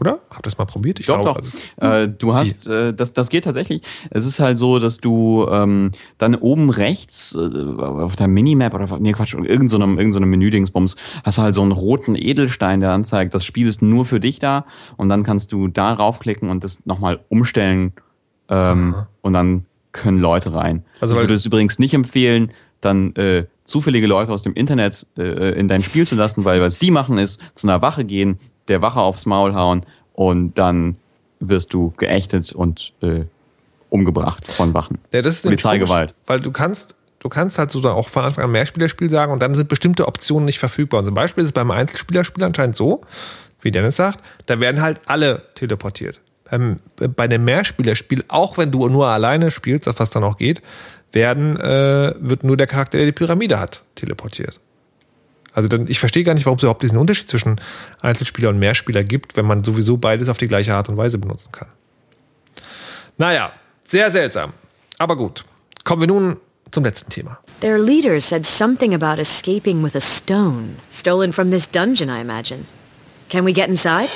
Oder? 0.00 0.18
Habt 0.30 0.40
ihr 0.40 0.42
das 0.44 0.56
mal 0.58 0.64
probiert? 0.64 0.98
Ich 0.98 1.06
Doch, 1.06 1.20
glaube, 1.20 1.42
doch. 1.42 1.48
also- 1.76 1.96
äh, 2.04 2.08
du 2.08 2.34
hast, 2.34 2.66
äh, 2.66 2.94
das, 2.94 3.12
das 3.12 3.28
geht 3.28 3.44
tatsächlich. 3.44 3.82
Es 4.10 4.26
ist 4.26 4.40
halt 4.40 4.56
so, 4.56 4.78
dass 4.78 4.98
du 4.98 5.46
ähm, 5.50 5.92
dann 6.18 6.34
oben 6.34 6.70
rechts 6.70 7.34
äh, 7.34 7.38
auf 7.82 8.16
der 8.16 8.26
Minimap 8.28 8.72
oder 8.74 8.98
nee, 8.98 9.12
Quatsch, 9.12 9.34
irgendeinem 9.34 9.68
so 9.68 9.78
irgend 10.00 10.12
so 10.14 10.18
einem 10.18 10.30
Menüdingsbums 10.30 10.96
hast 11.24 11.38
du 11.38 11.42
halt 11.42 11.54
so 11.54 11.62
einen 11.62 11.72
roten 11.72 12.14
Edelstein, 12.16 12.80
der 12.80 12.92
anzeigt, 12.92 13.34
das 13.34 13.44
Spiel 13.44 13.68
ist 13.68 13.82
nur 13.82 14.06
für 14.06 14.20
dich 14.20 14.38
da 14.38 14.64
und 14.96 15.08
dann 15.10 15.22
kannst 15.22 15.52
du 15.52 15.68
da 15.68 15.92
raufklicken 15.92 16.48
und 16.48 16.64
das 16.64 16.86
nochmal 16.86 17.20
umstellen 17.28 17.92
ähm, 18.48 18.94
und 19.20 19.32
dann 19.34 19.66
können 19.92 20.18
Leute 20.18 20.54
rein. 20.54 20.84
Also, 21.00 21.14
ich 21.14 21.16
weil- 21.18 21.24
würde 21.24 21.34
es 21.34 21.44
übrigens 21.44 21.78
nicht 21.78 21.94
empfehlen, 21.94 22.52
dann 22.80 23.14
äh, 23.16 23.44
zufällige 23.64 24.06
Leute 24.06 24.32
aus 24.32 24.42
dem 24.42 24.54
Internet 24.54 25.06
äh, 25.18 25.58
in 25.58 25.68
dein 25.68 25.82
Spiel 25.82 26.06
zu 26.06 26.14
lassen, 26.14 26.44
weil 26.46 26.60
was 26.62 26.78
die 26.78 26.90
machen 26.90 27.18
ist, 27.18 27.40
zu 27.54 27.68
einer 27.68 27.82
Wache 27.82 28.04
gehen, 28.06 28.38
der 28.70 28.80
Wache 28.80 29.00
aufs 29.00 29.26
Maul 29.26 29.54
hauen 29.54 29.84
und 30.14 30.56
dann 30.58 30.96
wirst 31.40 31.72
du 31.72 31.92
geächtet 31.96 32.52
und 32.52 32.92
äh, 33.02 33.24
umgebracht 33.88 34.50
von 34.50 34.72
Wachen. 34.74 34.98
Ja, 35.12 35.22
das 35.22 35.36
ist 35.36 35.42
Polizeigewalt. 35.42 36.10
komisch, 36.10 36.22
Weil 36.26 36.40
du 36.40 36.52
kannst, 36.52 36.94
du 37.18 37.28
kannst 37.28 37.58
halt 37.58 37.70
sozusagen 37.70 37.96
auch 37.98 38.08
von 38.08 38.24
Anfang 38.24 38.44
an 38.44 38.52
Mehrspielerspiel 38.52 39.10
sagen 39.10 39.32
und 39.32 39.40
dann 39.40 39.54
sind 39.54 39.68
bestimmte 39.68 40.06
Optionen 40.06 40.44
nicht 40.44 40.58
verfügbar. 40.58 41.00
Und 41.00 41.06
zum 41.06 41.14
Beispiel 41.14 41.42
ist 41.42 41.48
es 41.48 41.52
beim 41.52 41.70
Einzelspielerspiel 41.70 42.44
anscheinend 42.44 42.76
so, 42.76 43.02
wie 43.60 43.70
Dennis 43.70 43.96
sagt, 43.96 44.20
da 44.46 44.60
werden 44.60 44.80
halt 44.80 45.00
alle 45.06 45.42
teleportiert. 45.54 46.20
Beim, 46.50 46.80
bei 46.96 47.28
dem 47.28 47.44
Mehrspielerspiel, 47.44 48.24
auch 48.28 48.58
wenn 48.58 48.70
du 48.70 48.88
nur 48.88 49.08
alleine 49.08 49.50
spielst, 49.50 49.86
das 49.86 49.98
was 50.00 50.10
dann 50.10 50.24
auch 50.24 50.36
geht, 50.36 50.62
werden, 51.12 51.56
äh, 51.56 52.14
wird 52.18 52.44
nur 52.44 52.56
der 52.56 52.66
Charakter, 52.66 52.98
der 52.98 53.06
die 53.06 53.12
Pyramide 53.12 53.58
hat, 53.58 53.82
teleportiert. 53.94 54.60
Also 55.52 55.68
dann, 55.68 55.86
ich 55.88 55.98
verstehe 55.98 56.24
gar 56.24 56.34
nicht, 56.34 56.46
warum 56.46 56.56
es 56.56 56.62
überhaupt 56.62 56.82
diesen 56.82 56.98
Unterschied 56.98 57.28
zwischen 57.28 57.60
Einzelspieler 58.00 58.50
und 58.50 58.58
Mehrspieler 58.58 59.04
gibt, 59.04 59.36
wenn 59.36 59.46
man 59.46 59.64
sowieso 59.64 59.96
beides 59.96 60.28
auf 60.28 60.38
die 60.38 60.48
gleiche 60.48 60.74
Art 60.74 60.88
und 60.88 60.96
Weise 60.96 61.18
benutzen 61.18 61.52
kann. 61.52 61.68
Naja, 63.18 63.52
sehr 63.84 64.10
seltsam. 64.10 64.52
Aber 64.98 65.16
gut. 65.16 65.44
Kommen 65.84 66.02
wir 66.02 66.08
nun 66.08 66.36
zum 66.70 66.84
letzten 66.84 67.10
Thema. 67.10 67.38
Their 67.60 67.78
leader 67.78 68.20
said 68.20 68.46
something 68.46 68.94
about 68.94 69.20
escaping 69.20 69.82
with 69.82 69.94
a 69.96 70.00
stone, 70.00 70.76
stolen 70.90 71.32
from 71.32 71.50
this 71.50 71.68
dungeon, 71.68 72.08
I 72.08 72.20
imagine. 72.20 72.66
Can 73.28 73.44
we 73.44 73.52
get 73.52 73.68
inside? 73.68 74.08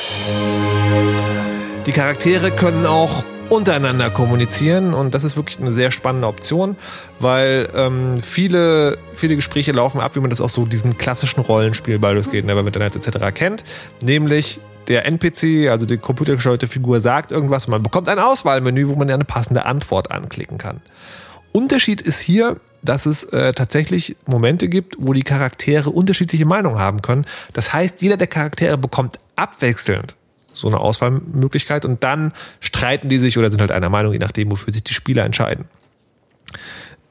Die 1.87 1.93
Charaktere 1.93 2.51
können 2.51 2.87
auch 2.87 3.25
untereinander 3.55 4.11
kommunizieren 4.11 4.95
und 4.95 5.15
das 5.15 5.25
ist 5.25 5.37
wirklich 5.37 5.59
eine 5.59 5.73
sehr 5.73 5.91
spannende 5.91 6.29
Option, 6.29 6.77
weil 7.21 7.69
ähm, 7.75 8.21
viele, 8.21 8.99
viele 9.15 9.37
Gespräche 9.37 9.73
laufen 9.73 10.01
ab, 10.01 10.17
wie 10.17 10.21
man 10.21 10.31
das 10.31 10.41
aus 10.41 10.55
so 10.55 10.67
diesen 10.67 10.99
klassischen 10.99 11.41
Rollenspiel 11.41 11.99
Baldur's 11.99 12.31
Gate, 12.31 12.45
Neverwinter 12.45 12.81
Nights 12.81 12.97
etc. 12.97 13.33
kennt, 13.33 13.65
nämlich 14.03 14.61
der 14.89 15.07
NPC, 15.07 15.71
also 15.71 15.87
die 15.87 15.97
computergesteuerte 15.97 16.67
Figur, 16.67 17.01
sagt 17.01 17.31
irgendwas 17.31 17.67
und 17.67 17.71
man 17.71 17.83
bekommt 17.83 18.09
ein 18.09 18.19
Auswahlmenü, 18.19 18.89
wo 18.89 18.97
man 18.97 19.11
eine 19.11 19.25
passende 19.25 19.65
Antwort 19.65 20.11
anklicken 20.11 20.59
kann. 20.59 20.81
Unterschied 21.53 22.03
ist 22.03 22.21
hier, 22.21 22.57
dass 22.83 23.07
es 23.07 23.25
äh, 23.25 23.55
tatsächlich 23.55 24.17
Momente 24.27 24.69
gibt, 24.69 24.97
wo 24.99 25.13
die 25.13 25.23
Charaktere 25.23 25.91
unterschiedliche 25.91 26.45
Meinungen 26.45 26.79
haben 26.79 27.01
können. 27.01 27.25
Das 27.55 27.73
heißt, 27.73 28.03
jeder 28.03 28.17
der 28.17 28.27
Charaktere 28.27 28.77
bekommt 28.77 29.19
abwechselnd 29.37 30.17
so 30.55 30.69
eine 30.69 30.79
Auswahlmöglichkeit 30.79 31.85
und 31.85 32.03
dann 32.03 32.33
streiten 32.61 33.09
die 33.09 33.19
sich 33.19 33.37
oder 33.37 33.51
sind 33.51 33.61
halt 33.61 33.71
einer 33.71 33.91
Meinung, 33.91 34.13
je 34.13 34.19
nachdem, 34.19 34.51
wofür 34.51 34.73
sich 34.73 34.85
die 34.85 34.95
Spieler 34.95 35.25
entscheiden. 35.25 35.67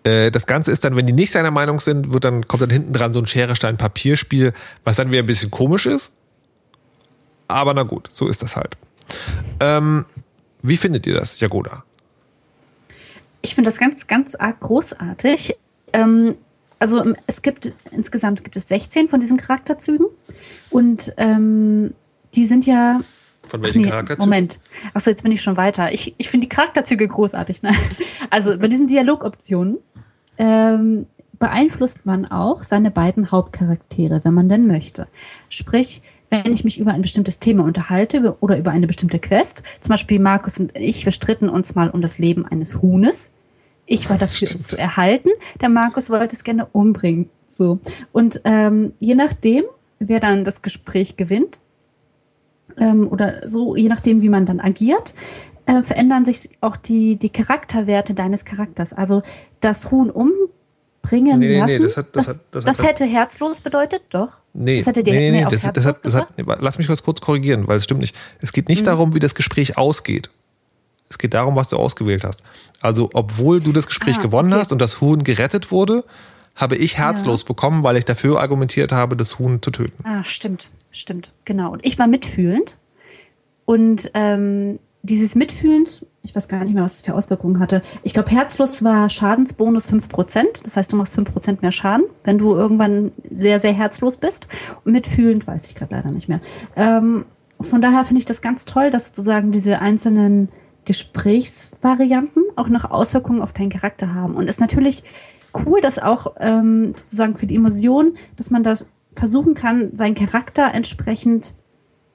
Äh, 0.03 0.31
Das 0.31 0.47
Ganze 0.47 0.71
ist 0.71 0.83
dann, 0.83 0.95
wenn 0.95 1.05
die 1.05 1.13
nicht 1.13 1.31
seiner 1.31 1.51
Meinung 1.51 1.79
sind, 1.79 2.11
wird 2.11 2.23
dann, 2.23 2.47
kommt 2.47 2.63
dann 2.63 2.69
hinten 2.69 2.93
dran 2.93 3.13
so 3.13 3.19
ein 3.19 3.27
Schere, 3.27 3.55
Stein, 3.55 3.77
Papierspiel, 3.77 4.53
was 4.83 4.95
dann 4.95 5.11
wieder 5.11 5.21
ein 5.21 5.27
bisschen 5.27 5.51
komisch 5.51 5.85
ist. 5.85 6.13
Aber 7.47 7.73
na 7.73 7.83
gut, 7.83 8.09
so 8.11 8.27
ist 8.27 8.41
das 8.41 8.55
halt. 8.55 8.77
Ähm, 9.59 10.05
wie 10.61 10.77
findet 10.77 11.05
ihr 11.05 11.13
das, 11.13 11.39
Jagoda? 11.39 11.83
Ich 13.41 13.53
finde 13.55 13.67
das 13.67 13.77
ganz, 13.77 14.07
ganz 14.07 14.35
arg 14.35 14.61
großartig. 14.61 15.57
Ähm, 15.91 16.35
also 16.79 17.03
ähm, 17.03 17.15
es 17.27 17.41
gibt 17.41 17.73
insgesamt 17.91 18.43
gibt 18.43 18.55
es 18.55 18.67
16 18.67 19.07
von 19.07 19.19
diesen 19.19 19.37
Charakterzügen 19.37 20.07
und 20.69 21.13
ähm, 21.17 21.93
die 22.33 22.45
sind 22.45 22.65
ja. 22.65 23.01
Von 23.47 23.59
Ach 23.59 23.65
welchen 23.65 23.81
nee, 23.81 23.89
Charakterzügen? 23.89 24.29
Moment. 24.29 24.59
Achso, 24.93 25.09
jetzt 25.09 25.23
bin 25.23 25.31
ich 25.31 25.41
schon 25.41 25.57
weiter. 25.57 25.91
Ich, 25.91 26.15
ich 26.17 26.29
finde 26.29 26.47
die 26.47 26.55
Charakterzüge 26.55 27.07
großartig. 27.07 27.63
Ne? 27.63 27.71
Also 28.29 28.57
bei 28.57 28.67
diesen 28.67 28.87
Dialogoptionen 28.87 29.77
ähm, 30.37 31.05
beeinflusst 31.39 32.05
man 32.05 32.25
auch 32.25 32.63
seine 32.63 32.89
beiden 32.89 33.31
Hauptcharaktere, 33.31 34.23
wenn 34.23 34.33
man 34.33 34.49
denn 34.49 34.65
möchte. 34.65 35.07
Sprich, 35.49 36.01
wenn 36.29 36.51
ich 36.51 36.63
mich 36.63 36.79
über 36.79 36.93
ein 36.93 37.01
bestimmtes 37.01 37.39
Thema 37.39 37.63
unterhalte 37.63 38.37
oder 38.39 38.57
über 38.57 38.71
eine 38.71 38.87
bestimmte 38.87 39.19
Quest, 39.19 39.63
zum 39.81 39.89
Beispiel 39.89 40.19
Markus 40.19 40.59
und 40.59 40.75
ich, 40.75 41.05
wir 41.05 41.11
stritten 41.11 41.49
uns 41.49 41.75
mal 41.75 41.89
um 41.89 42.01
das 42.01 42.17
Leben 42.17 42.45
eines 42.45 42.81
Huhnes. 42.81 43.29
Ich 43.85 44.09
war 44.09 44.17
dafür, 44.17 44.49
es 44.49 44.63
zu 44.63 44.77
erhalten. 44.77 45.29
Der 45.61 45.69
Markus 45.69 46.09
wollte 46.09 46.35
es 46.35 46.43
gerne 46.43 46.65
umbringen. 46.71 47.29
So. 47.45 47.79
Und 48.13 48.41
ähm, 48.45 48.93
je 48.99 49.15
nachdem, 49.15 49.65
wer 49.99 50.19
dann 50.19 50.43
das 50.43 50.61
Gespräch 50.61 51.17
gewinnt, 51.17 51.59
ähm, 52.77 53.07
oder 53.07 53.47
so, 53.47 53.75
je 53.75 53.89
nachdem, 53.89 54.21
wie 54.21 54.29
man 54.29 54.45
dann 54.45 54.59
agiert, 54.59 55.13
äh, 55.65 55.81
verändern 55.83 56.25
sich 56.25 56.49
auch 56.61 56.75
die, 56.75 57.15
die 57.17 57.29
Charakterwerte 57.29 58.13
deines 58.13 58.43
Charakters. 58.45 58.93
Also 58.93 59.21
das 59.61 59.91
Huhn 59.91 60.09
umbringen 60.09 61.39
Nee, 61.39 61.61
nee, 61.61 61.65
nee, 61.65 61.77
lassen, 61.77 61.83
das 61.83 61.97
hat- 61.97 62.15
das 62.15 62.25
das, 62.25 62.35
hat- 62.35 62.45
das 62.51 62.65
das, 62.65 62.79
hat- 62.79 62.87
hätte 62.87 63.05
herzlos 63.05 63.61
bedeutet, 63.61 64.01
doch. 64.09 64.41
Nee, 64.53 64.77
das 64.79 64.87
hätte 64.87 65.03
dir 65.03 65.13
nee, 65.13 65.31
nee, 65.31 65.37
nee, 65.39 65.43
das, 65.49 65.61
das 65.73 65.85
hat, 65.85 66.05
das 66.05 66.15
hat, 66.15 66.37
nee, 66.37 66.43
lass 66.59 66.77
mich 66.77 66.87
kurz, 66.87 67.03
kurz 67.03 67.21
korrigieren, 67.21 67.67
weil 67.67 67.77
es 67.77 67.83
stimmt 67.85 68.01
nicht. 68.01 68.15
Es 68.39 68.51
geht 68.53 68.69
nicht 68.69 68.81
Mhm. 68.81 68.85
darum, 68.87 69.15
wie 69.15 69.19
das 69.19 69.35
Gespräch 69.35 69.77
ausgeht. 69.77 70.29
Es 71.09 71.17
geht 71.17 71.33
darum, 71.33 71.55
was 71.55 71.67
du 71.69 71.77
ausgewählt 71.77 72.23
hast. 72.23 72.41
Also, 72.81 73.09
obwohl 73.13 73.61
du 73.61 73.71
das 73.71 73.87
Gespräch 73.87 74.17
Ah, 74.19 74.21
gewonnen 74.21 74.51
okay. 74.53 74.61
hast 74.61 74.71
und 74.71 74.79
das 74.81 74.99
Huhn 75.01 75.23
gerettet 75.23 75.71
wurde, 75.71 76.03
habe 76.55 76.75
ich 76.75 76.97
herzlos 76.97 77.43
bekommen, 77.43 77.83
weil 77.83 77.97
ich 77.97 78.05
dafür 78.05 78.39
argumentiert 78.39 78.91
habe, 78.91 79.17
das 79.17 79.39
Huhn 79.39 79.61
zu 79.61 79.71
töten. 79.71 80.03
Ah, 80.05 80.23
stimmt, 80.23 80.71
stimmt, 80.91 81.33
genau. 81.45 81.71
Und 81.71 81.85
ich 81.85 81.97
war 81.97 82.07
mitfühlend. 82.07 82.77
Und 83.65 84.11
ähm, 84.13 84.77
dieses 85.03 85.35
Mitfühlend, 85.35 86.05
ich 86.21 86.35
weiß 86.35 86.47
gar 86.47 86.63
nicht 86.63 86.73
mehr, 86.73 86.83
was 86.83 86.95
es 86.95 87.01
für 87.01 87.13
Auswirkungen 87.13 87.59
hatte. 87.59 87.81
Ich 88.03 88.13
glaube, 88.13 88.31
Herzlos 88.31 88.83
war 88.83 89.09
Schadensbonus 89.09 89.91
5%. 89.91 90.63
Das 90.63 90.77
heißt, 90.77 90.91
du 90.91 90.95
machst 90.95 91.17
5% 91.17 91.57
mehr 91.61 91.71
Schaden, 91.71 92.05
wenn 92.23 92.37
du 92.37 92.55
irgendwann 92.55 93.11
sehr, 93.29 93.59
sehr 93.59 93.73
herzlos 93.73 94.17
bist. 94.17 94.47
Und 94.85 94.93
mitfühlend 94.93 95.45
weiß 95.45 95.67
ich 95.67 95.75
gerade 95.75 95.95
leider 95.95 96.11
nicht 96.11 96.29
mehr. 96.29 96.39
Ähm, 96.75 97.25
von 97.59 97.81
daher 97.81 98.05
finde 98.05 98.19
ich 98.19 98.25
das 98.25 98.41
ganz 98.41 98.65
toll, 98.65 98.89
dass 98.89 99.07
sozusagen 99.07 99.51
diese 99.51 99.79
einzelnen 99.79 100.49
Gesprächsvarianten 100.85 102.43
auch 102.55 102.69
noch 102.69 102.89
Auswirkungen 102.89 103.41
auf 103.41 103.53
deinen 103.53 103.69
Charakter 103.69 104.13
haben. 104.13 104.35
Und 104.35 104.47
ist 104.47 104.61
natürlich 104.61 105.03
cool, 105.65 105.81
dass 105.81 105.99
auch 105.99 106.33
ähm, 106.39 106.93
sozusagen 106.95 107.37
für 107.37 107.47
die 107.47 107.55
Emotion, 107.55 108.15
dass 108.35 108.49
man 108.49 108.63
das 108.63 108.85
versuchen 109.13 109.53
kann, 109.53 109.95
seinen 109.95 110.15
Charakter 110.15 110.73
entsprechend 110.73 111.53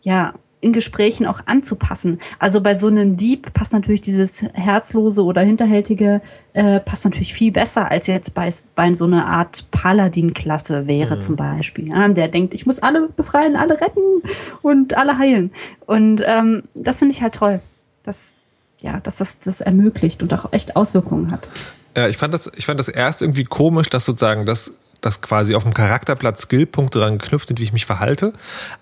ja 0.01 0.35
in 0.61 0.73
Gesprächen 0.73 1.27
auch 1.27 1.41
anzupassen. 1.47 2.19
Also 2.39 2.61
bei 2.61 2.75
so 2.75 2.89
einem 2.89 3.17
Dieb 3.17 3.53
passt 3.55 3.73
natürlich 3.73 4.01
dieses 4.01 4.43
herzlose 4.43 5.25
oder 5.25 5.43
hinterhältige 5.43 6.21
äh, 6.53 6.81
passt 6.81 7.05
natürlich 7.05 7.33
viel 7.33 7.53
besser 7.53 7.91
als 7.91 8.09
jetzt 8.09 8.35
bei, 8.35 8.51
bei 8.75 8.93
so 8.95 9.05
einer 9.05 9.27
Art 9.27 9.71
Paladin-Klasse 9.71 10.89
wäre 10.89 11.21
zum 11.21 11.37
Beispiel. 11.37 11.89
Ja, 11.89 12.09
der 12.09 12.29
denkt, 12.29 12.55
ich 12.55 12.67
muss 12.67 12.81
alle 12.81 13.09
befreien, 13.09 13.55
alle 13.55 13.81
retten 13.81 14.23
und 14.63 14.97
alle 14.97 15.19
heilen. 15.19 15.53
Und 15.87 16.23
ähm, 16.27 16.65
das 16.75 16.99
finde 16.99 17.15
ich 17.15 17.23
halt 17.23 17.37
toll, 17.37 17.61
dass 18.05 18.35
ja, 18.81 19.01
dass 19.01 19.17
das 19.17 19.41
das 19.41 19.61
ermöglicht 19.61 20.23
und 20.23 20.33
auch 20.33 20.53
echt 20.53 20.77
Auswirkungen 20.77 21.31
hat. 21.33 21.51
Ja, 21.99 22.07
ich 22.07 22.17
fand 22.17 22.33
das, 22.33 22.49
ich 22.55 22.65
fand 22.65 22.79
das 22.79 22.89
erst 22.89 23.23
irgendwie 23.23 23.43
komisch, 23.43 23.91
dass 23.91 24.05
sozusagen 24.05 24.47
das 24.47 24.75
dass 25.01 25.21
quasi 25.21 25.57
auf 25.57 25.65
dem 25.65 25.75
Charakterblatt 25.75 26.41
Skillpunkte 26.41 27.01
dran 27.01 27.19
geknüpft 27.19 27.49
sind, 27.49 27.59
wie 27.59 27.65
ich 27.65 27.73
mich 27.73 27.87
verhalte. 27.87 28.33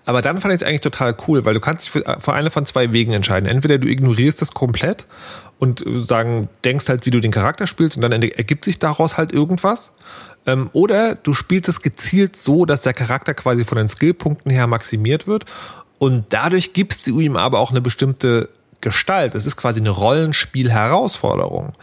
Aber 0.05 0.21
dann 0.21 0.39
fand 0.39 0.53
ich 0.53 0.61
es 0.61 0.67
eigentlich 0.67 0.81
total 0.81 1.15
cool, 1.27 1.45
weil 1.45 1.53
du 1.53 1.59
kannst 1.59 1.83
dich 1.83 1.91
für, 1.91 2.17
für 2.19 2.33
eine 2.33 2.49
von 2.49 2.65
zwei 2.65 2.91
Wegen 2.91 3.13
entscheiden. 3.13 3.47
Entweder 3.47 3.79
du 3.79 3.87
ignorierst 3.87 4.41
das 4.41 4.51
komplett 4.51 5.07
und 5.57 5.85
äh, 5.85 5.99
sagen, 5.99 6.49
denkst 6.63 6.89
halt, 6.89 7.07
wie 7.07 7.11
du 7.11 7.19
den 7.19 7.31
Charakter 7.31 7.65
spielst 7.65 7.97
und 7.97 8.01
dann 8.03 8.11
ergibt 8.11 8.65
sich 8.65 8.77
daraus 8.77 9.17
halt 9.17 9.31
irgendwas. 9.31 9.93
Ähm, 10.45 10.69
oder 10.73 11.15
du 11.15 11.33
spielst 11.33 11.69
es 11.69 11.81
gezielt 11.81 12.35
so, 12.35 12.65
dass 12.65 12.81
der 12.81 12.93
Charakter 12.93 13.33
quasi 13.33 13.65
von 13.65 13.79
den 13.79 13.87
Skillpunkten 13.87 14.51
her 14.51 14.67
maximiert 14.67 15.27
wird 15.27 15.45
und 15.97 16.25
dadurch 16.29 16.73
gibst 16.73 17.07
du 17.07 17.19
ihm 17.19 17.35
aber 17.35 17.59
auch 17.59 17.71
eine 17.71 17.81
bestimmte 17.81 18.49
Gestalt. 18.81 19.33
Es 19.33 19.45
ist 19.45 19.55
quasi 19.55 19.79
eine 19.79 19.89
Rollenspiel-Herausforderung 19.89 21.73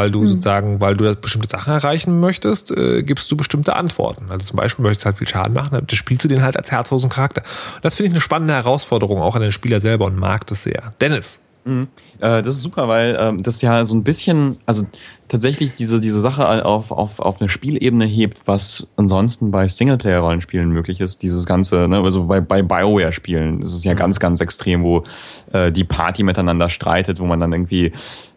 weil 0.00 0.10
du 0.10 0.22
mhm. 0.22 0.26
sozusagen, 0.28 0.80
weil 0.80 0.96
du 0.96 1.14
bestimmte 1.14 1.48
Sachen 1.48 1.74
erreichen 1.74 2.20
möchtest, 2.20 2.70
äh, 2.70 3.02
gibst 3.02 3.30
du 3.30 3.36
bestimmte 3.36 3.76
Antworten. 3.76 4.30
Also 4.30 4.46
zum 4.46 4.56
Beispiel 4.56 4.82
möchtest 4.82 5.04
du 5.04 5.06
halt 5.06 5.18
viel 5.18 5.28
Schaden 5.28 5.52
machen, 5.52 5.72
dann 5.72 5.86
spielst 5.90 6.24
du 6.24 6.28
den 6.28 6.42
halt 6.42 6.56
als 6.56 6.70
herzlosen 6.70 7.10
Charakter. 7.10 7.42
Und 7.74 7.84
das 7.84 7.96
finde 7.96 8.08
ich 8.08 8.14
eine 8.14 8.22
spannende 8.22 8.54
Herausforderung 8.54 9.20
auch 9.20 9.36
an 9.36 9.42
den 9.42 9.52
Spieler 9.52 9.78
selber 9.78 10.06
und 10.06 10.16
mag 10.16 10.46
das 10.46 10.62
sehr. 10.62 10.94
Dennis. 11.02 11.40
Mhm. 11.66 11.88
Äh, 12.18 12.42
das 12.42 12.56
ist 12.56 12.62
super, 12.62 12.88
weil 12.88 13.14
ähm, 13.20 13.42
das 13.42 13.60
ja 13.60 13.84
so 13.84 13.94
ein 13.94 14.02
bisschen, 14.02 14.56
also 14.64 14.86
tatsächlich 15.30 15.72
diese, 15.72 16.00
diese 16.00 16.18
Sache 16.20 16.64
auf, 16.64 16.90
auf, 16.90 17.20
auf 17.20 17.40
eine 17.40 17.48
Spielebene 17.48 18.04
hebt, 18.04 18.38
was 18.46 18.88
ansonsten 18.96 19.52
bei 19.52 19.68
Singleplayer-Rollenspielen 19.68 20.70
möglich 20.70 21.00
ist. 21.00 21.22
Dieses 21.22 21.46
ganze, 21.46 21.86
ne, 21.86 22.02
also 22.02 22.24
bei, 22.24 22.40
bei 22.40 22.62
Bioware-Spielen 22.62 23.62
ist 23.62 23.72
es 23.72 23.84
ja 23.84 23.92
mhm. 23.92 23.98
ganz, 23.98 24.18
ganz 24.18 24.40
extrem, 24.40 24.82
wo 24.82 25.04
äh, 25.52 25.70
die 25.70 25.84
Party 25.84 26.24
miteinander 26.24 26.68
streitet, 26.68 27.20
wo 27.20 27.26
man 27.26 27.38
dann 27.38 27.52
irgendwie 27.52 27.92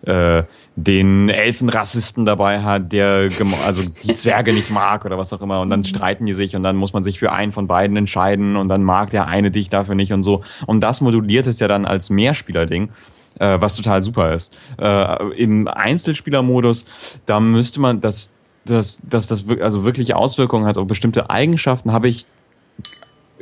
äh, 0.05 0.43
den 0.75 1.29
Elfenrassisten 1.29 2.25
dabei 2.25 2.61
hat, 2.61 2.91
der 2.91 3.29
also 3.65 3.89
die 4.03 4.13
Zwerge 4.13 4.53
nicht 4.53 4.69
mag 4.69 5.03
oder 5.03 5.17
was 5.17 5.33
auch 5.33 5.41
immer. 5.41 5.61
Und 5.61 5.71
dann 5.71 5.79
mhm. 5.79 5.85
streiten 5.85 6.27
die 6.27 6.33
sich 6.33 6.55
und 6.55 6.61
dann 6.61 6.75
muss 6.75 6.93
man 6.93 7.03
sich 7.03 7.17
für 7.17 7.31
einen 7.31 7.53
von 7.53 7.65
beiden 7.65 7.97
entscheiden 7.97 8.55
und 8.55 8.69
dann 8.69 8.83
mag 8.83 9.09
der 9.09 9.27
eine 9.27 9.49
dich 9.49 9.69
dafür 9.69 9.95
nicht 9.95 10.13
und 10.13 10.21
so. 10.21 10.43
Und 10.67 10.81
das 10.81 11.01
moduliert 11.01 11.47
es 11.47 11.59
ja 11.59 11.67
dann 11.67 11.85
als 11.85 12.11
Mehrspieler-Ding 12.11 12.89
äh, 13.39 13.59
was 13.59 13.75
total 13.75 14.01
super 14.01 14.33
ist. 14.33 14.55
Äh, 14.79 15.31
Im 15.33 15.67
Einzelspielermodus, 15.67 16.85
da 17.25 17.39
müsste 17.39 17.79
man, 17.79 18.01
dass, 18.01 18.35
dass, 18.65 19.01
dass 19.07 19.27
das 19.27 19.45
also 19.61 19.83
wirklich 19.83 20.15
Auswirkungen 20.15 20.65
hat 20.65 20.77
auf 20.77 20.87
bestimmte 20.87 21.29
Eigenschaften, 21.29 21.91
habe 21.91 22.07
ich 22.07 22.25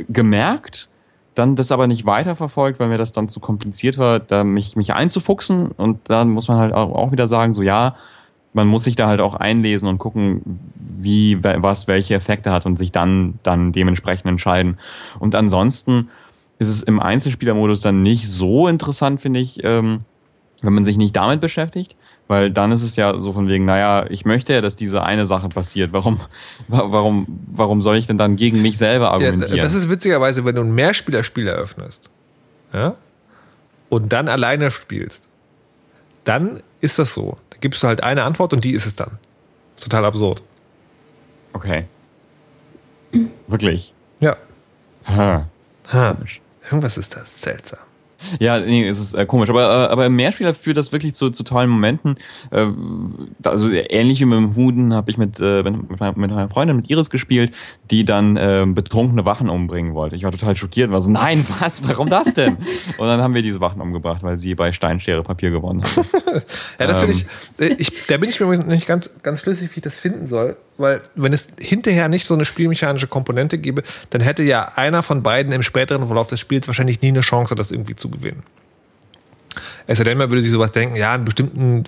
gemerkt, 0.07 0.89
dann 1.35 1.55
das 1.55 1.71
aber 1.71 1.87
nicht 1.87 2.05
weiterverfolgt, 2.05 2.79
weil 2.79 2.89
mir 2.89 2.97
das 2.97 3.13
dann 3.13 3.29
zu 3.29 3.39
kompliziert 3.39 3.97
war, 3.97 4.19
da 4.19 4.43
mich, 4.43 4.75
mich 4.75 4.93
einzufuchsen. 4.93 5.67
Und 5.67 5.99
dann 6.09 6.29
muss 6.29 6.47
man 6.47 6.57
halt 6.57 6.73
auch, 6.73 7.11
wieder 7.11 7.27
sagen, 7.27 7.53
so 7.53 7.61
ja, 7.61 7.95
man 8.53 8.67
muss 8.67 8.83
sich 8.83 8.97
da 8.97 9.07
halt 9.07 9.21
auch 9.21 9.35
einlesen 9.35 9.87
und 9.87 9.97
gucken, 9.97 10.59
wie, 10.75 11.41
was 11.41 11.87
welche 11.87 12.15
Effekte 12.15 12.51
hat 12.51 12.65
und 12.65 12.77
sich 12.77 12.91
dann, 12.91 13.39
dann 13.43 13.71
dementsprechend 13.71 14.27
entscheiden. 14.27 14.77
Und 15.19 15.35
ansonsten 15.35 16.09
ist 16.62 16.70
es 16.70 16.84
im 16.84 16.99
Einzelspielermodus 16.99 17.82
dann 17.82 18.03
nicht 18.03 18.30
so 18.30 18.68
interessant, 18.68 19.20
finde 19.20 19.39
ich, 19.39 19.64
ähm, 19.64 20.01
wenn 20.62 20.74
man 20.74 20.86
sich 20.86 20.95
nicht 20.95 21.16
damit 21.16 21.41
beschäftigt. 21.41 21.95
Weil 22.28 22.51
dann 22.51 22.72
ist 22.72 22.84
es 22.84 22.95
ja 22.95 23.20
so 23.20 23.34
von 23.34 23.47
wegen, 23.47 23.66
naja, 23.66 24.05
ich 24.09 24.26
möchte 24.26 24.53
ja, 24.53 24.62
dass 24.62 24.76
diese 24.76 25.01
eine 25.03 25.26
Sache 25.26 25.49
passiert. 25.49 25.91
Warum, 25.91 26.22
warum, 26.68 27.26
warum 27.47 27.82
soll 27.82 27.97
ich 27.97 28.05
denn 28.05 28.20
dann 28.20 28.36
gegen 28.36 28.62
mich 28.62 28.78
selber 28.78 29.12
argumentieren? 29.12 29.55
Ja, 29.55 29.62
das 29.64 29.74
ist 29.74 29.89
witzigerweise, 29.89 30.45
wenn 30.45 30.55
du 30.55 30.62
ein 30.62 30.74
Mehrspielerspiel 30.74 31.47
eröffnest 31.47 32.12
ja, 32.74 32.95
und 33.89 34.14
dann 34.14 34.30
alleine 34.30 34.70
spielst, 34.70 35.30
dann 36.24 36.62
ist 36.80 36.99
das 36.99 37.14
so. 37.14 37.38
Da 37.49 37.57
gibst 37.59 37.82
du 37.82 37.88
halt 37.88 38.03
eine 38.03 38.24
Antwort 38.24 38.53
und 38.53 38.64
die 38.64 38.74
ist 38.74 38.86
es 38.86 38.95
dann. 38.95 39.18
total 39.76 40.05
absurd. 40.05 40.43
Okay. 41.53 41.86
Wirklich? 43.47 43.93
Ja. 44.20 44.38
Ha. 45.05 45.47
Ha. 45.91 46.18
Irgendwas 46.64 46.97
ist 46.97 47.16
das 47.16 47.41
seltsam. 47.41 47.80
Ja, 48.39 48.59
nee, 48.59 48.88
es 48.88 48.99
ist 48.99 49.13
äh, 49.13 49.26
komisch. 49.26 49.49
Aber, 49.49 49.63
äh, 49.63 49.91
aber 49.91 50.05
im 50.05 50.15
Mehrspieler 50.15 50.53
führt 50.53 50.78
das 50.78 50.91
wirklich 50.91 51.13
zu, 51.13 51.30
zu 51.30 51.43
tollen 51.43 51.69
Momenten. 51.69 52.15
Äh, 52.51 52.67
also 53.43 53.69
ähnlich 53.69 54.19
wie 54.19 54.26
mit 54.26 54.38
dem 54.38 54.55
Huden 54.55 54.93
habe 54.93 55.11
ich 55.11 55.17
mit, 55.17 55.39
äh, 55.39 55.63
mit, 55.63 55.89
mit 55.89 56.15
meiner 56.17 56.49
Freundin, 56.49 56.78
mit 56.78 56.89
Iris 56.89 57.09
gespielt, 57.09 57.53
die 57.89 58.05
dann 58.05 58.38
äh, 58.38 58.65
betrunkene 58.67 59.26
Wachen 59.26 59.49
umbringen 59.49 59.93
wollte. 59.93 60.15
Ich 60.15 60.24
war 60.24 60.32
total 60.32 60.55
schockiert 60.55 60.88
und 60.88 60.93
war 60.93 61.01
so, 61.01 61.11
nein, 61.11 61.45
was, 61.59 61.88
warum 61.88 62.09
das 62.09 62.34
denn? 62.34 62.57
und 62.97 63.07
dann 63.07 63.22
haben 63.22 63.34
wir 63.34 63.41
diese 63.41 63.61
Wachen 63.61 63.82
umgebracht, 63.82 64.24
weil 64.24 64.38
sie 64.38 64.55
bei 64.55 64.72
Steinschere 64.72 65.24
Papier 65.24 65.51
gewonnen 65.51 65.84
hat. 65.84 65.95
ja, 66.80 66.88
das 66.88 66.99
finde 66.99 67.17
ähm. 67.59 67.76
ich, 67.80 67.93
ich, 67.93 68.07
da 68.07 68.17
bin 68.17 68.30
ich 68.30 68.39
mir 68.39 68.47
nicht 68.65 68.88
ganz, 68.88 69.09
ganz 69.24 69.41
schlüssig, 69.41 69.69
wie 69.72 69.78
ich 69.78 69.82
das 69.82 69.97
finden 69.97 70.28
soll. 70.28 70.57
Weil 70.78 71.01
wenn 71.15 71.32
es 71.32 71.49
hinterher 71.59 72.09
nicht 72.09 72.26
so 72.26 72.34
eine 72.34 72.43
spielmechanische 72.43 73.07
Komponente 73.07 73.57
gäbe, 73.57 73.84
dann 74.09 74.22
hätte 74.22 74.41
ja 74.43 74.72
einer 74.76 75.03
von 75.03 75.22
beiden 75.22 75.51
im 75.51 75.63
späteren 75.63 76.05
Verlauf 76.07 76.28
des 76.28 76.39
Spiels 76.39 76.67
wahrscheinlich 76.67 77.01
nie 77.01 77.09
eine 77.09 77.22
Chance, 77.22 77.55
das 77.55 77.72
irgendwie 77.72 77.95
zu 77.95 78.09
gewinnen. 78.12 78.43
Es 79.88 79.97
sei 79.97 80.03
denn, 80.03 80.17
man 80.17 80.29
würde 80.29 80.41
sich 80.41 80.51
sowas 80.51 80.71
denken, 80.71 80.95
ja, 80.95 81.15
in 81.15 81.25
bestimmten 81.25 81.84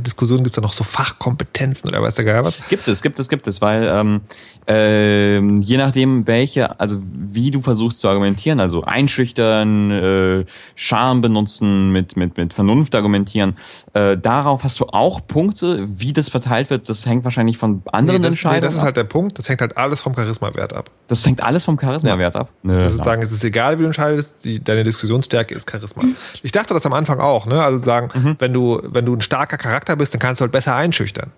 Diskussionen 0.00 0.42
gibt 0.42 0.54
es 0.54 0.56
da 0.56 0.62
noch 0.62 0.72
so 0.72 0.84
Fachkompetenzen 0.84 1.90
oder 1.90 2.02
weiß 2.02 2.14
der 2.14 2.24
Geil 2.24 2.44
was. 2.44 2.60
Gibt 2.68 2.88
es, 2.88 3.02
gibt 3.02 3.18
es, 3.18 3.28
gibt 3.28 3.46
es, 3.46 3.60
weil 3.60 3.88
ähm, 3.90 4.20
äh, 4.68 5.38
je 5.60 5.76
nachdem, 5.76 6.26
welche, 6.26 6.78
also 6.80 6.98
wie 7.02 7.50
du 7.50 7.60
versuchst 7.62 7.98
zu 7.98 8.08
argumentieren, 8.08 8.60
also 8.60 8.82
einschüchtern, 8.82 9.90
äh, 9.90 10.44
Charme 10.74 11.20
benutzen, 11.20 11.90
mit, 11.90 12.16
mit, 12.16 12.36
mit 12.36 12.52
Vernunft 12.52 12.94
argumentieren, 12.94 13.56
äh, 13.94 14.16
darauf 14.16 14.64
hast 14.64 14.80
du 14.80 14.86
auch 14.86 15.20
Punkte. 15.26 15.86
Wie 15.88 16.12
das 16.12 16.28
verteilt 16.28 16.70
wird, 16.70 16.88
das 16.88 17.06
hängt 17.06 17.24
wahrscheinlich 17.24 17.58
von 17.58 17.82
anderen 17.92 18.20
nee, 18.20 18.24
das, 18.24 18.34
Entscheidungen 18.34 18.60
Nee, 18.60 18.66
das 18.66 18.74
ist 18.74 18.82
halt 18.82 18.96
der 18.96 19.04
Punkt, 19.04 19.38
das 19.38 19.48
hängt 19.48 19.60
halt 19.60 19.76
alles 19.76 20.00
vom 20.00 20.14
Charismawert 20.14 20.72
ab. 20.72 20.90
Das 21.08 21.24
hängt 21.26 21.42
alles 21.42 21.64
vom 21.64 21.76
Charismawert 21.76 22.34
ja. 22.34 22.40
ab? 22.40 22.50
Nö, 22.62 22.82
also 22.82 23.02
sagen, 23.02 23.22
es 23.22 23.32
ist 23.32 23.44
egal, 23.44 23.78
wie 23.78 23.82
du 23.82 23.86
entscheidest, 23.86 24.44
die, 24.44 24.62
deine 24.62 24.82
Diskussionsstärke 24.82 25.54
ist 25.54 25.70
Charisma. 25.70 26.04
Ich 26.42 26.52
dachte 26.52 26.74
das 26.74 26.84
am 26.86 26.92
Anfang 26.92 27.20
auch, 27.20 27.35
ne? 27.44 27.62
Also 27.62 27.78
sagen, 27.78 28.08
mhm. 28.14 28.36
wenn 28.38 28.54
du, 28.54 28.80
wenn 28.82 29.04
du 29.04 29.14
ein 29.14 29.20
starker 29.20 29.58
Charakter 29.58 29.96
bist, 29.96 30.14
dann 30.14 30.20
kannst 30.20 30.40
du 30.40 30.44
halt 30.44 30.52
besser 30.52 30.74
einschüchtern. 30.74 31.32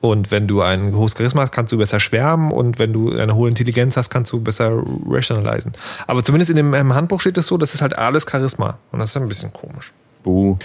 Und 0.00 0.30
wenn 0.30 0.46
du 0.46 0.62
ein 0.62 0.94
hohes 0.94 1.14
Charisma 1.16 1.42
hast, 1.42 1.52
kannst 1.52 1.72
du 1.72 1.78
besser 1.78 2.00
schwärmen 2.00 2.52
und 2.52 2.78
wenn 2.78 2.92
du 2.92 3.12
eine 3.12 3.34
hohe 3.34 3.48
Intelligenz 3.48 3.96
hast, 3.98 4.08
kannst 4.08 4.32
du 4.32 4.40
besser 4.40 4.82
rationalisieren. 5.06 5.74
Aber 6.06 6.22
zumindest 6.22 6.50
in 6.50 6.56
dem 6.56 6.94
Handbuch 6.94 7.20
steht 7.20 7.36
es 7.36 7.46
so, 7.46 7.58
das 7.58 7.74
ist 7.74 7.82
halt 7.82 7.98
alles 7.98 8.24
Charisma. 8.30 8.78
Und 8.92 9.00
das 9.00 9.10
ist 9.10 9.16
ein 9.16 9.28
bisschen 9.28 9.52
komisch. 9.52 9.92
Buh. 10.22 10.56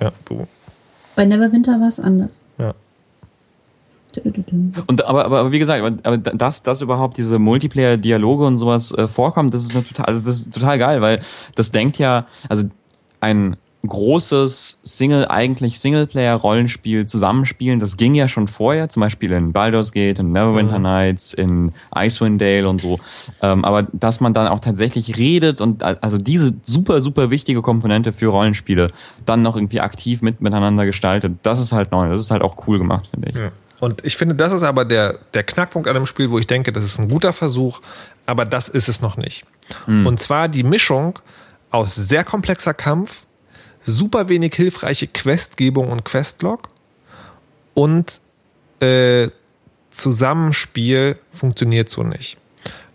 Ja, 0.00 0.10
buh. 0.24 0.46
Bei 1.14 1.24
Neverwinter 1.24 1.78
war 1.80 1.88
es 1.88 2.00
anders. 2.00 2.46
Ja. 2.58 2.74
Und 4.86 5.04
aber, 5.04 5.24
aber, 5.24 5.38
aber 5.38 5.52
wie 5.52 5.60
gesagt, 5.60 5.84
aber 6.02 6.18
dass, 6.18 6.64
dass 6.64 6.80
überhaupt 6.80 7.16
diese 7.16 7.38
Multiplayer-Dialoge 7.38 8.44
und 8.44 8.58
sowas 8.58 8.92
äh, 8.92 9.06
vorkommen, 9.06 9.50
das 9.50 9.62
ist 9.62 9.74
eine 9.74 9.84
total, 9.84 10.06
also 10.06 10.20
das 10.24 10.40
ist 10.40 10.54
total 10.54 10.78
geil, 10.78 11.00
weil 11.00 11.22
das 11.54 11.70
denkt 11.70 11.98
ja, 11.98 12.26
also 12.48 12.64
ein 13.20 13.56
großes 13.86 14.80
Single, 14.84 15.26
eigentlich 15.28 15.80
Singleplayer-Rollenspiel 15.80 17.06
zusammenspielen. 17.06 17.80
Das 17.80 17.96
ging 17.96 18.14
ja 18.14 18.28
schon 18.28 18.46
vorher, 18.46 18.88
zum 18.88 19.00
Beispiel 19.00 19.32
in 19.32 19.52
Baldur's 19.52 19.92
Gate, 19.92 20.18
in 20.18 20.32
Neverwinter 20.32 20.78
mhm. 20.78 20.84
Nights, 20.84 21.32
in 21.32 21.72
Icewind 21.94 22.40
Dale 22.40 22.68
und 22.68 22.80
so. 22.80 23.00
Ähm, 23.40 23.64
aber 23.64 23.84
dass 23.92 24.20
man 24.20 24.34
dann 24.34 24.48
auch 24.48 24.60
tatsächlich 24.60 25.16
redet 25.16 25.60
und 25.60 25.82
also 25.82 26.18
diese 26.18 26.52
super, 26.64 27.00
super 27.00 27.30
wichtige 27.30 27.62
Komponente 27.62 28.12
für 28.12 28.26
Rollenspiele 28.26 28.90
dann 29.24 29.42
noch 29.42 29.56
irgendwie 29.56 29.80
aktiv 29.80 30.20
mit, 30.20 30.40
miteinander 30.40 30.84
gestaltet, 30.84 31.32
das 31.42 31.58
ist 31.60 31.72
halt 31.72 31.90
neu. 31.90 32.10
Das 32.10 32.20
ist 32.20 32.30
halt 32.30 32.42
auch 32.42 32.66
cool 32.66 32.78
gemacht, 32.78 33.08
finde 33.10 33.30
ich. 33.30 33.36
Ja. 33.36 33.50
Und 33.80 34.04
ich 34.04 34.16
finde, 34.16 34.34
das 34.34 34.52
ist 34.52 34.62
aber 34.62 34.84
der, 34.84 35.18
der 35.32 35.42
Knackpunkt 35.42 35.88
an 35.88 35.94
dem 35.94 36.06
Spiel, 36.06 36.30
wo 36.30 36.38
ich 36.38 36.46
denke, 36.46 36.70
das 36.70 36.84
ist 36.84 36.98
ein 36.98 37.08
guter 37.08 37.32
Versuch, 37.32 37.80
aber 38.26 38.44
das 38.44 38.68
ist 38.68 38.88
es 38.88 39.00
noch 39.00 39.16
nicht. 39.16 39.46
Mhm. 39.86 40.06
Und 40.06 40.20
zwar 40.20 40.48
die 40.48 40.64
Mischung 40.64 41.18
aus 41.70 41.94
sehr 41.94 42.24
komplexer 42.24 42.74
Kampf, 42.74 43.24
super 43.82 44.28
wenig 44.28 44.54
hilfreiche 44.54 45.06
Questgebung 45.06 45.90
und 45.90 46.04
Questlog 46.04 46.68
und 47.74 48.20
äh, 48.80 49.28
Zusammenspiel 49.90 51.18
funktioniert 51.30 51.88
so 51.88 52.02
nicht. 52.02 52.36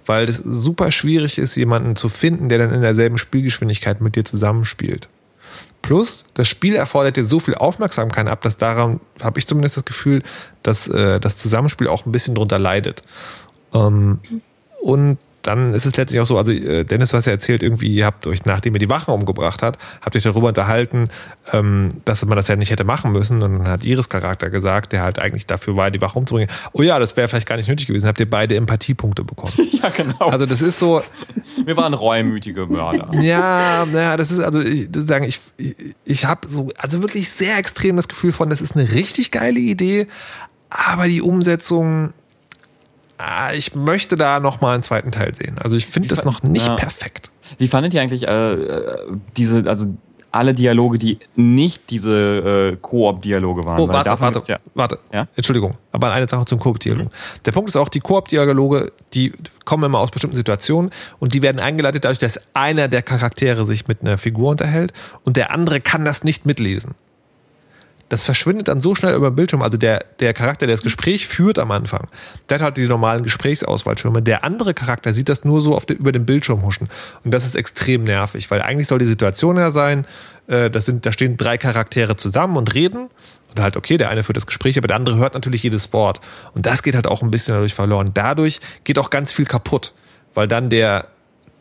Weil 0.06 0.30
es 0.30 0.38
super 0.38 0.92
schwierig 0.92 1.38
ist, 1.38 1.56
jemanden 1.56 1.96
zu 1.96 2.10
finden, 2.10 2.50
der 2.50 2.60
dann 2.60 2.74
in 2.74 2.82
derselben 2.82 3.18
Spielgeschwindigkeit 3.18 4.02
mit 4.02 4.16
dir 4.16 4.24
zusammenspielt. 4.24 5.10
Plus, 5.82 6.26
das 6.34 6.48
Spiel 6.48 6.76
erfordert 6.76 7.18
dir 7.18 7.24
so 7.24 7.40
viel 7.40 7.56
Aufmerksamkeit 7.56 8.28
ab, 8.28 8.42
dass 8.42 8.58
daran 8.58 9.00
habe 9.22 9.40
ich 9.40 9.48
zumindest 9.48 9.78
das 9.78 9.86
Gefühl, 9.86 10.24
dass 10.64 10.88
äh, 10.88 11.20
das 11.20 11.38
Zusammenspiel 11.38 11.88
auch 11.88 12.06
ein 12.06 12.12
bisschen 12.12 12.36
drunter 12.36 12.60
leidet. 12.60 13.04
Ähm, 13.74 14.20
und 14.82 15.18
dann 15.48 15.74
ist 15.74 15.86
es 15.86 15.96
letztlich 15.96 16.20
auch 16.20 16.26
so, 16.26 16.38
also 16.38 16.52
äh, 16.52 16.84
Dennis, 16.84 17.10
du 17.12 17.18
hast 17.18 17.26
ja 17.26 17.32
erzählt, 17.32 17.62
irgendwie, 17.62 17.94
ihr 17.94 18.06
habt 18.06 18.26
euch, 18.28 18.46
nachdem 18.46 18.76
ihr 18.76 18.80
die 18.80 18.90
Wachen 18.90 19.14
umgebracht 19.14 19.62
habt, 19.62 19.80
habt 20.02 20.16
euch 20.16 20.24
darüber 20.24 20.48
unterhalten, 20.48 21.10
ähm, 21.54 21.90
dass 22.06 22.26
man 22.26 22.36
das 22.36 22.48
ja 22.48 22.56
nicht 22.56 22.72
hätte 22.72 22.84
machen 22.84 23.12
müssen. 23.12 23.44
Und 23.44 23.60
dann 23.60 23.68
hat 23.68 23.84
Iris 23.84 24.10
Charakter 24.10 24.50
gesagt, 24.50 24.92
der 24.92 25.04
halt 25.04 25.20
eigentlich 25.20 25.46
dafür 25.46 25.76
war, 25.76 25.92
die 25.92 26.02
Wache 26.02 26.18
umzubringen. 26.18 26.50
Oh 26.74 26.82
ja, 26.82 26.98
das 27.00 27.16
wäre 27.16 27.28
vielleicht 27.28 27.48
gar 27.48 27.58
nicht 27.58 27.70
nötig 27.70 27.88
gewesen. 27.88 28.08
Habt 28.08 28.20
ihr 28.20 28.30
beide 28.30 28.56
Empathiepunkte 28.56 29.24
bekommen. 29.24 29.54
ja, 29.72 29.90
genau. 29.90 30.28
Also 30.28 30.46
das 30.46 30.62
ist 30.62 30.80
so. 30.80 31.02
Wir 31.64 31.78
waren 31.78 31.94
reumütige 31.94 32.66
Mörder. 32.66 33.10
ja, 33.22 33.86
naja, 33.92 34.18
das 34.18 34.32
ist 34.32 34.40
also, 34.40 34.62
ich 34.62 34.90
sagen, 34.94 35.26
ich, 35.26 35.40
ich, 35.58 35.76
ich 36.04 36.26
habe 36.26 36.48
so, 36.48 36.70
also 36.78 37.02
wirklich 37.02 37.30
sehr 37.30 37.58
extrem 37.58 37.96
das 37.96 38.08
Gefühl 38.08 38.32
von, 38.32 38.50
das 38.50 38.62
ist 38.62 38.76
eine 38.76 38.92
richtig 38.94 39.32
geile 39.32 39.60
Idee, 39.60 40.08
aber 40.70 41.08
die 41.08 41.22
Umsetzung 41.22 42.14
ah, 43.18 43.54
ich 43.54 43.76
möchte 43.76 44.18
da 44.18 44.40
noch 44.40 44.62
mal 44.62 44.74
einen 44.74 44.84
zweiten 44.84 45.12
Teil 45.12 45.34
sehen. 45.36 45.58
Also 45.60 45.76
ich 45.76 45.86
finde 45.86 46.10
das 46.10 46.26
noch 46.26 46.44
nicht 46.44 46.68
Ja. 46.68 46.76
perfekt. 46.76 47.32
Wie 47.58 47.68
fandet 47.68 47.94
ihr 47.94 48.02
eigentlich 48.02 48.28
äh, 48.28 48.54
äh, 48.54 48.98
diese, 49.38 49.64
also 49.68 49.88
alle 50.32 50.54
Dialoge, 50.54 51.00
die 51.00 51.20
nicht 51.36 51.90
diese 51.90 52.74
äh, 52.74 52.78
Koop-Dialoge 52.82 53.64
waren? 53.66 53.80
Oh, 53.80 53.88
warte, 53.88 54.20
warte, 54.20 54.42
Ja, 54.52 54.58
warte. 54.74 55.00
Ja? 55.14 55.28
Entschuldigung, 55.36 55.76
aber 55.94 56.12
eine 56.12 56.28
Sache 56.28 56.44
zum 56.46 56.60
Koop-Dialog. 56.60 57.08
Der 57.46 57.52
Punkt 57.54 57.70
ist 57.70 57.78
auch, 57.78 57.88
die 57.88 58.02
Koop-Dialoge, 58.02 58.92
die 59.14 59.32
kommen 59.64 59.84
immer 59.86 60.00
aus 60.00 60.12
bestimmten 60.12 60.36
Situationen 60.36 60.92
und 61.20 61.34
die 61.34 61.42
werden 61.42 61.62
eingeleitet 61.62 62.04
dadurch, 62.04 62.20
dass 62.20 62.42
einer 62.54 62.90
der 62.90 63.02
Charaktere 63.02 63.64
sich 63.64 63.88
mit 63.88 64.02
einer 64.02 64.18
Figur 64.18 64.50
unterhält 64.52 64.92
und 65.24 65.38
der 65.38 65.52
andere 65.52 65.80
kann 65.80 66.04
das 66.04 66.26
nicht 66.26 66.46
mitlesen. 66.46 66.96
Das 68.10 68.26
verschwindet 68.26 68.68
dann 68.68 68.82
so 68.82 68.94
schnell 68.94 69.16
über 69.16 69.32
den 69.32 69.36
Bildschirm. 69.36 69.64
Also 69.64 69.78
der, 69.78 70.06
der 70.20 70.34
Charakter, 70.34 70.68
der 70.68 70.76
das 70.76 70.84
Gespräch 70.84 71.26
führt 71.26 71.58
am 71.58 71.72
Anfang, 71.72 72.08
der 72.50 72.56
hat 72.56 72.62
halt 72.62 72.78
die 72.78 72.88
normalen 72.88 73.24
Gesprächsauswahlschirme. 73.24 74.22
Der 74.22 74.44
andere 74.44 74.74
Charakter 74.76 75.12
sieht 75.14 75.28
das 75.28 75.44
nur 75.44 75.60
so 75.60 75.76
auf 75.76 75.86
den, 75.86 75.98
über 75.98 76.12
den 76.12 76.26
Bildschirm 76.26 76.62
huschen. 76.62 76.88
Und 77.24 77.32
das 77.34 77.46
ist 77.46 77.56
extrem 77.56 78.04
nervig, 78.04 78.52
weil 78.52 78.62
eigentlich 78.62 78.88
soll 78.88 79.00
die 79.00 79.06
Situation 79.06 79.58
ja 79.58 79.72
sein, 79.72 80.06
äh, 80.48 80.70
das 80.70 80.86
sind, 80.86 81.06
da 81.06 81.12
stehen 81.12 81.38
drei 81.38 81.58
Charaktere 81.58 82.16
zusammen 82.16 82.58
und 82.58 82.74
reden. 82.76 83.10
Und 83.50 83.62
halt, 83.62 83.78
okay, 83.78 83.98
der 83.98 84.10
eine 84.10 84.24
führt 84.24 84.38
das 84.38 84.48
Gespräch, 84.48 84.78
aber 84.78 84.88
der 84.88 84.98
andere 84.98 85.16
hört 85.16 85.34
natürlich 85.34 85.64
jedes 85.64 85.92
Wort. 85.94 86.20
Und 86.54 86.66
das 86.66 86.84
geht 86.84 86.94
halt 86.94 87.08
auch 87.08 87.24
ein 87.24 87.32
bisschen 87.32 87.54
dadurch 87.56 87.74
verloren. 87.74 88.12
Dadurch 88.14 88.60
geht 88.84 89.00
auch 89.00 89.10
ganz 89.10 89.32
viel 89.32 89.46
kaputt, 89.46 89.94
weil 90.34 90.48
dann 90.48 90.70
der, 90.70 91.08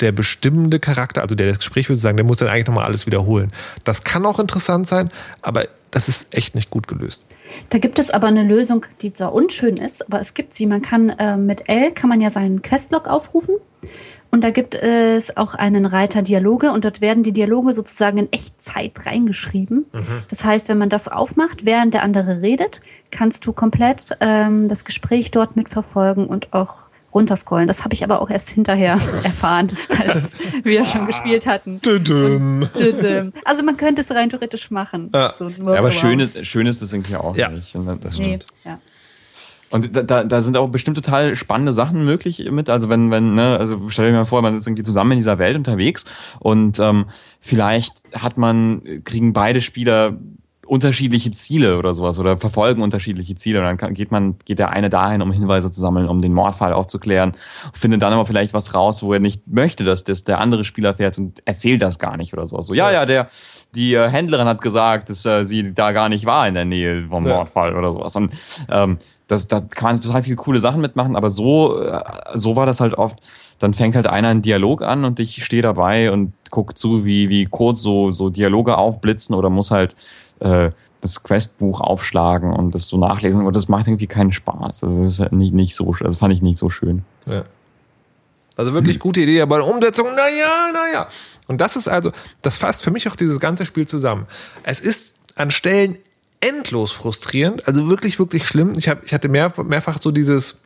der 0.01 0.13
bestimmende 0.13 0.81
Charakter, 0.81 1.23
also 1.23 1.35
der 1.35 1.47
das 1.47 1.59
Gespräch 1.59 1.89
würde 1.89 2.01
sagen, 2.01 2.17
der 2.17 2.27
muss 2.27 2.39
dann 2.39 2.49
eigentlich 2.49 2.67
nochmal 2.67 2.85
alles 2.85 3.07
wiederholen. 3.07 3.53
Das 3.85 4.03
kann 4.03 4.27
auch 4.27 4.41
interessant 4.41 4.89
sein, 4.89 5.09
aber 5.41 5.67
das 5.95 6.09
ist 6.09 6.27
echt 6.35 6.57
nicht 6.57 6.71
gut 6.71 6.89
gelöst. 6.89 7.23
Da 7.69 7.79
gibt 7.79 8.01
es 8.01 8.11
aber 8.11 8.27
eine 8.27 8.43
Lösung, 8.43 8.85
die 9.01 9.13
zwar 9.13 9.33
unschön 9.33 9.77
ist, 9.77 10.05
aber 10.09 10.19
es 10.19 10.35
gibt 10.35 10.53
sie. 10.53 10.67
Man 10.67 10.83
kann 10.83 11.11
äh, 11.11 11.37
mit 11.37 11.69
L 11.69 11.93
kann 11.93 12.11
man 12.11 12.21
ja 12.21 12.31
seinen 12.31 12.63
Questlog 12.63 13.07
aufrufen. 13.07 13.55
Und 14.33 14.43
da 14.43 14.51
gibt 14.51 14.75
es 14.75 15.37
auch 15.37 15.55
einen 15.55 15.87
Reiter 15.87 16.23
Dialoge 16.23 16.73
und 16.73 16.85
dort 16.85 17.01
werden 17.01 17.23
die 17.23 17.31
Dialoge 17.31 17.73
sozusagen 17.73 18.19
in 18.19 18.33
Echtzeit 18.33 19.07
reingeschrieben. 19.07 19.87
Das 20.29 20.45
heißt, 20.45 20.69
wenn 20.69 20.79
man 20.79 20.89
das 20.89 21.07
aufmacht, 21.07 21.65
während 21.65 21.95
der 21.95 22.03
andere 22.03 22.43
redet, 22.43 22.81
kannst 23.13 23.47
du 23.47 23.53
komplett 23.53 24.17
ähm, 24.19 24.67
das 24.67 24.85
Gespräch 24.85 25.31
dort 25.31 25.55
mitverfolgen 25.55 26.27
und 26.27 26.53
auch 26.53 26.89
runterscrollen. 27.15 27.67
Das 27.67 27.85
habe 27.85 27.95
ich 27.95 28.03
aber 28.05 28.21
auch 28.21 28.29
erst 28.31 28.51
hinterher 28.51 28.93
erfahren, 29.25 29.71
als 30.07 30.39
wir 30.65 30.85
schon 30.85 31.07
gespielt 31.07 31.47
hatten. 31.47 31.81
Düdüm. 31.81 32.69
Also 33.45 33.63
man 33.63 33.77
könnte 33.77 34.01
es 34.01 34.11
rein 34.11 34.31
theoretisch 34.31 34.71
machen. 34.71 35.11
Ja. 35.15 35.31
So, 35.33 35.49
Ja, 35.49 35.79
aber 35.79 35.85
wow. 35.89 35.93
schön 35.93 36.21
ist, 36.21 36.47
schön 36.47 36.67
ist 36.67 36.83
das 36.83 36.93
irgendwie 36.93 37.17
auch 37.17 37.37
Ja. 37.37 37.49
nicht. 37.49 37.75
Und 37.77 37.87
Das 38.05 38.19
Nee, 38.19 38.25
stimmt. 38.25 38.47
ja. 38.65 38.79
Und 39.71 39.97
da, 39.97 40.03
da, 40.03 40.23
da 40.23 40.41
sind 40.41 40.57
auch 40.57 40.69
bestimmt 40.69 40.97
total 40.97 41.35
spannende 41.35 41.73
Sachen 41.73 42.05
möglich 42.05 42.49
mit. 42.51 42.71
Also 42.71 42.89
wenn, 42.89 43.11
wenn, 43.11 43.35
ne, 43.35 43.57
also 43.59 43.81
stell 43.89 44.07
dir 44.07 44.13
mal 44.17 44.25
vor, 44.25 44.41
man 44.41 44.55
ist 44.55 44.67
irgendwie 44.69 44.85
zusammen 44.85 45.13
in 45.13 45.19
dieser 45.19 45.39
Welt 45.41 45.57
unterwegs 45.57 46.05
und 46.39 46.79
ähm, 46.79 47.07
vielleicht 47.41 47.93
hat 48.13 48.39
man, 48.39 48.83
kriegen 49.05 49.33
beide 49.33 49.61
Spieler 49.61 50.17
unterschiedliche 50.75 51.31
Ziele 51.31 51.79
oder 51.79 51.95
sowas 51.95 52.19
oder 52.19 52.37
verfolgen 52.37 52.83
unterschiedliche 52.83 53.37
Ziele 53.37 53.61
und 53.61 53.65
dann 53.65 53.77
kann, 53.77 53.95
geht 53.95 54.11
man 54.11 54.35
geht 54.45 54.59
der 54.59 54.71
eine 54.71 54.91
dahin, 54.91 55.23
um 55.23 55.31
Hinweise 55.31 55.71
zu 55.71 55.81
sammeln, 55.81 56.09
um 56.09 56.21
den 56.21 56.33
Mordfall 56.33 56.73
aufzuklären, 56.73 57.33
findet 57.73 58.03
dann 58.03 58.13
aber 58.13 58.27
vielleicht 58.27 58.53
was 58.55 58.75
raus, 58.75 59.03
wo 59.03 59.13
er 59.13 59.21
nicht 59.21 59.47
möchte, 59.47 59.85
dass 59.85 60.03
das 60.03 60.25
der 60.25 60.41
andere 60.41 60.65
Spieler 60.65 60.95
fährt 60.95 61.17
und 61.17 61.41
erzählt 61.45 61.81
das 61.81 62.01
gar 62.01 62.17
nicht 62.17 62.33
oder 62.33 62.47
sowas. 62.47 62.67
So 62.67 62.75
ja, 62.75 62.91
ja, 62.91 63.07
der 63.07 63.29
die 63.77 63.95
äh, 63.95 64.09
Händlerin 64.09 64.49
hat 64.49 64.61
gesagt, 64.61 65.11
dass 65.11 65.25
äh, 65.25 65.45
sie 65.45 65.73
da 65.73 65.93
gar 65.93 66.09
nicht 66.09 66.27
war 66.27 66.49
in 66.49 66.55
der 66.55 66.65
Nähe 66.65 67.07
vom 67.09 67.25
Ja. 67.25 67.37
Mordfall 67.37 67.77
oder 67.77 67.93
sowas 67.93 68.17
und 68.17 68.33
ähm, 68.69 68.99
das, 69.27 69.49
das 69.49 69.71
kann 69.71 69.93
man 69.93 70.01
total 70.01 70.23
viele 70.23 70.37
coole 70.37 70.61
Sachen 70.61 70.81
mitmachen, 70.81 71.17
aber 71.17 71.31
so, 71.31 71.81
äh, 71.81 72.03
so 72.35 72.57
war 72.57 72.67
das 72.67 72.81
halt 72.81 72.95
oft. 72.95 73.21
Dann 73.59 73.73
fängt 73.73 73.95
halt 73.95 74.07
einer 74.07 74.29
einen 74.29 74.43
Dialog 74.43 74.83
an 74.83 75.05
und 75.05 75.19
ich 75.21 75.45
stehe 75.45 75.63
dabei 75.63 76.11
und 76.11 76.35
guck 76.51 76.77
zu, 76.77 77.05
wie, 77.05 77.29
wie 77.29 77.47
kurz 77.47 77.81
so, 77.81 78.11
so 78.11 78.29
Dialoge 78.29 78.77
aufblitzen 78.77 79.35
oder 79.35 79.49
muss 79.49 79.71
halt 79.71 79.97
äh, 80.41 80.71
das 81.01 81.23
Questbuch 81.23 81.81
aufschlagen 81.81 82.53
und 82.53 82.75
das 82.75 82.89
so 82.89 82.97
nachlesen. 82.97 83.47
Und 83.47 83.55
das 83.55 83.69
macht 83.69 83.87
irgendwie 83.87 84.07
keinen 84.07 84.33
Spaß. 84.33 84.83
Also 84.83 85.03
das 85.03 85.13
ist 85.13 85.21
halt 85.21 85.33
nicht, 85.33 85.53
nicht 85.53 85.75
so, 85.75 85.95
also 86.01 86.17
fand 86.17 86.33
ich 86.33 86.43
nicht 86.43 86.57
so 86.59 86.71
schön. 86.71 87.05
Ja. 87.27 87.45
Also 88.57 88.73
wirklich 88.73 89.01
gute 89.01 89.21
Idee, 89.21 89.41
aber 89.41 89.65
Umsetzung, 89.67 90.15
naja, 90.15 90.71
naja. 90.73 91.09
Und 91.47 91.61
das 91.61 91.77
ist 91.77 91.89
also, 91.89 92.13
das 92.41 92.57
fasst 92.57 92.83
für 92.83 92.91
mich 92.91 93.09
auch 93.09 93.17
dieses 93.17 93.41
ganze 93.41 93.67
Spiel 93.67 93.87
zusammen. 93.87 94.27
Es 94.63 94.81
ist 94.81 95.17
an 95.35 95.51
Stellen 95.51 95.99
endlos 96.41 96.93
frustrierend, 96.93 97.67
also 97.67 97.89
wirklich, 97.89 98.19
wirklich 98.19 98.47
schlimm. 98.47 98.75
Ich, 98.79 98.89
hab, 98.89 99.05
ich 99.05 99.13
hatte 99.13 99.29
mehr, 99.29 99.53
mehrfach 99.65 100.01
so 100.01 100.11
dieses 100.11 100.63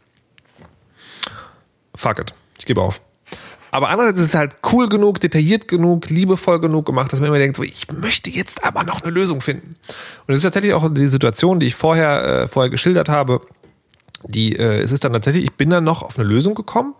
Fuck 1.95 2.21
it, 2.21 2.35
ich 2.59 2.67
gebe 2.67 2.83
auf. 2.83 3.01
Aber 3.71 3.89
andererseits 3.91 4.21
ist 4.21 4.29
es 4.29 4.35
halt 4.35 4.57
cool 4.73 4.89
genug, 4.89 5.21
detailliert 5.21 5.69
genug, 5.69 6.09
liebevoll 6.09 6.61
genug 6.61 6.87
gemacht, 6.87 7.13
dass 7.13 7.21
man 7.21 7.29
immer 7.29 7.39
denkt, 7.39 7.57
so, 7.57 7.63
ich 7.63 7.91
möchte 7.93 8.31
jetzt 8.31 8.65
aber 8.65 8.85
noch 8.85 9.03
eine 9.03 9.11
Lösung 9.11 9.41
finden. 9.41 9.75
Und 10.27 10.35
es 10.35 10.39
ist 10.39 10.43
tatsächlich 10.45 10.73
auch 10.73 10.89
die 10.93 11.07
Situation, 11.07 11.61
die 11.61 11.67
ich 11.67 11.75
vorher, 11.75 12.25
äh, 12.25 12.49
vorher 12.49 12.71
geschildert 12.71 13.09
habe, 13.09 13.41
die, 14.25 14.57
äh, 14.57 14.81
es 14.81 14.93
ist 14.93 15.05
dann 15.05 15.13
tatsächlich, 15.13 15.45
ich 15.45 15.55
bin 15.55 15.71
dann 15.71 15.85
noch 15.85 16.03
auf 16.03 16.19
eine 16.19 16.27
Lösung 16.27 16.55
gekommen, 16.55 16.95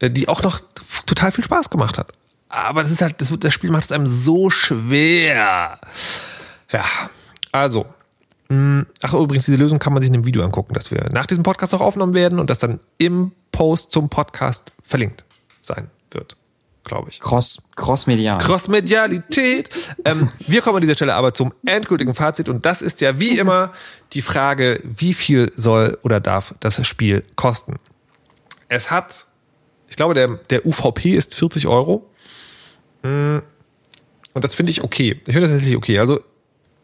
äh, 0.00 0.10
die 0.10 0.28
auch 0.28 0.42
noch 0.42 0.60
total 1.06 1.32
viel 1.32 1.44
Spaß 1.44 1.70
gemacht 1.70 1.98
hat. 1.98 2.12
Aber 2.48 2.82
das 2.82 2.92
ist 2.92 3.00
halt, 3.00 3.20
das, 3.20 3.32
das 3.38 3.54
Spiel 3.54 3.70
macht 3.70 3.84
es 3.84 3.92
einem 3.92 4.06
so 4.06 4.50
schwer. 4.50 5.78
Ja, 6.70 6.84
also. 7.50 7.86
mh, 8.48 8.84
Ach, 9.02 9.14
übrigens, 9.14 9.46
diese 9.46 9.56
Lösung 9.56 9.78
kann 9.78 9.94
man 9.94 10.02
sich 10.02 10.10
in 10.10 10.14
einem 10.14 10.26
Video 10.26 10.44
angucken, 10.44 10.74
dass 10.74 10.90
wir 10.90 11.08
nach 11.12 11.26
diesem 11.26 11.42
Podcast 11.42 11.74
auch 11.74 11.80
aufgenommen 11.80 12.14
werden 12.14 12.38
und 12.38 12.50
das 12.50 12.58
dann 12.58 12.80
im 12.98 13.32
Post 13.50 13.92
zum 13.92 14.10
Podcast 14.10 14.72
verlinkt 14.82 15.24
sein 15.62 15.90
wird, 16.14 16.36
glaube 16.84 17.10
ich. 17.10 17.20
Cross, 17.20 17.62
crossmedial. 17.76 18.38
Crossmedialität. 18.38 19.70
Ähm, 20.04 20.30
wir 20.38 20.62
kommen 20.62 20.76
an 20.76 20.82
dieser 20.82 20.94
Stelle 20.94 21.14
aber 21.14 21.34
zum 21.34 21.52
endgültigen 21.66 22.14
Fazit 22.14 22.48
und 22.48 22.66
das 22.66 22.82
ist 22.82 23.00
ja 23.00 23.18
wie 23.18 23.38
immer 23.38 23.72
die 24.12 24.22
Frage, 24.22 24.80
wie 24.84 25.14
viel 25.14 25.52
soll 25.56 25.98
oder 26.02 26.20
darf 26.20 26.54
das 26.60 26.86
Spiel 26.86 27.24
kosten? 27.36 27.76
Es 28.68 28.90
hat, 28.90 29.26
ich 29.88 29.96
glaube, 29.96 30.14
der, 30.14 30.28
der 30.50 30.66
UVP 30.66 31.12
ist 31.12 31.34
40 31.34 31.66
Euro. 31.66 32.08
Mm, 33.02 33.38
Und 34.34 34.44
das 34.44 34.54
finde 34.54 34.70
ich 34.70 34.82
okay. 34.82 35.20
Ich 35.26 35.32
finde 35.34 35.42
das 35.42 35.50
tatsächlich 35.50 35.76
okay. 35.76 35.98
Also, 35.98 36.20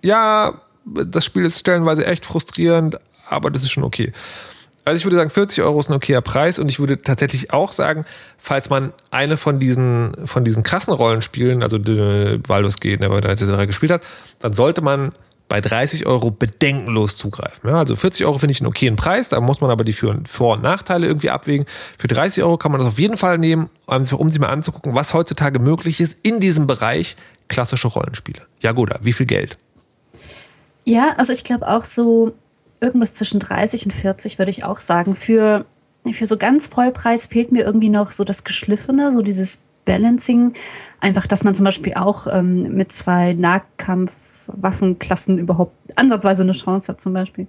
ja, 0.03 0.61
das 0.85 1.25
Spiel 1.25 1.45
ist 1.45 1.59
stellenweise 1.59 2.05
echt 2.07 2.27
frustrierend, 2.27 2.99
aber 3.29 3.51
das 3.51 3.63
ist 3.63 3.71
schon 3.71 3.85
okay. 3.85 4.13
Also 4.89 4.99
ich 5.01 5.05
würde 5.05 5.19
sagen, 5.19 5.31
40 5.31 5.63
Euro 5.63 5.79
ist 5.81 5.91
ein 5.91 5.95
okayer 5.95 6.23
Preis 6.23 6.59
und 6.59 6.69
ich 6.69 6.81
würde 6.81 7.03
tatsächlich 7.03 7.53
auch 7.53 7.73
sagen, 7.73 8.05
falls 8.39 8.71
man 8.71 8.93
eine 9.11 9.37
von 9.37 9.61
diesen, 9.61 10.15
von 10.27 10.45
diesen 10.45 10.63
krassen 10.63 10.95
Rollenspielen, 10.95 11.63
also 11.63 11.79
Baldur's 11.79 12.81
Gate, 12.81 13.01
Neverwinter 13.01 13.29
etc. 13.29 13.67
gespielt 13.67 13.93
hat, 13.93 14.07
dann 14.39 14.55
sollte 14.55 14.81
man 14.81 15.13
bei 15.49 15.61
30 15.61 16.07
Euro 16.07 16.31
bedenkenlos 16.31 17.17
zugreifen. 17.17 17.69
Ja, 17.69 17.77
also 17.77 17.97
40 17.97 18.25
Euro 18.27 18.39
finde 18.39 18.53
ich 18.53 18.61
einen 18.61 18.69
okayen 18.69 18.97
Preis, 18.97 19.29
da 19.29 19.41
muss 19.41 19.61
man 19.61 19.71
aber 19.71 19.85
die 19.85 19.93
Vor- 19.93 20.55
und 20.55 20.63
Nachteile 20.63 21.07
irgendwie 21.07 21.31
abwägen. 21.31 21.67
Für 21.99 22.09
30 22.09 22.43
Euro 22.43 22.57
kann 22.57 22.73
man 22.73 22.81
das 22.81 22.89
auf 22.89 22.99
jeden 22.99 23.17
Fall 23.17 23.39
nehmen, 23.39 23.69
um 23.87 24.31
sich 24.31 24.41
mal 24.41 24.49
anzugucken, 24.49 24.95
was 24.95 25.13
heutzutage 25.15 25.59
möglich 25.59 26.01
ist 26.01 26.19
in 26.23 26.41
diesem 26.41 26.67
Bereich 26.67 27.17
klassische 27.49 27.89
Rollenspiele. 27.89 28.43
Ja, 28.61 28.73
gut, 28.73 28.91
wie 29.03 29.13
viel 29.13 29.27
Geld? 29.27 29.59
Ja, 30.85 31.15
also 31.19 31.33
ich 31.33 31.45
glaube 31.45 31.69
auch 31.69 31.85
so 31.85 32.35
irgendwas 32.81 33.13
zwischen 33.13 33.41
30 33.41 33.87
und 33.87 33.93
40 33.93 34.39
würde 34.39 34.51
ich 34.51 34.65
auch 34.65 34.79
sagen. 34.79 35.17
Für, 35.17 35.65
für 36.13 36.27
so 36.27 36.37
ganz 36.37 36.67
Vollpreis 36.67 37.27
fehlt 37.27 37.53
mir 37.53 37.65
irgendwie 37.65 37.89
noch 37.89 38.11
so 38.11 38.25
das 38.25 38.45
Geschliffene, 38.45 39.11
so 39.11 39.23
dieses 39.23 39.59
Balancing. 39.85 40.53
Einfach, 41.01 41.27
dass 41.27 41.45
man 41.45 41.55
zum 41.55 41.65
Beispiel 41.65 41.95
auch 41.95 42.27
ähm, 42.31 42.75
mit 42.75 42.93
zwei 42.93 43.35
Nahkampfwaffenklassen 43.35 45.39
überhaupt 45.39 45.75
ansatzweise 45.97 46.43
eine 46.43 46.53
Chance 46.53 46.93
hat, 46.93 47.01
zum 47.01 47.13
Beispiel. 47.13 47.47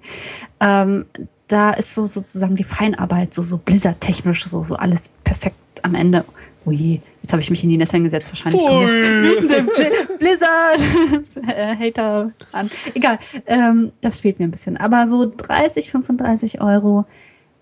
Ähm, 0.60 1.06
da 1.48 1.72
ist 1.72 1.96
so 1.96 2.06
sozusagen 2.06 2.56
die 2.56 2.64
Feinarbeit, 2.64 3.34
so, 3.34 3.42
so 3.42 3.58
Blizzard-technisch, 3.58 4.46
so, 4.46 4.62
so 4.62 4.76
alles 4.76 5.10
perfekt 5.24 5.56
am 5.82 5.96
Ende. 5.96 6.26
Oh 6.70 6.72
je, 6.72 7.00
jetzt 7.24 7.32
habe 7.34 7.42
ich 7.42 7.50
mich 7.50 7.64
in 7.64 7.72
die 7.72 7.78
Nesseln 7.78 8.04
gesetzt. 8.04 8.32
Wahrscheinlich 8.32 8.62
wütende 8.62 9.64
Bli- 9.64 10.18
Blizzard-Hater 10.20 12.32
an. 12.52 12.70
Egal, 12.94 13.18
ähm, 13.48 13.92
das 14.02 14.22
fehlt 14.22 14.38
mir 14.40 14.46
ein 14.46 14.52
bisschen. 14.52 14.78
Aber 14.78 15.08
so 15.08 15.32
30, 15.36 15.90
35 15.90 16.62
Euro, 16.62 17.06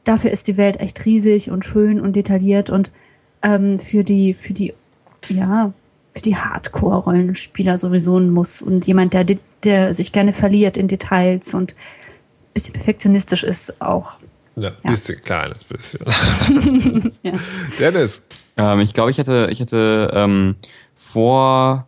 dafür 0.03 0.31
ist 0.31 0.49
die 0.49 0.57
Welt 0.57 0.81
echt 0.81 1.05
riesig 1.05 1.49
und 1.51 1.63
schön 1.63 2.01
und 2.01 2.17
detailliert. 2.17 2.69
Und 2.69 2.91
ähm, 3.43 3.77
für 3.77 4.03
die, 4.03 4.33
für 4.33 4.51
die, 4.53 4.73
ja, 5.29 5.71
für 6.11 6.21
die 6.21 6.35
Hardcore-Rollenspieler 6.35 7.77
sowieso 7.77 8.17
ein 8.19 8.29
Muss. 8.31 8.61
Und 8.61 8.87
jemand, 8.87 9.13
der, 9.13 9.23
der 9.63 9.93
sich 9.93 10.11
gerne 10.11 10.33
verliert 10.33 10.75
in 10.75 10.89
Details 10.89 11.53
und 11.53 11.73
ein 11.73 12.53
bisschen 12.53 12.73
perfektionistisch 12.73 13.43
ist, 13.43 13.81
auch. 13.81 14.19
Ja, 14.57 14.71
Ja. 14.83 14.89
bisschen, 14.91 15.21
kleines 15.21 15.63
bisschen. 15.63 16.01
Ja. 17.23 17.31
Dennis. 17.79 18.21
Ähm, 18.57 18.79
ich 18.79 18.93
glaube, 18.93 19.11
ich 19.11 19.17
hätte, 19.17 19.49
ich 19.51 19.59
hätte 19.59 20.11
ähm, 20.13 20.55
vor 20.95 21.87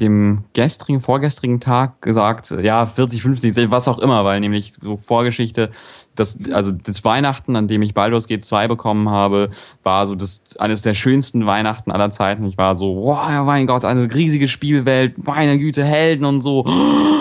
dem 0.00 0.44
gestrigen, 0.54 1.00
vorgestrigen 1.00 1.60
Tag 1.60 2.02
gesagt, 2.02 2.50
ja, 2.62 2.84
40, 2.86 3.22
50, 3.22 3.70
was 3.70 3.86
auch 3.86 3.98
immer, 3.98 4.24
weil 4.24 4.40
nämlich 4.40 4.72
so 4.72 4.96
Vorgeschichte, 4.96 5.70
das, 6.16 6.40
also 6.50 6.72
das 6.72 7.04
Weihnachten, 7.04 7.54
an 7.54 7.68
dem 7.68 7.82
ich 7.82 7.94
Baldur's 7.94 8.26
Gate 8.26 8.44
2 8.44 8.68
bekommen 8.68 9.08
habe, 9.08 9.50
war 9.82 10.06
so 10.06 10.14
das, 10.14 10.56
eines 10.58 10.82
der 10.82 10.94
schönsten 10.94 11.46
Weihnachten 11.46 11.92
aller 11.92 12.10
Zeiten. 12.10 12.44
Ich 12.46 12.58
war 12.58 12.76
so, 12.76 12.96
wow, 12.96 13.28
ja, 13.28 13.44
mein 13.44 13.66
Gott, 13.66 13.84
eine 13.84 14.12
riesige 14.12 14.48
Spielwelt, 14.48 15.24
meine 15.24 15.58
Güte, 15.58 15.84
Helden 15.84 16.24
und 16.24 16.40
so. 16.40 16.60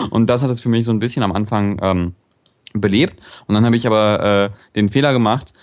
Und 0.09 0.27
das 0.27 0.43
hat 0.43 0.49
es 0.49 0.61
für 0.61 0.69
mich 0.69 0.85
so 0.85 0.91
ein 0.91 0.99
bisschen 0.99 1.23
am 1.23 1.31
Anfang 1.31 1.79
ähm, 1.81 2.15
belebt. 2.73 3.21
Und 3.47 3.55
dann 3.55 3.65
habe 3.65 3.75
ich 3.75 3.85
aber 3.85 4.51
äh, 4.51 4.75
den 4.75 4.89
Fehler 4.89 5.13
gemacht, 5.13 5.53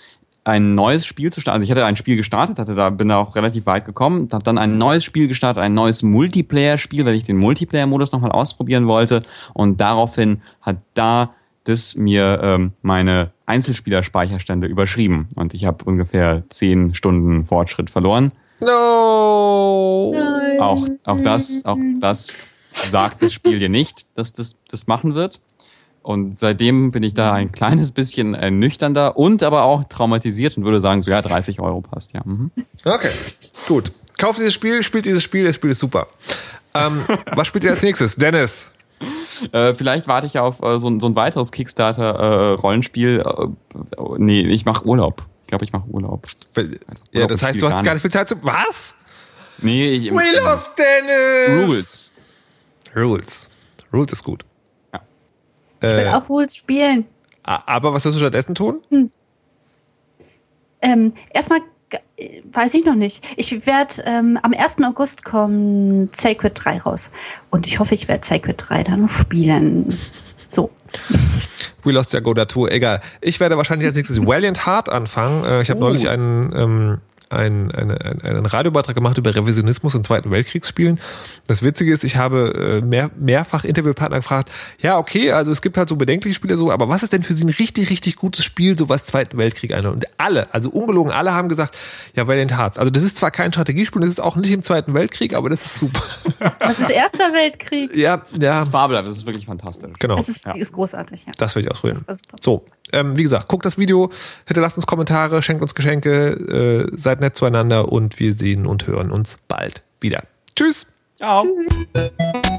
ein 0.43 0.75
neues 0.75 1.05
Spiel 1.05 1.31
zu 1.31 1.39
starten. 1.41 1.55
Also 1.55 1.63
ich 1.65 1.71
hatte 1.71 1.85
ein 1.85 1.95
Spiel 1.95 2.15
gestartet, 2.15 2.57
hatte 2.57 2.73
da 2.75 2.89
bin 2.89 3.09
da 3.09 3.17
auch 3.17 3.35
relativ 3.35 3.65
weit 3.65 3.85
gekommen, 3.85 4.27
habe 4.31 4.43
dann 4.43 4.57
ein 4.57 4.77
neues 4.77 5.03
Spiel 5.03 5.27
gestartet, 5.27 5.61
ein 5.61 5.73
neues 5.73 6.01
Multiplayer-Spiel, 6.01 7.05
weil 7.05 7.15
ich 7.15 7.23
den 7.23 7.37
Multiplayer-Modus 7.37 8.11
nochmal 8.11 8.31
ausprobieren 8.31 8.87
wollte. 8.87 9.23
Und 9.53 9.79
daraufhin 9.79 10.41
hat 10.61 10.77
da 10.93 11.35
das 11.65 11.95
mir 11.95 12.39
ähm, 12.41 12.71
meine 12.81 13.31
Einzelspielerspeicherstände 13.45 14.67
überschrieben. 14.67 15.27
Und 15.35 15.53
ich 15.53 15.65
habe 15.65 15.85
ungefähr 15.85 16.43
zehn 16.49 16.95
Stunden 16.95 17.45
Fortschritt 17.45 17.91
verloren. 17.91 18.31
No! 18.59 20.13
Auch, 20.59 20.87
auch 21.03 21.21
das, 21.21 21.65
auch 21.65 21.77
das 21.99 22.33
sagt 22.71 23.21
das 23.21 23.33
Spiel 23.33 23.59
dir 23.59 23.69
nicht, 23.69 24.05
dass 24.15 24.33
das 24.33 24.59
das 24.69 24.87
machen 24.87 25.13
wird. 25.15 25.39
Und 26.03 26.39
seitdem 26.39 26.91
bin 26.91 27.03
ich 27.03 27.13
da 27.13 27.31
ein 27.33 27.51
kleines 27.51 27.91
bisschen 27.91 28.33
ernüchternder 28.33 29.17
und 29.17 29.43
aber 29.43 29.63
auch 29.63 29.83
traumatisiert 29.83 30.57
und 30.57 30.63
würde 30.63 30.79
sagen, 30.79 31.03
so 31.03 31.11
ja, 31.11 31.21
30 31.21 31.59
Euro 31.59 31.81
passt, 31.81 32.13
ja. 32.13 32.21
Mhm. 32.25 32.49
Okay, 32.83 33.09
gut. 33.67 33.91
Kauft 34.17 34.39
dieses 34.39 34.53
Spiel, 34.53 34.81
spielt 34.83 35.05
dieses 35.05 35.21
Spiel, 35.23 35.45
das 35.45 35.55
Spiel 35.55 35.69
ist 35.69 35.79
super. 35.79 36.07
Ähm, 36.73 37.03
was 37.35 37.47
spielt 37.47 37.63
ihr 37.65 37.69
als 37.71 37.83
nächstes? 37.83 38.15
Dennis. 38.15 38.71
Äh, 39.51 39.73
vielleicht 39.75 40.07
warte 40.07 40.27
ich 40.27 40.37
auf 40.39 40.61
äh, 40.61 40.79
so, 40.79 40.87
ein- 40.89 40.99
so 40.99 41.07
ein 41.07 41.15
weiteres 41.15 41.51
Kickstarter-Rollenspiel. 41.51 43.19
Äh, 43.25 43.47
nee, 44.17 44.41
ich 44.41 44.65
mache 44.65 44.85
Urlaub. 44.85 45.23
Ich 45.43 45.47
glaube, 45.47 45.65
ich 45.65 45.71
mache 45.73 45.87
Urlaub. 45.87 46.27
Ja, 47.11 47.27
das 47.27 47.43
heißt, 47.43 47.61
du 47.61 47.69
hast 47.71 47.83
gar 47.83 47.93
nicht 47.93 48.01
viel 48.01 48.11
Zeit 48.11 48.29
zu. 48.29 48.35
Was? 48.41 48.95
Nee, 49.59 49.89
ich, 49.91 50.11
We 50.11 50.23
lost 50.43 50.77
Dennis! 50.79 51.67
Rules. 51.67 52.11
Rules. 52.95 53.49
Rules 53.93 54.13
ist 54.13 54.23
gut. 54.23 54.43
Ich 55.81 55.91
will 55.91 55.99
Äh, 56.05 56.09
auch 56.09 56.29
Rules 56.29 56.55
spielen. 56.55 57.05
aber 57.43 57.93
was 57.93 58.05
wirst 58.05 58.15
du 58.15 58.19
stattdessen 58.19 58.55
tun? 58.55 58.81
Ähm, 60.81 61.13
erstmal 61.33 61.59
weiß 62.51 62.73
ich 62.75 62.85
noch 62.85 62.95
nicht. 62.95 63.23
Ich 63.35 63.65
werde 63.65 63.95
ähm, 64.05 64.39
am 64.41 64.53
1. 64.53 64.77
August 64.83 65.25
kommt 65.25 66.15
Sacred 66.15 66.53
3 66.55 66.79
raus. 66.79 67.11
Und 67.49 67.65
ich 67.67 67.79
hoffe, 67.79 67.93
ich 67.95 68.07
werde 68.07 68.25
Sacred 68.25 68.63
3 68.69 68.83
dann 68.83 69.07
spielen. 69.07 69.87
So. 70.49 70.69
We 71.83 71.91
lost 71.91 72.13
ja 72.13 72.19
go. 72.19 72.33
Egal. 72.67 73.01
Ich 73.21 73.39
werde 73.39 73.57
wahrscheinlich 73.57 73.87
als 73.87 73.95
nächstes 73.95 74.25
Valiant 74.25 74.65
Heart 74.65 74.89
anfangen. 74.89 75.43
Äh, 75.45 75.61
Ich 75.61 75.69
habe 75.69 75.79
neulich 75.79 76.07
einen, 76.09 76.53
ähm, 76.55 76.97
einen, 77.31 77.71
eine, 77.71 77.99
einen, 78.01 78.21
einen 78.21 78.45
Radiobeitrag 78.45 78.95
gemacht 78.95 79.17
über 79.17 79.33
Revisionismus 79.35 79.95
in 79.95 80.03
Zweiten 80.03 80.31
Weltkriegsspielen. 80.31 80.99
Das 81.47 81.63
Witzige 81.63 81.93
ist, 81.93 82.03
ich 82.03 82.15
habe 82.17 82.79
äh, 82.81 82.85
mehr, 82.85 83.09
mehrfach 83.19 83.63
Interviewpartner 83.63 84.17
gefragt, 84.17 84.51
ja, 84.79 84.97
okay, 84.97 85.31
also 85.31 85.51
es 85.51 85.61
gibt 85.61 85.77
halt 85.77 85.89
so 85.89 85.95
bedenkliche 85.95 86.35
Spiele 86.35 86.55
so, 86.57 86.71
aber 86.71 86.89
was 86.89 87.03
ist 87.03 87.13
denn 87.13 87.23
für 87.23 87.33
sie 87.33 87.43
ein 87.45 87.49
richtig, 87.49 87.89
richtig 87.89 88.15
gutes 88.15 88.43
Spiel, 88.45 88.77
so 88.77 88.89
was 88.89 89.05
Zweiten 89.05 89.37
Weltkrieg 89.37 89.73
einhält? 89.73 89.93
Und 89.93 90.05
alle, 90.17 90.53
also 90.53 90.69
ungelogen, 90.69 91.11
alle 91.11 91.33
haben 91.33 91.49
gesagt, 91.49 91.77
ja, 92.15 92.27
Valiant 92.27 92.57
Hearts. 92.57 92.77
Also 92.77 92.89
das 92.91 93.03
ist 93.03 93.17
zwar 93.17 93.31
kein 93.31 93.51
Strategiespiel, 93.51 94.01
das 94.01 94.09
ist 94.09 94.21
auch 94.21 94.35
nicht 94.35 94.51
im 94.51 94.63
Zweiten 94.63 94.93
Weltkrieg, 94.93 95.33
aber 95.33 95.49
das 95.49 95.65
ist 95.65 95.79
super. 95.79 96.01
Das 96.59 96.79
ist 96.79 96.89
Erster 96.89 97.33
Weltkrieg. 97.33 97.95
ja, 97.95 98.17
Das 98.31 98.39
ja, 98.41 98.61
ist 98.63 98.69
fabelhaft, 98.71 99.07
das 99.07 99.17
ist 99.17 99.25
wirklich 99.25 99.45
fantastisch. 99.45 99.91
genau. 99.99 100.15
Das 100.15 100.29
ist, 100.29 100.45
Ja. 100.45 100.53
ist 100.53 100.71
großartig, 100.73 101.25
ja. 101.25 101.33
Das 101.37 101.55
will 101.55 101.63
ich 101.63 101.71
ausprobieren. 101.71 101.97
Das 101.99 102.07
war 102.07 102.15
super. 102.15 102.37
So, 102.41 102.65
ähm, 102.93 103.17
wie 103.17 103.23
gesagt, 103.23 103.47
guckt 103.47 103.65
das 103.65 103.77
Video, 103.77 104.09
hinterlasst 104.45 104.77
uns 104.77 104.87
Kommentare, 104.87 105.41
schenkt 105.41 105.61
uns 105.61 105.75
Geschenke, 105.75 106.87
äh, 106.91 106.97
seid 106.97 107.21
nett 107.21 107.35
zueinander 107.35 107.91
und 107.91 108.19
wir 108.19 108.33
sehen 108.33 108.65
und 108.65 108.87
hören 108.87 109.11
uns 109.11 109.37
bald 109.47 109.81
wieder. 109.99 110.23
Tschüss! 110.55 110.85
Ciao. 111.17 111.45
Tschüss. 111.93 112.51